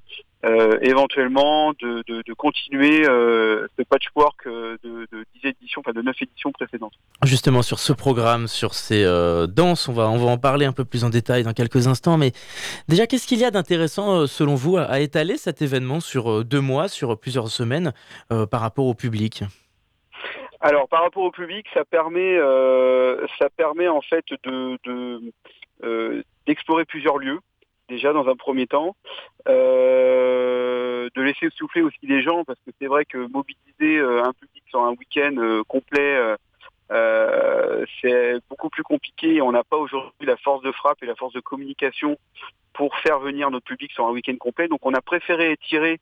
euh, 0.45 0.79
éventuellement 0.83 1.73
de, 1.73 2.05
de, 2.07 2.23
de 2.25 2.33
continuer 2.35 3.05
euh, 3.09 3.67
ce 3.77 3.83
patchwork 3.83 4.47
euh, 4.47 4.77
de, 4.85 5.07
de 5.11 5.25
10 5.43 5.49
éditions, 5.49 5.83
enfin 5.85 5.93
de 5.93 6.03
9 6.03 6.15
éditions 6.21 6.53
précédentes. 6.53 6.93
Justement 7.25 7.63
sur 7.63 7.81
ce 7.81 7.93
programme, 7.93 8.47
sur 8.47 8.75
ces 8.75 9.05
euh, 9.05 9.47
danses, 9.49 9.89
on 9.89 9.93
va, 9.93 10.09
on 10.09 10.19
va 10.19 10.31
en 10.31 10.39
parler 10.39 10.65
un 10.67 10.73
peu 10.73 10.85
plus 10.85 11.03
en 11.05 11.11
détail 11.11 11.43
dans 11.43 11.55
quelques 11.55 11.89
instants, 11.89 12.19
mais 12.19 12.33
déjà 12.89 13.07
qu'est-ce 13.07 13.27
qu'il 13.27 13.41
y 13.41 13.45
a 13.45 13.51
d'intéressant 13.51 14.27
selon 14.27 14.55
vous 14.55 14.77
à, 14.77 14.83
à, 14.83 15.01
étaler 15.01 15.37
cet 15.37 15.61
événement 15.61 15.99
sur 16.01 16.45
deux 16.45 16.61
mois, 16.61 16.89
sur 16.89 17.19
plusieurs 17.19 17.49
semaines 17.49 17.93
par 18.29 18.61
rapport 18.61 18.87
au 18.87 18.95
public? 18.95 19.43
Alors 20.61 20.89
par 20.89 21.03
rapport 21.03 21.25
au 21.25 21.31
public, 21.31 21.67
ça 21.75 21.85
permet, 21.85 22.39
ça 23.39 23.51
permet 23.57 23.89
en 23.89 24.01
fait 24.01 24.25
de 24.45 24.79
d'explorer 26.47 26.85
plusieurs 26.85 27.19
lieux, 27.19 27.41
déjà 27.89 28.13
dans 28.13 28.29
un 28.29 28.37
premier 28.37 28.67
temps, 28.67 28.97
euh, 29.49 31.09
de 31.15 31.23
laisser 31.23 31.49
souffler 31.51 31.83
aussi 31.83 31.99
les 32.03 32.23
gens, 32.23 32.45
parce 32.45 32.59
que 32.67 32.73
c'est 32.81 32.87
vrai 32.87 33.05
que 33.05 33.19
mobiliser 33.19 33.99
euh, 33.99 34.25
un 34.25 34.33
public 34.33 34.63
sur 34.69 34.81
un 34.81 34.93
week-end 34.93 35.37
euh, 35.39 35.63
complet, 35.69 36.37
euh, 36.91 37.85
c'est 38.01 38.41
beaucoup 38.49 38.71
plus 38.71 38.83
compliqué. 38.83 39.41
On 39.43 39.53
n'a 39.53 39.65
pas 39.65 39.77
aujourd'hui 39.77 40.27
la 40.27 40.37
force 40.37 40.63
de 40.63 40.73
frappe 40.73 41.03
et 41.03 41.07
la 41.07 41.15
force 41.15 41.33
de 41.33 41.41
communication 41.41 42.19
pour 42.73 42.97
faire 42.99 43.21
venir 43.21 43.51
notre 43.51 43.67
public 43.67 43.93
sur 43.93 44.07
un 44.07 44.11
week-end 44.11 44.37
complet. 44.39 44.69
Donc 44.69 44.81
on 44.83 44.95
a 44.95 45.01
préféré 45.01 45.53
étirer 45.53 46.01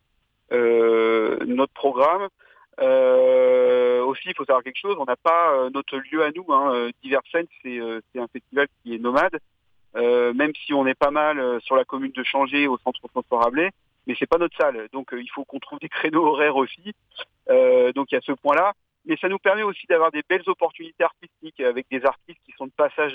notre 0.50 1.72
programme. 1.72 2.28
aussi, 2.78 4.22
il 4.26 4.34
faut 4.36 4.44
savoir 4.44 4.62
quelque 4.62 4.80
chose, 4.80 4.96
on 4.98 5.04
n'a 5.04 5.16
pas 5.16 5.70
notre 5.72 5.96
lieu 6.10 6.22
à 6.22 6.30
nous. 6.30 6.52
Hein. 6.52 6.90
Diversen, 7.02 7.46
c'est 7.62 7.80
un 7.80 8.28
festival 8.32 8.66
qui 8.82 8.94
est 8.94 8.98
nomade. 8.98 9.38
Euh, 9.96 10.32
même 10.32 10.52
si 10.64 10.72
on 10.72 10.86
est 10.86 10.94
pas 10.94 11.10
mal 11.10 11.38
euh, 11.38 11.60
sur 11.60 11.76
la 11.76 11.84
commune 11.84 12.12
de 12.12 12.22
Changé 12.22 12.66
au 12.66 12.78
centre 12.78 13.00
transport 13.08 13.42
Rabelais, 13.42 13.70
mais 14.06 14.14
c'est 14.18 14.26
pas 14.26 14.38
notre 14.38 14.56
salle. 14.56 14.88
Donc 14.92 15.12
euh, 15.12 15.20
il 15.20 15.28
faut 15.28 15.44
qu'on 15.44 15.58
trouve 15.58 15.78
des 15.80 15.88
créneaux 15.88 16.26
horaires 16.26 16.56
aussi. 16.56 16.94
Euh, 17.50 17.92
donc 17.92 18.10
il 18.10 18.14
y 18.14 18.18
a 18.18 18.22
ce 18.22 18.32
point-là. 18.32 18.72
Mais 19.04 19.16
ça 19.16 19.28
nous 19.28 19.38
permet 19.38 19.64
aussi 19.64 19.86
d'avoir 19.88 20.12
des 20.12 20.22
belles 20.28 20.44
opportunités 20.46 21.02
artistiques 21.02 21.60
avec 21.60 21.86
des 21.90 22.04
artistes 22.04 22.38
qui 22.46 22.52
sont 22.52 22.66
de 22.66 22.72
passage 22.72 23.14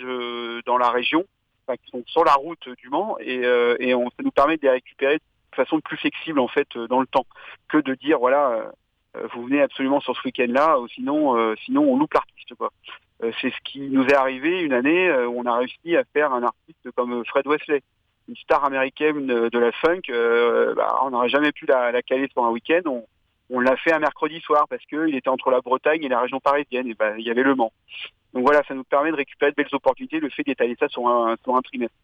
dans 0.66 0.78
la 0.78 0.90
région, 0.90 1.24
enfin, 1.66 1.78
qui 1.78 1.90
sont 1.90 2.04
sur 2.08 2.26
la 2.26 2.34
route 2.34 2.68
du 2.78 2.90
Mans, 2.90 3.16
et, 3.22 3.44
et 3.80 3.96
on, 3.96 4.10
ça 4.10 4.22
nous 4.22 4.32
permet 4.32 4.58
de 4.58 4.64
les 4.64 4.70
récupérer 4.70 5.16
de 5.16 5.56
façon 5.56 5.80
plus 5.80 5.96
flexible 5.96 6.42
en 6.42 6.50
fait 6.50 6.68
dans 6.78 7.00
le 7.00 7.08
temps 7.08 7.26
que 7.70 7.78
de 7.78 7.96
dire 7.96 8.20
voilà 8.20 8.70
vous 9.32 9.46
venez 9.46 9.62
absolument 9.62 10.02
sur 10.02 10.14
ce 10.14 10.22
week-end-là, 10.26 10.78
sinon 10.94 11.56
sinon 11.64 11.84
on 11.84 11.98
loupe 11.98 12.14
l'artiste 12.14 12.54
quoi. 12.56 12.70
Euh, 13.24 13.32
c'est 13.42 13.50
ce 13.50 13.58
qui 13.64 13.80
nous 13.80 14.06
est 14.06 14.16
arrivé 14.16 14.62
une 14.62 14.74
année 14.74 15.10
euh, 15.10 15.28
où 15.28 15.40
on 15.40 15.46
a 15.46 15.58
réussi 15.58 15.96
à 15.96 16.04
faire 16.14 16.34
un 16.34 16.44
artiste 16.44 16.92
comme 16.96 17.26
Fred 17.26 17.48
Wesley, 17.48 17.82
une 18.28 18.36
star 18.36 18.64
américaine 18.64 19.26
de 19.26 19.60
la 19.60 19.72
funk. 19.72 20.02
Euh, 20.10 20.76
bah, 20.76 21.00
on 21.04 21.10
n'aurait 21.10 21.30
jamais 21.30 21.52
pu 21.52 21.66
la, 21.66 21.92
la, 21.92 22.02
caler 22.02 22.28
sur 22.32 22.46
un 22.46 22.52
week-end. 22.52 22.82
On, 23.50 23.60
l'a 23.60 23.76
fait 23.78 23.94
un 23.94 24.00
mercredi 24.00 24.40
soir 24.42 24.68
parce 24.70 24.86
qu'il 24.86 25.16
était 25.16 25.30
entre 25.30 25.50
la 25.50 25.62
Bretagne 25.62 26.04
et 26.04 26.10
la 26.10 26.20
région 26.20 26.40
parisienne. 26.40 26.88
Et 26.88 26.94
bah, 26.94 27.18
il 27.18 27.26
y 27.26 27.32
avait 27.32 27.44
le 27.44 27.56
Mans. 27.56 27.72
Donc 28.34 28.44
voilà, 28.44 28.62
ça 28.68 28.74
nous 28.74 28.84
permet 28.84 29.12
de 29.12 29.16
récupérer 29.16 29.52
de 29.52 29.56
belles 29.56 29.68
opportunités, 29.72 30.20
le 30.20 30.30
fait 30.30 30.44
d'étaler 30.44 30.76
ça 30.80 30.88
sur 30.88 31.08
un, 31.08 31.36
sur 31.44 31.56
un 31.56 31.62
trimestre. 31.62 31.96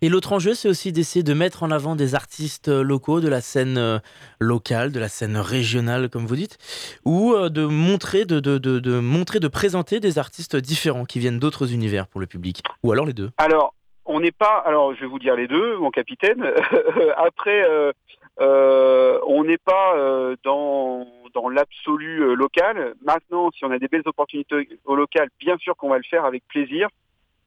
Et 0.00 0.08
l'autre 0.08 0.32
enjeu, 0.32 0.54
c'est 0.54 0.68
aussi 0.68 0.92
d'essayer 0.92 1.22
de 1.22 1.34
mettre 1.34 1.62
en 1.62 1.70
avant 1.70 1.94
des 1.94 2.16
artistes 2.16 2.68
locaux, 2.68 3.20
de 3.20 3.28
la 3.28 3.40
scène 3.40 4.00
locale, 4.40 4.90
de 4.90 4.98
la 4.98 5.08
scène 5.08 5.36
régionale, 5.36 6.08
comme 6.08 6.26
vous 6.26 6.34
dites, 6.34 6.58
ou 7.04 7.32
de 7.48 7.64
montrer, 7.64 8.24
de, 8.24 8.40
de, 8.40 8.58
de, 8.58 8.80
de 8.80 8.98
montrer, 8.98 9.38
de 9.38 9.46
présenter 9.46 10.00
des 10.00 10.18
artistes 10.18 10.56
différents 10.56 11.04
qui 11.04 11.20
viennent 11.20 11.38
d'autres 11.38 11.72
univers 11.72 12.08
pour 12.08 12.20
le 12.20 12.26
public, 12.26 12.62
ou 12.82 12.90
alors 12.90 13.06
les 13.06 13.12
deux. 13.12 13.30
Alors, 13.38 13.74
on 14.04 14.20
n'est 14.20 14.32
pas, 14.32 14.62
alors 14.66 14.94
je 14.94 15.00
vais 15.00 15.06
vous 15.06 15.18
dire 15.18 15.36
les 15.36 15.46
deux, 15.46 15.76
mon 15.78 15.90
capitaine. 15.90 16.44
Après, 17.16 17.62
euh, 17.64 17.92
euh, 18.40 19.20
on 19.26 19.44
n'est 19.44 19.58
pas 19.58 19.96
euh, 19.96 20.36
dans 20.44 21.06
dans 21.34 21.48
l'absolu 21.48 22.36
local. 22.36 22.94
Maintenant, 23.02 23.50
si 23.52 23.64
on 23.64 23.70
a 23.70 23.78
des 23.78 23.88
belles 23.88 24.02
opportunités 24.04 24.68
au 24.84 24.94
local, 24.94 25.30
bien 25.40 25.56
sûr 25.56 25.76
qu'on 25.76 25.88
va 25.88 25.96
le 25.96 26.04
faire 26.04 26.26
avec 26.26 26.46
plaisir. 26.46 26.88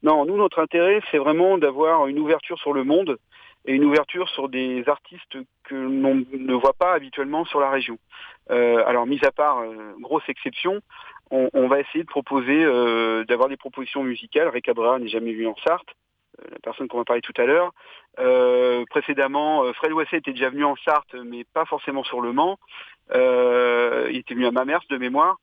Non, 0.02 0.26
nous, 0.26 0.38
notre 0.38 0.60
intérêt, 0.60 1.02
c'est 1.12 1.18
vraiment 1.18 1.58
d'avoir 1.58 2.08
une 2.08 2.20
ouverture 2.20 2.58
sur 2.60 2.74
le 2.74 2.84
monde 2.84 3.18
et 3.66 3.74
une 3.74 3.86
ouverture 3.86 4.30
sur 4.30 4.50
des 4.50 4.88
artistes 4.88 5.38
que 5.64 5.76
l'on 5.76 6.24
ne 6.32 6.54
voit 6.54 6.74
pas 6.74 6.94
habituellement 6.94 7.46
sur 7.46 7.60
la 7.60 7.70
région. 7.70 7.98
Euh, 8.52 8.84
alors, 8.86 9.08
mis 9.08 9.24
à 9.26 9.32
part 9.32 9.60
euh, 9.60 9.96
grosse 10.00 10.28
exception, 10.28 10.82
on, 11.32 11.50
on, 11.54 11.68
va 11.68 11.80
essayer 11.80 12.04
de 12.04 12.10
proposer, 12.10 12.64
euh, 12.64 13.24
d'avoir 13.26 13.50
des 13.50 13.58
propositions 13.58 14.04
musicales. 14.04 14.48
Ray 14.50 14.62
Cabrera 14.62 15.00
n'est 15.00 15.08
jamais 15.08 15.34
venu 15.34 15.48
en 15.48 15.56
Sarthe, 15.66 15.90
la 16.52 16.60
personne 16.62 16.88
qu'on 16.88 16.98
va 16.98 17.06
parler 17.06 17.22
tout 17.22 17.34
à 17.38 17.46
l'heure. 17.46 17.72
précédemment, 18.90 19.72
Fred 19.74 19.94
Wasset 19.94 20.18
était 20.18 20.32
déjà 20.32 20.50
venu 20.50 20.66
en 20.66 20.76
Sarthe, 20.78 21.16
mais 21.26 21.44
pas 21.44 21.66
forcément 21.66 22.04
sur 22.04 22.22
le 22.22 22.34
Mans. 22.34 22.58
il 23.14 24.18
était 24.18 24.34
venu 24.34 24.48
à 24.48 24.52
Mamers 24.52 24.86
de 24.90 24.98
mémoire. 24.98 25.38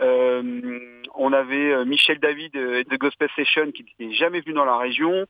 Euh, 0.00 1.02
on 1.14 1.32
avait 1.32 1.84
Michel 1.84 2.18
David 2.18 2.52
de 2.52 2.96
Gospel 2.96 3.28
Session 3.36 3.70
qui 3.72 3.84
n'était 3.84 4.14
jamais 4.14 4.40
venu 4.40 4.54
dans 4.54 4.64
la 4.64 4.76
région, 4.76 5.26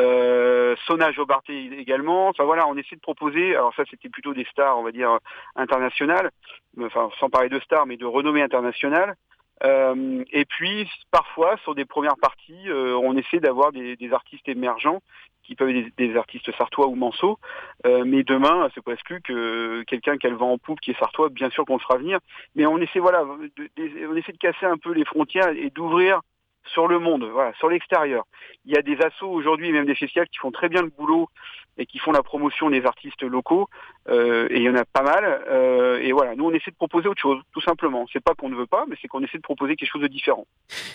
euh, 0.00 0.74
Sona 0.86 1.12
Jobarté 1.12 1.70
également. 1.78 2.28
Enfin 2.28 2.44
voilà, 2.44 2.66
on 2.66 2.76
essaie 2.76 2.96
de 2.96 3.00
proposer. 3.00 3.54
Alors 3.54 3.74
ça, 3.74 3.84
c'était 3.90 4.08
plutôt 4.08 4.34
des 4.34 4.46
stars, 4.50 4.78
on 4.78 4.82
va 4.82 4.92
dire 4.92 5.18
internationales. 5.54 6.30
Enfin, 6.80 7.10
sans 7.20 7.30
parler 7.30 7.48
de 7.48 7.60
stars, 7.60 7.86
mais 7.86 7.96
de 7.96 8.06
renommée 8.06 8.42
internationale. 8.42 9.16
Euh, 9.64 10.24
et 10.32 10.44
puis 10.44 10.88
parfois 11.10 11.56
sur 11.58 11.74
des 11.74 11.84
premières 11.84 12.16
parties, 12.20 12.68
euh, 12.68 12.94
on 12.96 13.16
essaie 13.16 13.40
d'avoir 13.40 13.72
des, 13.72 13.96
artistes 14.12 14.48
émergents 14.48 15.00
qui 15.42 15.54
peuvent 15.54 15.70
être 15.70 15.96
des, 15.96 16.16
artistes 16.16 16.50
sartois 16.56 16.88
ou 16.88 16.94
manceaux. 16.94 17.38
Euh, 17.86 18.04
mais 18.04 18.22
demain, 18.22 18.68
c'est 18.74 18.82
presque 18.82 19.12
plus 19.12 19.20
que 19.22 19.82
quelqu'un 19.84 20.18
qui 20.18 20.26
a 20.26 20.30
le 20.30 20.36
vent 20.36 20.52
en 20.52 20.58
poupe 20.58 20.80
qui 20.80 20.90
est 20.90 20.98
sartois, 20.98 21.28
bien 21.30 21.50
sûr 21.50 21.64
qu'on 21.64 21.78
le 21.78 21.96
venir. 21.96 22.18
Mais 22.54 22.66
on 22.66 22.78
essaie 22.78 22.98
voilà, 22.98 23.24
on 23.24 24.16
essaie 24.16 24.32
de 24.32 24.38
casser 24.38 24.66
un 24.66 24.76
peu 24.76 24.92
les 24.92 25.04
frontières 25.04 25.48
et 25.48 25.70
d'ouvrir 25.70 26.20
sur 26.72 26.88
le 26.88 26.98
monde, 26.98 27.24
voilà, 27.24 27.52
sur 27.54 27.68
l'extérieur. 27.68 28.24
Il 28.64 28.74
y 28.74 28.76
a 28.76 28.82
des 28.82 28.96
assos 29.00 29.28
aujourd'hui, 29.28 29.72
même 29.72 29.86
des 29.86 29.94
festivals 29.94 30.28
qui 30.28 30.38
font 30.38 30.50
très 30.50 30.68
bien 30.68 30.82
le 30.82 30.90
boulot 30.90 31.28
et 31.78 31.86
qui 31.86 31.98
font 31.98 32.12
la 32.12 32.22
promotion 32.22 32.70
des 32.70 32.84
artistes 32.84 33.22
locaux, 33.22 33.68
euh, 34.08 34.48
et 34.50 34.56
il 34.56 34.62
y 34.62 34.70
en 34.70 34.74
a 34.74 34.84
pas 34.84 35.02
mal. 35.02 35.42
Euh, 35.48 36.00
et 36.00 36.12
voilà, 36.12 36.34
nous 36.34 36.46
on 36.46 36.52
essaie 36.52 36.70
de 36.70 36.76
proposer 36.76 37.08
autre 37.08 37.20
chose, 37.20 37.40
tout 37.52 37.60
simplement. 37.60 38.06
C'est 38.12 38.22
pas 38.22 38.34
qu'on 38.34 38.48
ne 38.48 38.56
veut 38.56 38.66
pas, 38.66 38.84
mais 38.88 38.96
c'est 39.00 39.08
qu'on 39.08 39.22
essaie 39.22 39.38
de 39.38 39.42
proposer 39.42 39.76
quelque 39.76 39.90
chose 39.90 40.02
de 40.02 40.08
différent. 40.08 40.46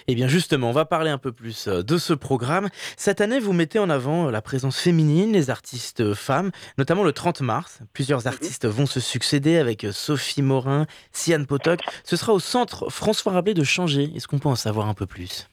Et 0.08 0.14
eh 0.14 0.16
bien 0.16 0.28
justement, 0.28 0.70
on 0.70 0.74
va 0.74 0.86
parler 0.86 1.12
un 1.12 1.18
peu 1.18 1.32
plus 1.32 1.68
euh, 1.68 1.84
de 1.84 1.98
ce 1.98 2.14
programme. 2.14 2.70
Cette 2.98 3.22
année, 3.22 3.40
vous 3.40 3.54
mettez 3.54 3.80
en 3.80 3.90
avant 3.90 4.30
la 4.30 4.42
présence 4.42 4.80
féminine, 4.80 5.32
les 5.32 5.50
artistes 5.50 6.14
femmes, 6.14 6.52
notamment 6.78 7.04
le 7.04 7.14
30 7.14 7.42
mars. 7.42 7.82
Plusieurs 7.94 8.22
mhm. 8.22 8.28
artistes 8.28 8.68
vont 8.68 8.86
se 8.86 9.00
succéder 9.00 9.58
avec 9.58 9.86
Sophie 9.92 10.42
Morin, 10.42 10.88
Sian 11.12 11.44
Potok. 11.46 11.82
Ce 12.04 12.16
sera 12.16 12.34
au 12.34 12.40
centre 12.40 12.90
François 12.90 13.34
Rabelais 13.34 13.54
de 13.54 13.64
Changer. 13.64 14.10
Est-ce 14.16 14.28
qu'on 14.28 14.40
peut 14.40 14.50
en 14.50 14.56
savoir 14.56 14.88
un 14.88 14.94
peu 14.94 15.06
plus? 15.06 15.48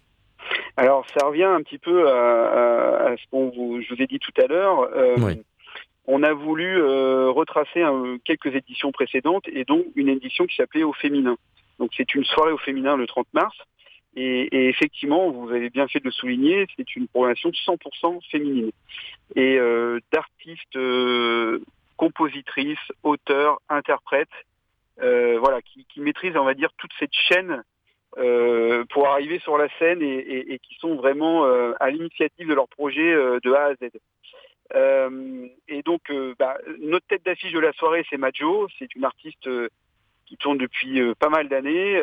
Alors 0.78 1.04
ça 1.08 1.26
revient 1.26 1.42
un 1.42 1.60
petit 1.62 1.78
peu 1.78 2.08
à, 2.08 3.12
ce 3.18 3.28
qu'on 3.32 3.50
vous, 3.50 3.82
je 3.82 3.92
vous 3.92 4.00
ai 4.00 4.06
dit 4.06 4.20
tout 4.20 4.32
à 4.40 4.46
l'heure. 4.46 4.82
Euh, 4.94 5.34
on 6.06 6.22
a 6.22 6.32
voulu 6.32 6.80
euh, 6.80 7.30
retracer 7.30 7.82
quelques 8.24 8.54
éditions 8.54 8.92
précédentes 8.92 9.48
et 9.48 9.64
donc 9.64 9.86
une 9.96 10.08
édition 10.08 10.46
qui 10.46 10.54
s'appelait 10.54 10.84
Au 10.84 10.92
féminin. 10.92 11.36
Donc 11.80 11.90
c'est 11.96 12.14
une 12.14 12.24
soirée 12.24 12.52
au 12.52 12.58
féminin 12.58 12.96
le 12.96 13.08
30 13.08 13.26
mars. 13.32 13.56
Et, 14.14 14.68
effectivement, 14.68 15.30
vous 15.30 15.50
avez 15.50 15.68
bien 15.68 15.86
fait 15.88 15.98
de 15.98 16.04
le 16.04 16.10
souligner, 16.12 16.66
c'est 16.76 16.96
une 16.96 17.08
programmation 17.08 17.50
100% 17.50 18.20
féminine. 18.30 18.70
Et 19.34 19.58
euh, 19.58 19.98
d'artistes, 20.12 20.78
compositrices, 21.96 22.78
auteurs, 23.02 23.60
interprètes, 23.68 24.28
voilà, 24.96 25.60
qui, 25.62 25.86
qui 25.92 26.00
maîtrisent, 26.00 26.36
on 26.36 26.44
va 26.44 26.54
dire, 26.54 26.70
toute 26.78 26.92
cette 27.00 27.12
chaîne 27.12 27.64
euh, 28.18 28.84
pour 28.90 29.06
arriver 29.06 29.38
sur 29.38 29.56
la 29.58 29.68
scène 29.78 30.02
et, 30.02 30.58
qui 30.62 30.74
sont 30.80 30.96
vraiment 30.96 31.44
euh, 31.44 31.72
à 31.78 31.90
l'initiative 31.90 32.48
de 32.48 32.54
leur 32.54 32.66
projet 32.68 33.12
euh, 33.12 33.38
de 33.44 33.52
A 33.52 33.66
à 33.66 33.74
Z. 33.74 33.90
et 35.68 35.82
donc, 35.82 36.12
bah, 36.38 36.58
notre 36.80 37.06
tête 37.06 37.24
d'affiche 37.24 37.52
de 37.52 37.60
la 37.60 37.72
soirée, 37.72 38.04
c'est 38.10 38.16
Majo. 38.16 38.66
C'est 38.78 38.92
une 38.96 39.04
artiste 39.04 39.48
qui 40.26 40.36
tourne 40.36 40.58
depuis 40.58 41.00
pas 41.14 41.30
mal 41.30 41.48
d'années, 41.48 42.02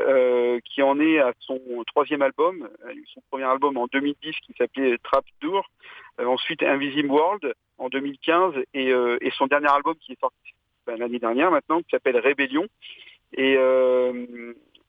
qui 0.64 0.82
en 0.82 1.00
est 1.00 1.20
à 1.20 1.34
son 1.40 1.60
troisième 1.86 2.22
album. 2.22 2.68
Son 3.14 3.22
premier 3.30 3.44
album 3.44 3.78
en 3.78 3.88
2010 3.88 4.36
qui 4.46 4.54
s'appelait 4.58 4.98
Trap 5.04 5.26
Door. 5.42 5.70
ensuite, 6.20 6.64
Invisible 6.64 7.12
World 7.12 7.54
en 7.78 7.90
2015 7.90 8.56
et, 8.74 8.94
son 9.38 9.48
dernier 9.48 9.72
album 9.72 9.96
qui 10.00 10.14
est 10.14 10.20
sorti 10.20 10.56
ben, 10.88 10.98
l'année 10.98 11.20
dernière 11.20 11.52
maintenant, 11.52 11.82
qui 11.82 11.90
s'appelle 11.92 12.18
Rébellion. 12.18 12.66
Et, 13.38 13.58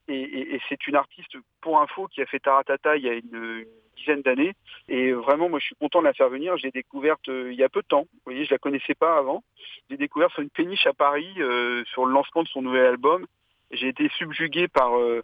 et, 0.08 0.60
c'est 0.68 0.86
une 0.86 0.96
artiste, 0.96 1.36
pour 1.60 1.80
info, 1.80 2.06
qui 2.08 2.22
a 2.22 2.26
fait 2.26 2.38
Taratata 2.38 2.96
il 2.96 3.04
y 3.04 3.08
a 3.08 3.14
une, 3.14 3.66
dizaine 3.96 4.22
d'années. 4.22 4.54
Et 4.88 5.12
vraiment, 5.12 5.48
moi, 5.48 5.58
je 5.58 5.66
suis 5.66 5.74
content 5.74 6.00
de 6.00 6.04
la 6.06 6.12
faire 6.12 6.28
venir. 6.28 6.56
J'ai 6.56 6.70
découverte 6.70 7.28
euh, 7.28 7.52
il 7.52 7.58
y 7.58 7.64
a 7.64 7.68
peu 7.68 7.82
de 7.82 7.86
temps. 7.86 8.06
Vous 8.12 8.20
voyez, 8.26 8.44
je 8.44 8.52
la 8.52 8.58
connaissais 8.58 8.94
pas 8.94 9.16
avant. 9.16 9.42
J'ai 9.90 9.96
découvert 9.96 10.30
sur 10.30 10.42
une 10.42 10.50
péniche 10.50 10.86
à 10.86 10.92
Paris, 10.92 11.32
euh, 11.38 11.84
sur 11.86 12.06
le 12.06 12.12
lancement 12.12 12.42
de 12.42 12.48
son 12.48 12.62
nouvel 12.62 12.86
album. 12.86 13.26
J'ai 13.72 13.88
été 13.88 14.08
subjugué 14.10 14.68
par, 14.68 14.96
euh, 14.96 15.22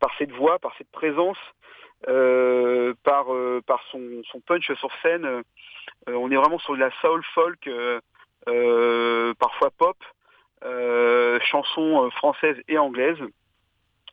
par 0.00 0.10
cette 0.18 0.32
voix, 0.32 0.58
par 0.58 0.74
cette 0.76 0.90
présence, 0.90 1.38
par, 2.04 3.26
par 3.66 3.82
son, 3.90 4.22
son, 4.24 4.40
punch 4.40 4.72
sur 4.74 4.90
scène. 5.02 5.42
on 6.06 6.30
est 6.30 6.36
vraiment 6.36 6.58
sur 6.58 6.74
de 6.74 6.80
la 6.80 6.90
soul 7.00 7.22
folk, 7.34 7.70
parfois 9.38 9.70
pop, 9.78 9.96
chansons 11.42 12.10
françaises 12.10 12.60
et 12.68 12.76
anglaises. 12.76 13.22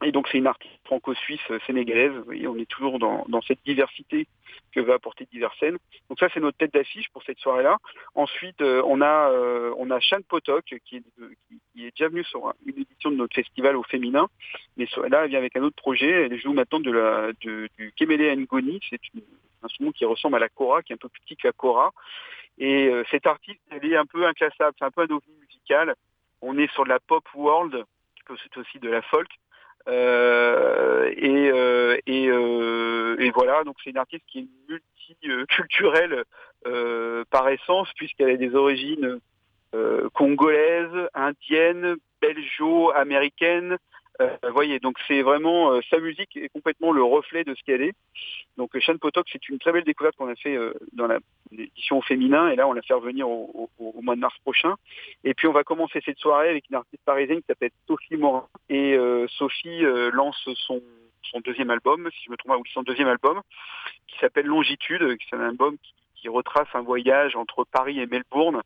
Et 0.04 0.12
donc 0.12 0.28
c'est 0.32 0.38
une 0.38 0.48
artiste 0.48 0.74
franco-suisse 0.86 1.42
euh, 1.50 1.60
sénégalaise. 1.66 2.12
Vous 2.12 2.24
voyez, 2.24 2.48
on 2.48 2.58
est 2.58 2.70
toujours 2.70 3.00
dans, 3.00 3.26
cette 3.48 3.64
diversité 3.66 4.28
que 4.72 4.80
va 4.80 4.96
apporter 4.96 5.26
diverses 5.32 5.58
scènes. 5.60 5.78
Donc 6.10 6.20
ça 6.20 6.28
c'est 6.34 6.40
notre 6.40 6.58
tête 6.58 6.74
d'affiche 6.74 7.10
pour 7.10 7.24
cette 7.24 7.40
soirée-là. 7.40 7.78
Ensuite 8.14 8.62
euh, 8.62 8.82
on 8.86 9.02
a 9.02 9.32
euh, 9.32 9.74
on 9.78 9.90
a 9.90 10.00
Shan 10.00 10.20
Potok 10.28 10.66
qui 10.66 10.98
est, 10.98 11.04
qui, 11.74 11.86
est 11.86 11.92
déjà 11.92 12.10
venu 12.10 12.24
sur 12.26 12.54
une 12.66 12.80
édition 12.80 13.10
de 13.10 13.16
notre 13.16 13.36
festival 13.36 13.76
au 13.76 13.84
féminin. 13.84 14.28
Mais 14.76 14.88
là 15.10 15.24
elle 15.24 15.30
vient 15.30 15.40
avec 15.40 15.56
un 15.56 15.64
autre 15.64 15.76
projet. 15.76 16.26
Elle 16.26 16.40
joue 16.40 16.54
maintenant 16.54 16.80
de 16.80 16.92
la 16.92 17.34
du 17.40 17.94
Kemele 17.96 18.38
Ngoni. 18.38 18.80
C'est 18.90 19.00
un 19.16 19.66
instrument 19.66 19.92
qui 19.92 20.06
ressemble 20.06 20.36
à 20.36 20.40
la 20.40 20.50
kora, 20.50 20.84
qui 20.84 20.94
est 20.94 20.96
un 20.96 21.00
peu 21.00 21.10
plus 21.10 21.22
petit 21.22 21.38
que 21.38 21.48
la 21.48 21.54
kora. 21.54 21.92
Et 22.60 22.92
cette 23.10 23.26
artiste 23.26 23.62
elle 23.72 23.86
est 23.86 23.98
un 23.98 24.06
peu 24.06 24.28
inclassable. 24.28 24.76
C'est 24.78 24.86
un 24.86 24.92
peu 24.92 25.02
un 25.02 25.16
ovni 25.16 25.34
musical. 25.42 25.96
On 26.42 26.56
est 26.60 26.72
sur 26.74 26.84
de 26.84 26.90
la 26.90 27.00
pop 27.00 27.24
world, 27.34 27.84
c'est 28.44 28.58
aussi 28.58 28.78
de 28.80 28.90
la 28.90 29.02
folk. 29.02 29.30
Euh, 29.88 31.10
et, 31.16 31.50
euh, 31.50 31.98
euh, 32.10 33.16
et, 33.20 33.32
voilà, 33.32 33.64
donc 33.64 33.78
c'est 33.84 33.92
une 33.92 33.98
artiste 33.98 34.24
qui 34.28 34.40
est 34.40 34.48
multiculturelle 34.70 36.24
par 37.30 37.48
essence, 37.48 37.90
puisqu'elle 37.96 38.32
a 38.32 38.38
des 38.38 38.54
origines 38.56 39.20
congolaises, 40.14 41.10
indiennes, 41.14 41.96
belgeo-américaines, 42.22 43.78
euh, 44.22 44.52
voyez, 44.52 44.80
donc 44.80 44.98
c'est 45.08 45.22
vraiment 45.22 45.72
euh, 45.72 45.82
sa 45.90 46.00
musique 46.00 46.36
est 46.38 46.50
complètement 46.50 46.92
le 46.92 47.04
reflet 47.04 47.44
de 47.44 47.54
ce 47.54 47.64
qu'elle 47.64 47.82
est. 47.82 47.94
Donc 48.58 48.76
euh, 48.76 48.82
Sean 48.82 48.98
Potok, 48.98 49.28
c'est 49.32 49.50
une 49.50 49.60
très 49.60 49.72
belle 49.72 49.84
découverte 49.84 50.16
qu'on 50.16 50.30
a 50.30 50.36
fait 50.36 50.58
dans 50.94 51.08
l'édition 51.52 52.02
féminin 52.02 52.50
et 52.50 52.56
là 52.56 52.68
on 52.68 52.74
l'a 52.74 52.82
fait 52.82 52.94
revenir 52.94 53.30
au, 53.30 53.70
mois 54.02 54.16
de 54.16 54.22
mars 54.22 54.38
prochain. 54.40 54.76
Et 55.24 55.34
puis 55.34 55.48
on 55.48 55.54
va 55.54 55.64
commencer 55.64 56.02
cette 56.04 56.20
soirée 56.20 56.50
avec 56.50 56.70
une 56.70 56.76
artiste 56.76 57.04
parisienne 57.06 57.40
qui 57.40 57.48
s'appelle 57.48 57.72
Sophie 57.88 58.18
Morin 58.18 58.48
et 58.70 58.98
Sophie 59.38 59.82
lance 60.14 60.50
son 60.66 60.82
son 61.32 61.42
deuxième 61.42 61.70
album, 61.70 62.10
si 62.12 62.24
je 62.26 62.32
me 62.32 62.38
trompe 62.38 62.54
pas, 62.54 62.58
ou 62.58 62.64
son 62.74 62.84
deuxième 62.84 63.10
album, 63.10 63.42
qui 64.08 64.18
s'appelle 64.20 64.46
Longitude, 64.46 65.18
qui 65.18 65.28
est 65.30 65.36
un 65.36 65.42
album 65.42 65.76
qui, 65.84 65.94
retrace 66.30 66.68
un 66.74 66.82
voyage 66.82 67.38
entre 67.38 67.64
Paris 67.64 68.02
et 68.02 68.06
Melbourne. 68.06 68.62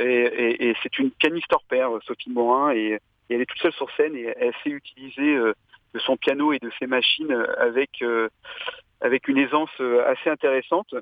Et, 0.00 0.68
et 0.68 0.76
c'est 0.82 0.98
une 0.98 1.12
pianiste 1.12 1.52
hors 1.52 1.62
pair, 1.68 1.90
Sophie 2.04 2.30
Morin, 2.30 2.72
et 2.72 2.98
et 3.28 3.34
elle 3.34 3.40
est 3.40 3.46
toute 3.46 3.60
seule 3.60 3.72
sur 3.72 3.90
scène 3.96 4.16
et 4.16 4.32
elle 4.38 4.54
sait 4.62 4.70
utiliser 4.70 5.34
euh, 5.34 5.54
de 5.94 5.98
son 5.98 6.16
piano 6.16 6.52
et 6.52 6.58
de 6.58 6.70
ses 6.78 6.86
machines 6.86 7.32
euh, 7.32 7.46
avec, 7.58 8.02
euh, 8.02 8.28
avec 9.00 9.28
une 9.28 9.38
aisance 9.38 9.70
assez 10.06 10.30
intéressante. 10.30 10.94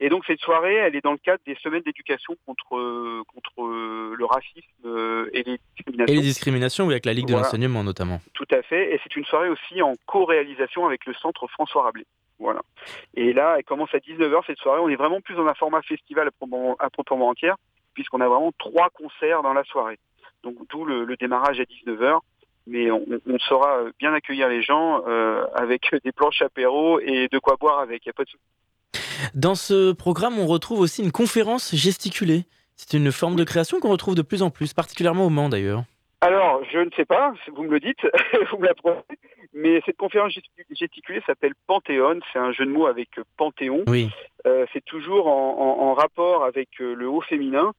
Et 0.00 0.08
donc 0.08 0.24
cette 0.26 0.40
soirée, 0.40 0.74
elle 0.74 0.96
est 0.96 1.00
dans 1.04 1.12
le 1.12 1.18
cadre 1.18 1.42
des 1.46 1.54
semaines 1.62 1.82
d'éducation 1.82 2.34
contre, 2.44 3.22
contre 3.24 3.68
le 3.68 4.24
racisme 4.24 5.28
et 5.32 5.44
les 5.44 5.58
discriminations. 5.76 6.12
Et 6.12 6.16
les 6.16 6.22
discriminations, 6.22 6.86
oui, 6.86 6.94
avec 6.94 7.06
la 7.06 7.12
Ligue 7.12 7.28
de 7.28 7.34
l'enseignement 7.34 7.84
notamment. 7.84 8.20
Tout 8.34 8.48
à 8.50 8.62
fait. 8.62 8.94
Et 8.94 9.00
c'est 9.02 9.14
une 9.14 9.24
soirée 9.24 9.48
aussi 9.48 9.80
en 9.80 9.94
co-réalisation 10.06 10.86
avec 10.86 11.06
le 11.06 11.14
centre 11.14 11.46
François 11.46 11.84
Rabelais. 11.84 12.06
Voilà. 12.40 12.60
Et 13.14 13.32
là, 13.32 13.54
elle 13.56 13.64
commence 13.64 13.94
à 13.94 13.98
19h 13.98 14.44
cette 14.46 14.58
soirée. 14.58 14.80
On 14.80 14.88
est 14.88 14.96
vraiment 14.96 15.20
plus 15.20 15.36
dans 15.36 15.46
un 15.46 15.54
format 15.54 15.82
festival 15.82 16.28
à 16.28 16.90
proprement 16.90 17.28
entière, 17.28 17.54
puisqu'on 17.94 18.20
a 18.20 18.26
vraiment 18.26 18.50
trois 18.58 18.90
concerts 18.90 19.42
dans 19.42 19.54
la 19.54 19.62
soirée. 19.62 20.00
Donc 20.42 20.56
d'où 20.70 20.84
le, 20.84 21.16
démarrage 21.16 21.60
à 21.60 21.64
19h. 21.64 22.18
Mais 22.68 22.90
on, 22.92 23.04
saura 23.48 23.80
bien 23.98 24.14
accueillir 24.14 24.48
les 24.48 24.62
gens 24.62 25.02
euh, 25.08 25.44
avec 25.54 25.94
des 26.04 26.12
planches 26.12 26.42
apéro 26.42 27.00
et 27.00 27.28
de 27.30 27.38
quoi 27.38 27.56
boire 27.58 27.80
avec. 27.80 28.06
Il 28.06 28.10
a 28.10 28.12
pas 28.12 28.24
de 28.24 28.30
Dans 29.34 29.56
ce 29.56 29.92
programme, 29.92 30.38
on 30.38 30.46
retrouve 30.46 30.80
aussi 30.80 31.02
une 31.02 31.12
conférence 31.12 31.74
gesticulée. 31.74 32.44
C'est 32.76 32.96
une 32.96 33.12
forme 33.12 33.36
de 33.36 33.44
création 33.44 33.80
qu'on 33.80 33.90
retrouve 33.90 34.14
de 34.14 34.22
plus 34.22 34.42
en 34.42 34.50
plus, 34.50 34.74
particulièrement 34.74 35.26
au 35.26 35.30
Mans 35.30 35.48
d'ailleurs. 35.48 35.84
Alors, 36.20 36.62
je 36.72 36.78
ne 36.78 36.90
sais 36.96 37.04
pas, 37.04 37.34
vous 37.52 37.64
me 37.64 37.70
le 37.70 37.80
dites, 37.80 38.00
vous 38.50 38.58
me 38.58 38.66
l'apprenez, 38.66 39.00
mais 39.54 39.82
cette 39.84 39.96
conférence 39.96 40.32
gesticulée 40.70 41.20
s'appelle 41.26 41.52
Panthéon, 41.66 42.20
c'est 42.32 42.38
un 42.38 42.52
jeu 42.52 42.64
de 42.64 42.70
mots 42.70 42.86
avec 42.86 43.08
Panthéon. 43.36 43.82
Oui. 43.88 44.08
Euh, 44.46 44.64
c'est 44.72 44.84
toujours 44.84 45.26
en, 45.26 45.94
rapport 45.94 46.44
avec 46.44 46.68
euh, 46.80 46.94
le 46.94 47.08
haut 47.08 47.20
féminin. 47.20 47.72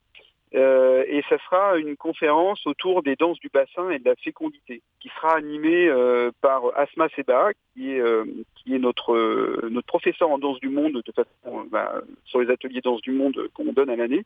Euh, 0.55 1.03
et 1.07 1.23
ça 1.29 1.37
sera 1.39 1.77
une 1.77 1.97
conférence 1.97 2.65
autour 2.67 3.01
des 3.01 3.15
danses 3.15 3.39
du 3.39 3.49
bassin 3.49 3.89
et 3.89 3.97
de 3.97 4.05
la 4.05 4.15
fécondité, 4.15 4.81
qui 4.99 5.09
sera 5.09 5.35
animée 5.35 5.87
euh, 5.87 6.31
par 6.41 6.63
Asma 6.75 7.09
Seba, 7.15 7.51
qui 7.73 7.91
est, 7.91 7.99
euh, 7.99 8.25
qui 8.55 8.75
est 8.75 8.79
notre, 8.79 9.67
notre 9.69 9.87
professeur 9.87 10.29
en 10.29 10.37
danse 10.37 10.59
du 10.59 10.69
monde, 10.69 11.01
de 11.03 11.11
façon, 11.11 11.65
bah, 11.71 12.01
sur 12.25 12.39
les 12.39 12.51
ateliers 12.51 12.81
danse 12.81 13.01
du 13.01 13.11
monde 13.11 13.49
qu'on 13.55 13.73
donne 13.73 13.89
à 13.89 13.95
l'année. 13.95 14.25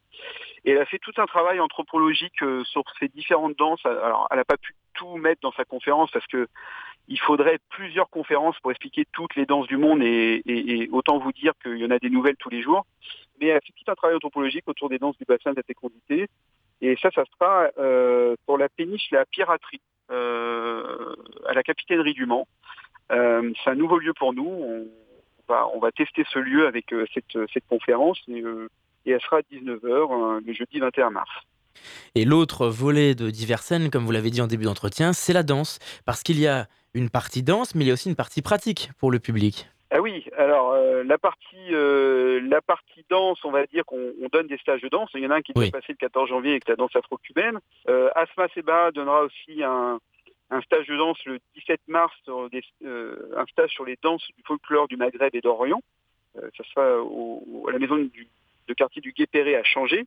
Et 0.66 0.72
elle 0.72 0.80
a 0.80 0.86
fait 0.86 1.00
tout 1.00 1.14
un 1.18 1.26
travail 1.26 1.62
anthropologique 1.62 2.44
sur 2.66 2.84
ces 3.00 3.08
différentes 3.08 3.58
danses. 3.58 3.86
Alors, 3.86 4.28
elle 4.30 4.38
n'a 4.38 4.46
pas 4.46 4.58
pu 4.58 4.76
tout 4.96 5.16
mettre 5.16 5.42
dans 5.42 5.54
sa 5.54 5.64
conférence 5.64 6.12
parce 6.12 6.28
que 6.28 6.48
il 7.10 7.20
faudrait 7.22 7.60
plusieurs 7.70 8.10
conférences 8.10 8.60
pour 8.60 8.72
expliquer 8.72 9.06
toutes 9.14 9.34
les 9.38 9.46
danses 9.46 9.68
du 9.68 9.78
monde 9.78 10.04
et, 10.04 10.42
et 10.46 10.90
autant 10.92 11.20
vous 11.20 11.32
dire 11.32 11.54
qu'il 11.64 11.78
y 11.78 11.86
en 11.86 11.92
a 11.92 12.00
des 12.00 12.10
nouvelles 12.10 12.36
tous 12.36 12.50
les 12.50 12.62
jours 12.62 12.86
mais 13.40 13.48
elle 13.48 13.62
fait 13.62 13.74
tout 13.76 13.90
un 13.92 13.96
travail 13.96 14.16
anthropologique 14.16 14.68
autour 14.68 14.90
des 14.90 15.00
danses 15.00 15.18
du 15.18 15.26
bassin 15.26 15.52
de 15.52 15.58
la 15.58 15.64
fécondité. 15.64 16.28
Et 16.82 16.96
ça, 17.02 17.10
ça 17.12 17.24
sera 17.34 17.70
euh, 17.78 18.36
pour 18.46 18.58
la 18.58 18.70
péniche 18.70 19.10
La 19.12 19.26
Piraterie, 19.26 19.82
euh, 20.12 21.16
à 21.48 21.54
la 21.54 21.64
capitainerie 21.64 22.14
du 22.14 22.26
Mans. 22.26 22.48
Euh, 23.12 23.52
c'est 23.64 23.72
un 23.72 23.76
nouveau 23.76 23.98
lieu 23.98 24.14
pour 24.14 24.34
nous. 24.34 24.88
On 25.50 25.80
va, 25.80 25.92
tester 25.92 26.26
ce 26.30 26.40
lieu 26.40 26.68
avec 26.68 26.94
cette, 27.14 27.38
cette, 27.54 27.66
conférence 27.68 28.20
et, 28.28 28.44
et, 29.06 29.12
elle 29.12 29.22
sera 29.22 29.38
à 29.38 29.42
19h 29.42 30.46
le 30.46 30.54
jeudi 30.54 30.80
21 30.80 31.12
mars. 31.12 31.30
Et 32.16 32.26
l'autre 32.26 32.68
volet 32.68 33.16
de 33.16 33.30
scènes, 33.30 33.90
comme 33.90 34.04
vous 34.04 34.12
l'avez 34.12 34.30
dit 34.30 34.42
en 34.42 34.48
début 34.48 34.66
d'entretien, 34.66 35.14
c'est 35.14 35.32
la 35.32 35.44
danse. 35.44 35.80
Parce 36.06 36.22
qu'il 36.22 36.38
y 36.38 36.48
a 36.48 36.68
une 36.94 37.10
partie 37.10 37.44
danse, 37.44 37.76
mais 37.76 37.86
il 37.86 37.88
y 37.88 37.92
a 37.92 37.94
aussi 37.94 38.10
une 38.10 38.16
partie 38.16 38.42
pratique 38.42 38.90
pour 39.00 39.10
le 39.10 39.20
public. 39.20 39.68
Ah 39.90 40.02
oui, 40.02 40.26
alors 40.38 40.72
euh, 40.74 41.04
la 41.04 41.18
partie 41.18 41.74
euh, 41.74 42.42
la 42.50 42.62
partie 42.62 43.06
danse, 43.10 43.44
on 43.46 43.52
va 43.52 43.66
dire 43.68 43.86
qu'on 43.86 44.12
on 44.22 44.28
donne 44.28 44.48
des 44.48 44.58
stages 44.58 44.82
de 44.82 44.90
danse. 44.90 45.10
Il 45.14 45.22
y 45.22 45.28
en 45.28 45.32
a 45.32 45.36
un 45.36 45.42
qui 45.42 45.54
Oui. 45.56 45.68
est 45.68 45.72
passé 45.72 45.88
le 45.90 45.96
14 45.96 46.28
janvier 46.30 46.52
avec 46.52 46.68
la 46.68 46.76
danse 46.76 46.94
afro-cubaine. 46.96 47.60
Euh, 47.88 48.10
Asma 48.16 48.48
Seba 48.54 48.92
donnera 48.92 49.22
aussi 49.24 49.64
un, 49.64 50.00
un 50.50 50.62
stage 50.62 50.88
de 50.88 50.98
danse 50.98 51.24
le 51.26 51.40
17 51.56 51.80
mars, 51.88 52.14
sur 52.26 52.50
des- 52.50 52.64
euh, 52.86 53.32
un 53.38 53.46
stage 53.46 53.72
sur 53.72 53.86
les 53.86 53.98
danses 54.04 54.28
du 54.38 54.44
folklore 54.46 54.90
du 54.90 54.98
Maghreb 54.98 55.34
et 55.34 55.42
d'Orient. 55.42 55.82
Euh, 56.38 56.50
ça 56.58 56.64
sera 56.66 56.98
au- 57.02 57.44
au- 57.50 57.70
à 57.70 57.72
la 57.72 57.80
maison 57.80 57.96
du, 57.96 58.28
de 58.68 58.74
quartier 58.74 59.02
du 59.02 59.14
Gué-Perré 59.14 59.56
à 59.56 59.64
Changer. 59.64 60.06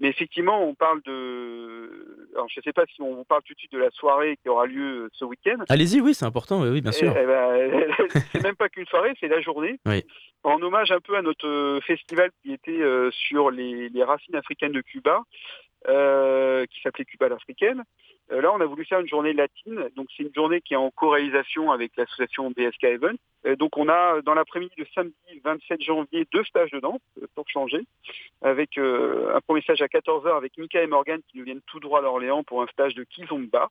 Mais 0.00 0.08
effectivement, 0.08 0.62
on 0.62 0.74
parle 0.74 1.00
de. 1.02 2.28
Alors, 2.34 2.48
je 2.48 2.60
ne 2.60 2.62
sais 2.62 2.72
pas 2.72 2.84
si 2.86 3.00
on 3.00 3.14
vous 3.14 3.24
parle 3.24 3.42
tout 3.44 3.54
de 3.54 3.58
suite 3.58 3.72
de 3.72 3.78
la 3.78 3.90
soirée 3.90 4.36
qui 4.42 4.48
aura 4.48 4.66
lieu 4.66 5.08
ce 5.12 5.24
week-end. 5.24 5.56
Allez-y, 5.68 6.00
oui, 6.00 6.12
c'est 6.14 6.26
important, 6.26 6.60
oui, 6.62 6.80
bien 6.82 6.92
sûr. 6.92 7.14
Eh- 7.16 7.22
eh 7.22 7.26
ben, 7.26 7.94
c'est 8.32 8.42
même 8.42 8.56
pas 8.56 8.68
qu'une 8.68 8.86
soirée, 8.86 9.14
c'est 9.18 9.28
la 9.28 9.40
journée. 9.40 9.78
Oui. 9.86 10.04
En 10.44 10.60
hommage 10.62 10.92
un 10.92 11.00
peu 11.00 11.16
à 11.16 11.22
notre 11.22 11.48
euh, 11.48 11.80
festival 11.80 12.30
qui 12.42 12.52
était 12.52 12.82
euh, 12.82 13.10
sur 13.10 13.50
les, 13.50 13.88
les 13.88 14.04
racines 14.04 14.36
africaines 14.36 14.72
de 14.72 14.82
Cuba, 14.82 15.22
euh, 15.88 16.66
qui 16.66 16.80
s'appelait 16.82 17.04
Cuba 17.04 17.28
l'africaine. 17.28 17.82
Euh, 18.32 18.40
là, 18.40 18.52
on 18.52 18.60
a 18.60 18.66
voulu 18.66 18.84
faire 18.84 19.00
une 19.00 19.08
journée 19.08 19.32
latine. 19.32 19.88
Donc, 19.94 20.08
c'est 20.16 20.24
une 20.24 20.34
journée 20.34 20.60
qui 20.60 20.74
est 20.74 20.76
en 20.78 20.90
co-réalisation 20.90 21.70
avec 21.70 21.92
l'association 21.96 22.50
BSK 22.50 22.84
Event. 22.84 23.14
Euh, 23.46 23.56
donc, 23.56 23.76
on 23.76 23.88
a 23.88 24.20
dans 24.22 24.34
l'après-midi 24.34 24.74
de 24.76 24.86
samedi 24.94 25.14
27 25.44 25.82
janvier 25.82 26.26
deux 26.32 26.44
stages 26.44 26.70
de 26.70 26.80
danse 26.80 27.00
euh, 27.22 27.26
pour 27.34 27.48
changer, 27.48 27.80
avec 28.42 28.78
euh, 28.78 29.34
un 29.34 29.40
premier 29.40 29.62
stage 29.62 29.82
à 29.82 29.86
14h 29.86 30.36
avec 30.36 30.56
Mika 30.58 30.82
et 30.82 30.86
Morgan 30.86 31.20
qui 31.28 31.38
nous 31.38 31.44
viennent 31.44 31.62
tout 31.66 31.80
droit 31.80 32.02
d'Orléans 32.02 32.42
pour 32.42 32.62
un 32.62 32.66
stage 32.68 32.94
de 32.94 33.04
Kizomba. 33.04 33.68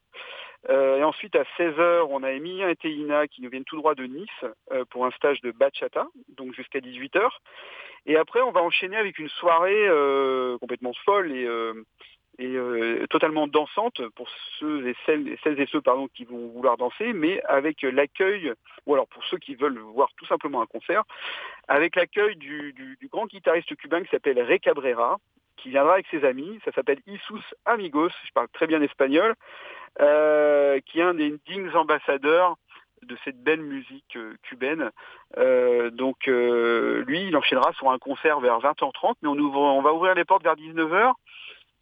Euh, 0.70 0.97
et 0.97 1.03
ensuite, 1.03 1.36
à 1.36 1.43
16h, 1.58 2.08
on 2.10 2.24
a 2.24 2.32
Emilien 2.32 2.70
et 2.70 2.76
Théina 2.76 3.28
qui 3.28 3.41
nous 3.41 3.49
viennent 3.49 3.66
tout 3.66 3.76
droit 3.76 3.95
de 3.95 4.06
Nice 4.06 4.30
euh, 4.72 4.86
pour 4.89 5.06
un 5.06 5.12
stage 5.12 5.41
de 5.41 5.51
bachata, 5.51 6.08
donc 6.38 6.53
jusqu'à 6.53 6.80
18h. 6.80 7.30
Et 8.08 8.18
après, 8.18 8.41
on 8.41 8.51
va 8.51 8.62
enchaîner 8.62 8.97
avec 8.97 9.18
une 9.20 9.30
soirée 9.30 9.88
euh, 9.88 10.58
complètement 10.60 10.93
folle 11.06 11.32
et, 11.32 11.45
euh, 11.45 11.74
et 12.38 12.56
euh, 12.56 13.06
totalement 13.08 13.48
dansante 13.48 14.02
pour 14.16 14.28
ceux 14.60 14.88
et 14.88 14.96
celles, 15.06 15.28
et 15.28 15.66
ceux 15.68 15.82
pardon, 15.82 16.08
qui 16.14 16.26
vont 16.26 16.48
vouloir 16.50 16.78
danser, 16.78 17.14
mais 17.14 17.42
avec 17.44 17.82
l'accueil, 17.84 18.52
ou 18.86 18.94
alors 18.94 19.08
pour 19.08 19.24
ceux 19.26 19.38
qui 19.38 19.56
veulent 19.56 19.80
voir 19.80 20.10
tout 20.18 20.26
simplement 20.26 20.62
un 20.62 20.66
concert, 20.66 21.04
avec 21.68 21.96
l'accueil 21.96 22.36
du, 22.36 22.74
du- 22.74 22.98
du 23.00 23.08
grand 23.08 23.26
guitariste 23.28 23.76
cubain 23.78 24.04
qui 24.04 24.10
s'appelle 24.10 24.42
Ray 24.42 24.60
Cabrera, 24.60 25.18
qui 25.58 25.70
viendra 25.70 25.94
avec 25.94 26.08
ses 26.12 26.26
amis. 26.26 26.60
Ça 26.66 26.72
s'appelle 26.74 27.00
Isus 27.08 27.44
Amigos, 27.66 28.10
je 28.26 28.32
parle 28.34 28.50
très 28.50 28.68
bien 28.68 28.82
espagnol, 28.82 29.34
euh, 30.02 30.80
qui 30.86 31.00
est 31.00 31.04
un 31.04 31.14
des 31.14 31.34
dignes 31.48 31.72
ambassadeurs 31.74 32.56
de 33.04 33.16
cette 33.24 33.42
belle 33.42 33.62
musique 33.62 34.16
euh, 34.16 34.34
cubaine. 34.44 34.92
Euh, 35.38 35.90
donc 35.92 36.28
euh, 36.28 37.04
lui, 37.06 37.28
il 37.28 37.38
enchaînera 37.38 37.72
sur 37.74 37.92
un 37.92 38.00
concert 38.00 38.40
vers 38.40 38.60
20h30, 38.60 39.16
mais 39.22 39.30
on, 39.30 39.36
ouvre, 39.38 39.60
on 39.62 39.82
va 39.82 39.94
ouvrir 39.94 40.16
les 40.16 40.26
portes 40.26 40.44
vers 40.44 40.56
19h. 40.56 41.14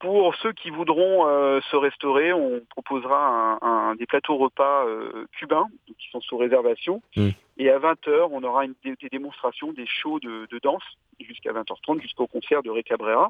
Pour 0.04 0.36
ceux 0.36 0.52
qui 0.52 0.70
voudront 0.70 1.26
euh, 1.30 1.62
se 1.72 1.78
restaurer, 1.78 2.34
on 2.34 2.60
proposera 2.72 3.58
un, 3.62 3.92
un- 3.92 3.96
des 3.96 4.06
plateaux 4.06 4.36
repas 4.36 4.86
euh, 4.86 5.26
cubains 5.40 5.68
qui 5.98 6.10
sont 6.12 6.20
sous 6.20 6.36
réservation. 6.36 7.02
Mm. 7.16 7.30
Et 7.58 7.70
à 7.70 7.80
20h, 7.80 8.28
on 8.32 8.44
aura 8.44 8.66
une, 8.66 8.74
des, 8.84 8.96
des 8.98 9.08
démonstrations, 9.08 9.72
des 9.72 9.86
shows 9.88 10.20
de, 10.20 10.46
de 10.52 10.60
danse 10.60 10.84
jusqu'à 11.22 11.54
20h30, 11.54 12.02
jusqu'au 12.02 12.28
concert 12.28 12.64
de 12.64 12.70
Ray 12.70 12.84
Cabrera. 12.84 13.30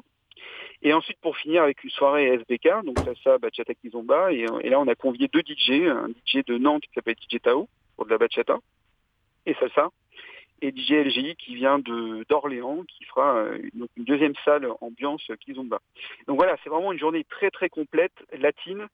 Et 0.82 0.92
ensuite, 0.92 1.18
pour 1.20 1.36
finir 1.36 1.62
avec 1.62 1.84
une 1.84 1.90
soirée 1.90 2.26
SBK, 2.26 2.84
donc 2.84 2.98
salsa, 3.04 3.38
bachata, 3.38 3.72
kizomba. 3.74 4.32
Et, 4.32 4.44
et 4.62 4.68
là, 4.70 4.80
on 4.80 4.88
a 4.88 4.96
convié 4.96 5.28
deux 5.28 5.42
DJ, 5.46 5.86
un 5.88 6.08
DJ 6.26 6.44
de 6.44 6.58
Nantes 6.58 6.82
qui 6.82 6.90
s'appelle 6.92 7.14
DJ 7.14 7.40
Tao 7.40 7.68
pour 7.94 8.04
de 8.06 8.10
la 8.10 8.18
bachata 8.18 8.56
et 9.46 9.54
salsa, 9.54 9.90
et 10.64 10.72
DJ 10.72 10.92
LGI 11.06 11.36
qui 11.36 11.54
vient 11.54 11.78
d'Orléans, 11.78 12.84
qui 12.88 13.04
fera 13.04 13.36
euh, 13.36 13.58
une, 13.72 13.80
donc 13.80 13.90
une 13.96 14.04
deuxième 14.04 14.34
salle 14.44 14.66
ambiance 14.80 15.22
kizomba. 15.40 15.80
Donc 16.26 16.36
voilà, 16.36 16.56
c'est 16.64 16.70
vraiment 16.70 16.92
une 16.92 16.98
journée 16.98 17.24
très 17.24 17.50
très 17.50 17.68
complète, 17.68 18.14
latine, 18.32 18.86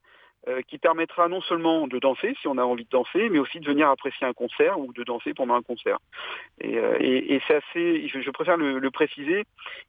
euh, 0.48 0.62
qui 0.62 0.78
permettra 0.78 1.28
non 1.28 1.42
seulement 1.42 1.86
de 1.86 1.98
danser 1.98 2.34
si 2.40 2.48
on 2.48 2.56
a 2.56 2.62
envie 2.62 2.84
de 2.84 2.90
danser, 2.90 3.28
mais 3.28 3.38
aussi 3.38 3.60
de 3.60 3.66
venir 3.66 3.90
apprécier 3.90 4.26
un 4.26 4.32
concert 4.32 4.80
ou 4.80 4.92
de 4.92 5.04
danser 5.04 5.34
pendant 5.34 5.54
un 5.54 5.62
concert. 5.62 5.98
Et, 6.60 6.78
euh, 6.78 7.38
c'est 7.46 7.56
assez, 7.56 8.08
je, 8.08 8.30
préfère 8.30 8.56
le, 8.56 8.90
préciser, 8.90 9.44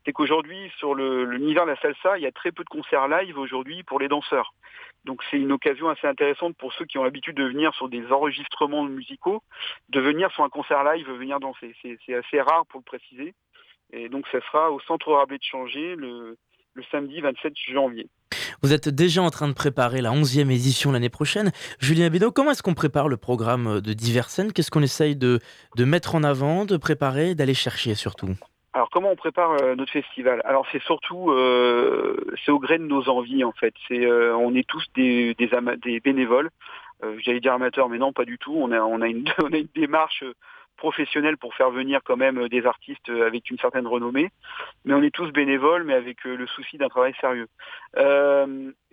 c'est 0.05 0.11
qu'aujourd'hui 0.11 0.69
sur 0.77 0.93
le- 0.93 1.23
l'univers 1.23 1.65
de 1.65 1.71
la 1.71 1.77
salsa, 1.77 2.17
il 2.17 2.23
y 2.23 2.27
a 2.27 2.31
très 2.33 2.51
peu 2.51 2.63
de 2.65 2.69
concerts 2.69 3.07
live 3.07 3.37
aujourd'hui 3.37 3.83
pour 3.83 3.99
les 3.99 4.09
danseurs. 4.09 4.53
Donc 5.05 5.23
c'est 5.29 5.37
une 5.37 5.53
occasion 5.53 5.87
assez 5.87 6.05
intéressante 6.05 6.55
pour 6.57 6.73
ceux 6.73 6.85
qui 6.85 6.97
ont 6.97 7.03
l'habitude 7.03 7.37
de 7.37 7.45
venir 7.45 7.73
sur 7.73 7.87
des 7.87 8.11
enregistrements 8.11 8.83
musicaux, 8.83 9.41
de 9.89 9.99
venir 10.01 10.31
sur 10.31 10.43
un 10.43 10.49
concert 10.49 10.83
live, 10.83 11.09
venir 11.11 11.39
danser. 11.39 11.73
C'est 11.81 11.97
c'est 12.05 12.13
assez 12.13 12.41
rare 12.41 12.65
pour 12.67 12.81
le 12.81 12.85
préciser. 12.85 13.33
Et 13.93 14.09
donc 14.09 14.27
ça 14.27 14.41
sera 14.41 14.71
au 14.71 14.79
Centre 14.81 15.13
Rabelais 15.13 15.37
de 15.37 15.43
Changer 15.43 15.95
le, 15.95 16.37
le 16.73 16.83
samedi 16.91 17.21
27 17.21 17.53
janvier. 17.69 18.07
Vous 18.63 18.73
êtes 18.73 18.89
déjà 18.89 19.23
en 19.23 19.31
train 19.31 19.47
de 19.47 19.53
préparer 19.53 20.01
la 20.01 20.11
11e 20.11 20.51
édition 20.51 20.91
l'année 20.91 21.09
prochaine. 21.09 21.51
Julien 21.79 22.11
Bédot, 22.11 22.31
comment 22.31 22.51
est-ce 22.51 22.61
qu'on 22.61 22.75
prépare 22.75 23.07
le 23.07 23.17
programme 23.17 23.81
de 23.81 23.93
diverses 23.93 24.33
scènes? 24.33 24.53
Qu'est-ce 24.53 24.69
qu'on 24.69 24.83
essaye 24.83 25.15
de, 25.15 25.39
de 25.77 25.83
mettre 25.83 26.13
en 26.13 26.23
avant, 26.23 26.65
de 26.65 26.77
préparer, 26.77 27.33
d'aller 27.33 27.55
chercher 27.55 27.95
surtout? 27.95 28.29
Alors 28.73 28.89
comment 28.91 29.09
on 29.09 29.15
prépare 29.15 29.57
euh, 29.63 29.75
notre 29.75 29.91
festival? 29.91 30.43
Alors 30.45 30.67
c'est 30.71 30.81
surtout 30.83 31.31
euh, 31.31 32.15
c'est 32.45 32.51
au 32.51 32.59
gré 32.59 32.77
de 32.77 32.83
nos 32.85 33.09
envies 33.09 33.43
en 33.43 33.51
fait. 33.51 33.73
C'est 33.87 34.05
euh, 34.05 34.35
on 34.37 34.53
est 34.53 34.67
tous 34.67 34.85
des 34.95 35.33
des, 35.33 35.49
des 35.83 35.99
bénévoles. 35.99 36.51
Euh, 37.03 37.17
J'allais 37.19 37.39
dire 37.39 37.53
amateurs, 37.53 37.89
mais 37.89 37.97
non 37.97 38.13
pas 38.13 38.25
du 38.25 38.37
tout. 38.37 38.53
On 38.55 38.71
a 38.71 38.79
on 38.79 39.01
a 39.01 39.07
une 39.07 39.25
on 39.43 39.51
a 39.51 39.57
une 39.57 39.67
démarche 39.75 40.23
professionnelle 40.85 41.37
pour 41.37 41.53
faire 41.53 41.69
venir 41.69 41.99
quand 42.03 42.17
même 42.17 42.39
euh, 42.39 42.49
des 42.49 42.65
artistes 42.65 43.09
euh, 43.09 43.27
avec 43.27 43.51
une 43.51 43.59
certaine 43.59 43.85
renommée. 43.85 44.29
Mais 44.83 44.95
on 44.95 45.03
est 45.03 45.13
tous 45.13 45.31
bénévoles, 45.31 45.83
mais 45.83 45.93
avec 45.93 46.25
euh, 46.25 46.35
le 46.35 46.47
souci 46.47 46.77
d'un 46.79 46.89
travail 46.89 47.13
sérieux. 47.21 47.47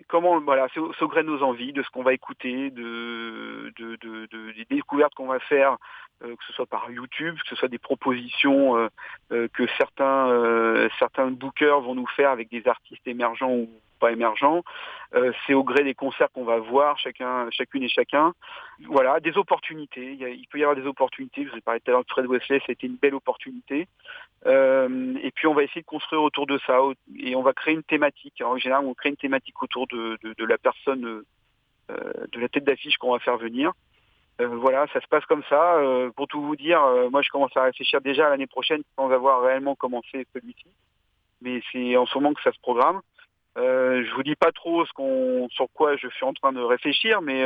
Comment 0.07 0.39
voilà, 0.41 0.67
c'est 0.73 0.79
au, 0.79 0.93
nos 1.23 1.41
envies, 1.43 1.73
de 1.73 1.83
ce 1.83 1.89
qu'on 1.89 2.03
va 2.03 2.13
écouter, 2.13 2.69
de, 2.69 3.71
de, 3.79 3.97
de- 4.03 4.27
de- 4.33 4.51
des 4.53 4.65
découvertes 4.69 5.13
qu'on 5.15 5.27
va 5.27 5.39
faire, 5.39 5.77
que 6.21 6.43
ce 6.47 6.53
soit 6.53 6.65
par 6.65 6.89
YouTube, 6.91 7.35
que 7.41 7.47
ce 7.49 7.55
soit 7.55 7.67
des 7.67 7.77
propositions 7.89 8.89
que 9.29 9.65
certains 9.77 10.89
certains 10.97 11.29
bookers 11.31 11.81
vont 11.81 11.95
nous 11.95 12.11
faire 12.17 12.31
avec 12.31 12.49
des 12.49 12.67
artistes 12.67 13.07
émergents 13.07 13.51
ou 13.51 13.69
pas 13.99 14.11
émergents. 14.11 14.63
Euh, 15.15 15.31
c'est 15.45 15.53
au 15.53 15.63
gré 15.63 15.83
des 15.83 15.95
concerts 15.95 16.31
qu'on 16.31 16.43
va 16.43 16.59
voir 16.59 16.97
chacun, 16.99 17.49
chacune 17.51 17.83
et 17.83 17.89
chacun. 17.89 18.33
Voilà, 18.85 19.19
des 19.19 19.37
opportunités. 19.37 20.13
Il, 20.13 20.47
peut 20.47 20.59
y 20.59 20.63
avoir 20.63 20.75
des 20.75 20.87
opportunités. 20.87 21.45
Je 21.45 21.51
vous 21.51 21.57
ai 21.57 21.61
parlé 21.61 21.79
tout 21.79 21.91
à 21.91 21.93
l'heure 21.93 22.03
de 22.03 22.09
Fred 22.09 22.27
Wesley, 22.27 22.61
été 22.67 22.87
une 22.87 22.95
belle 22.95 23.15
opportunité. 23.15 23.87
Euh, 24.45 25.15
et 25.21 25.31
puis 25.31 25.47
on 25.47 25.53
va 25.53 25.63
essayer 25.63 25.81
de 25.81 25.87
construire 25.87 26.21
autour 26.21 26.45
de 26.47 26.59
ça 26.65 26.79
et 27.17 27.35
on 27.35 27.41
va 27.41 27.53
créer 27.53 27.73
une 27.73 27.83
thématique. 27.83 28.41
En 28.43 28.57
général, 28.57 28.85
on 28.85 28.93
crée 28.93 29.09
une 29.09 29.17
thématique 29.17 29.61
autour 29.61 29.87
de, 29.87 30.17
la 30.37 30.57
personne, 30.57 31.23
euh, 31.89 32.13
de 32.31 32.39
la 32.39 32.47
tête 32.47 32.63
d'affiche 32.63 32.97
qu'on 32.97 33.13
va 33.13 33.19
faire 33.19 33.37
venir. 33.37 33.71
Voilà, 34.41 34.87
ça 34.93 35.01
se 35.01 35.07
passe 35.07 35.25
comme 35.25 35.43
ça. 35.49 35.77
Pour 36.15 36.29
tout 36.29 36.41
vous 36.41 36.55
dire, 36.55 36.79
moi 37.11 37.21
je 37.21 37.29
commence 37.29 37.51
à 37.57 37.63
réfléchir 37.63 37.99
déjà 37.99 38.27
à 38.27 38.29
l'année 38.29 38.47
prochaine 38.47 38.83
sans 38.95 39.11
avoir 39.11 39.41
réellement 39.41 39.75
commencé 39.75 40.25
celui-ci. 40.33 40.67
Mais 41.41 41.61
c'est 41.73 41.97
en 41.97 42.05
ce 42.05 42.17
moment 42.17 42.33
que 42.33 42.41
ça 42.41 42.53
se 42.53 42.59
programme. 42.59 43.01
Euh, 43.57 44.03
je 44.05 44.13
vous 44.13 44.23
dis 44.23 44.35
pas 44.35 44.51
trop 44.51 44.85
ce 44.85 44.93
qu'on, 44.93 45.47
sur 45.49 45.67
quoi 45.73 45.97
je 45.97 46.07
suis 46.09 46.25
en 46.25 46.33
train 46.33 46.53
de 46.53 46.61
réfléchir, 46.61 47.21
mais 47.21 47.43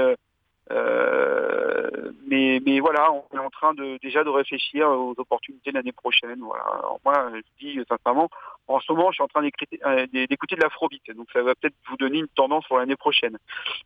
euh, 0.72 2.12
mais 2.28 2.62
mais 2.66 2.80
voilà, 2.80 3.12
on 3.12 3.36
est 3.36 3.40
en 3.40 3.50
train 3.50 3.74
de 3.74 4.00
déjà 4.02 4.24
de 4.24 4.30
réfléchir 4.30 4.88
aux 4.90 5.14
opportunités 5.18 5.72
de 5.72 5.76
l'année 5.76 5.92
prochaine. 5.92 6.40
Voilà. 6.40 6.64
Alors 6.64 7.00
moi, 7.04 7.32
je 7.34 7.66
dis 7.66 7.80
sincèrement, 7.90 8.30
en 8.68 8.80
ce 8.80 8.92
moment, 8.92 9.12
je 9.12 9.16
suis 9.16 9.24
en 9.24 9.28
train 9.28 9.42
d'écouter 9.42 9.80
euh, 9.86 10.08
d'écouter 10.30 10.56
de 10.56 10.62
l'afrobeat, 10.62 11.02
donc 11.16 11.28
ça 11.34 11.42
va 11.42 11.54
peut-être 11.56 11.76
vous 11.90 11.98
donner 11.98 12.20
une 12.20 12.28
tendance 12.30 12.66
pour 12.68 12.78
l'année 12.78 12.96
prochaine. 12.96 13.38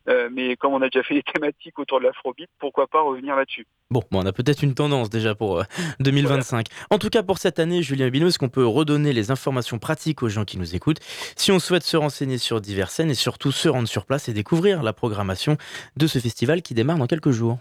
Euh, 0.07 0.29
mais 0.31 0.55
comme 0.55 0.73
on 0.73 0.81
a 0.81 0.89
déjà 0.89 1.03
fait 1.03 1.15
des 1.15 1.23
thématiques 1.23 1.79
autour 1.79 1.99
de 1.99 2.05
l'afrobeat, 2.05 2.49
pourquoi 2.59 2.87
pas 2.87 3.01
revenir 3.01 3.35
là-dessus 3.35 3.65
Bon, 3.89 4.03
bon, 4.11 4.21
on 4.21 4.25
a 4.25 4.33
peut-être 4.33 4.63
une 4.63 4.75
tendance 4.75 5.09
déjà 5.09 5.33
pour 5.33 5.59
euh, 5.59 5.63
2025. 5.99 6.67
En 6.91 6.99
tout 6.99 7.09
cas, 7.09 7.23
pour 7.23 7.39
cette 7.39 7.57
année, 7.57 7.81
Julien 7.81 8.09
Bino, 8.09 8.27
est-ce 8.27 8.37
qu'on 8.37 8.49
peut 8.49 8.65
redonner 8.65 9.13
les 9.13 9.31
informations 9.31 9.79
pratiques 9.79 10.21
aux 10.21 10.29
gens 10.29 10.45
qui 10.45 10.59
nous 10.59 10.75
écoutent? 10.75 10.99
Si 11.35 11.51
on 11.51 11.59
souhaite 11.59 11.83
se 11.83 11.97
renseigner 11.97 12.37
sur 12.37 12.61
diverses 12.61 12.93
scènes 12.93 13.09
et 13.09 13.15
surtout 13.15 13.51
se 13.51 13.67
rendre 13.69 13.87
sur 13.87 14.05
place 14.05 14.29
et 14.29 14.33
découvrir 14.33 14.83
la 14.83 14.93
programmation 14.93 15.57
de 15.95 16.05
ce 16.05 16.19
festival 16.19 16.61
qui 16.67 16.73
démarre 16.73 16.97
dans 16.97 17.07
quelques 17.07 17.31
jours 17.31 17.59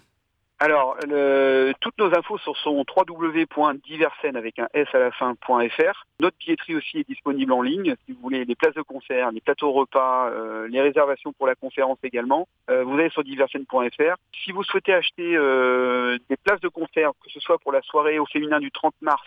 Alors, 0.59 0.97
toutes 1.81 1.99
nos 1.99 2.13
infos 2.13 2.39
sur 2.39 2.55
www.diversen 2.67 4.37
avec 4.37 4.59
un 4.59 4.67
S 4.75 4.89
à 4.95 4.99
la 4.99 5.13
fin.fr. 5.13 6.07
Notre 6.19 6.37
billetterie 6.39 6.75
aussi 6.75 6.99
est 6.99 7.09
disponible 7.09 7.53
en 7.53 7.63
ligne. 7.63 7.95
Si 8.05 8.13
vous 8.13 8.21
voulez 8.21 8.45
les 8.45 8.55
places 8.57 8.75
de 8.75 8.83
concert, 8.83 9.31
les 9.31 9.41
plateaux 9.41 9.71
repas, 9.71 10.31
euh, 10.31 10.67
les 10.67 10.81
réservations 10.81 11.33
pour 11.33 11.47
la 11.47 11.55
conférence 11.55 11.99
également, 12.03 12.49
euh, 12.69 12.83
vous 12.83 12.95
allez 12.95 13.11
sur 13.11 13.23
diversen.fr. 13.23 14.17
Si 14.45 14.51
vous 14.51 14.65
souhaitez 14.65 14.93
acheter 14.93 15.37
euh, 15.37 16.19
des 16.29 16.37
places 16.37 16.61
de 16.61 16.69
concert, 16.69 17.13
que 17.23 17.31
ce 17.31 17.39
soit 17.39 17.59
pour 17.59 17.71
la 17.71 17.83
soirée 17.83 18.19
au 18.19 18.27
féminin 18.27 18.59
du 18.59 18.73
30 18.73 18.95
mars 19.03 19.27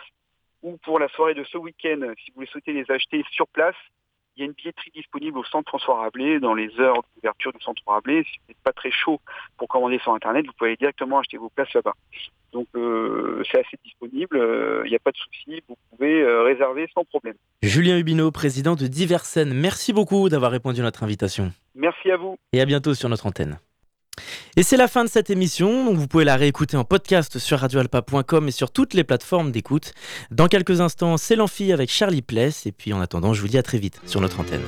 ou 0.62 0.76
pour 0.84 0.98
la 0.98 1.08
soirée 1.08 1.34
de 1.34 1.44
ce 1.44 1.56
week-end, 1.56 2.00
si 2.22 2.32
vous 2.36 2.44
souhaitez 2.44 2.74
les 2.74 2.90
acheter 2.90 3.24
sur 3.30 3.46
place, 3.48 3.76
il 4.40 4.44
y 4.44 4.46
a 4.46 4.46
une 4.46 4.52
billetterie 4.52 4.90
disponible 4.94 5.38
au 5.38 5.44
centre 5.44 5.68
François 5.68 6.00
Rabelais 6.00 6.40
dans 6.40 6.54
les 6.54 6.70
heures 6.80 7.02
d'ouverture 7.14 7.52
du 7.52 7.60
centre 7.60 7.82
Rabelais. 7.86 8.24
Si 8.24 8.38
vous 8.38 8.44
n'êtes 8.48 8.62
pas 8.64 8.72
très 8.72 8.90
chaud 8.90 9.20
pour 9.58 9.68
commander 9.68 9.98
sur 9.98 10.14
Internet, 10.14 10.46
vous 10.46 10.52
pouvez 10.58 10.76
directement 10.76 11.18
acheter 11.18 11.36
vos 11.36 11.50
places 11.50 11.72
là-bas. 11.74 11.94
Donc 12.52 12.66
euh, 12.74 13.42
c'est 13.50 13.60
assez 13.60 13.76
disponible, 13.84 14.36
il 14.84 14.88
n'y 14.88 14.96
a 14.96 14.98
pas 14.98 15.12
de 15.12 15.16
souci, 15.16 15.62
vous 15.68 15.76
pouvez 15.90 16.24
réserver 16.42 16.88
sans 16.94 17.04
problème. 17.04 17.36
Julien 17.62 17.98
Hubineau, 17.98 18.30
président 18.30 18.74
de 18.74 18.86
Diversen, 18.86 19.52
merci 19.52 19.92
beaucoup 19.92 20.28
d'avoir 20.28 20.50
répondu 20.50 20.80
à 20.80 20.84
notre 20.84 21.04
invitation. 21.04 21.52
Merci 21.74 22.10
à 22.10 22.16
vous. 22.16 22.38
Et 22.52 22.60
à 22.60 22.64
bientôt 22.64 22.94
sur 22.94 23.08
notre 23.08 23.26
antenne. 23.26 23.58
Et 24.56 24.62
c'est 24.62 24.76
la 24.76 24.88
fin 24.88 25.04
de 25.04 25.08
cette 25.08 25.30
émission, 25.30 25.84
donc 25.84 25.96
vous 25.96 26.06
pouvez 26.08 26.24
la 26.24 26.36
réécouter 26.36 26.76
en 26.76 26.84
podcast 26.84 27.38
sur 27.38 27.58
radioalpa.com 27.58 28.48
et 28.48 28.50
sur 28.50 28.70
toutes 28.70 28.94
les 28.94 29.04
plateformes 29.04 29.52
d'écoute. 29.52 29.92
Dans 30.30 30.48
quelques 30.48 30.80
instants, 30.80 31.16
c'est 31.16 31.36
l'amphi 31.36 31.72
avec 31.72 31.90
Charlie 31.90 32.22
Pless, 32.22 32.66
et 32.66 32.72
puis 32.72 32.92
en 32.92 33.00
attendant, 33.00 33.34
je 33.34 33.40
vous 33.40 33.48
dis 33.48 33.58
à 33.58 33.62
très 33.62 33.78
vite 33.78 34.00
sur 34.06 34.20
notre 34.20 34.40
antenne. 34.40 34.62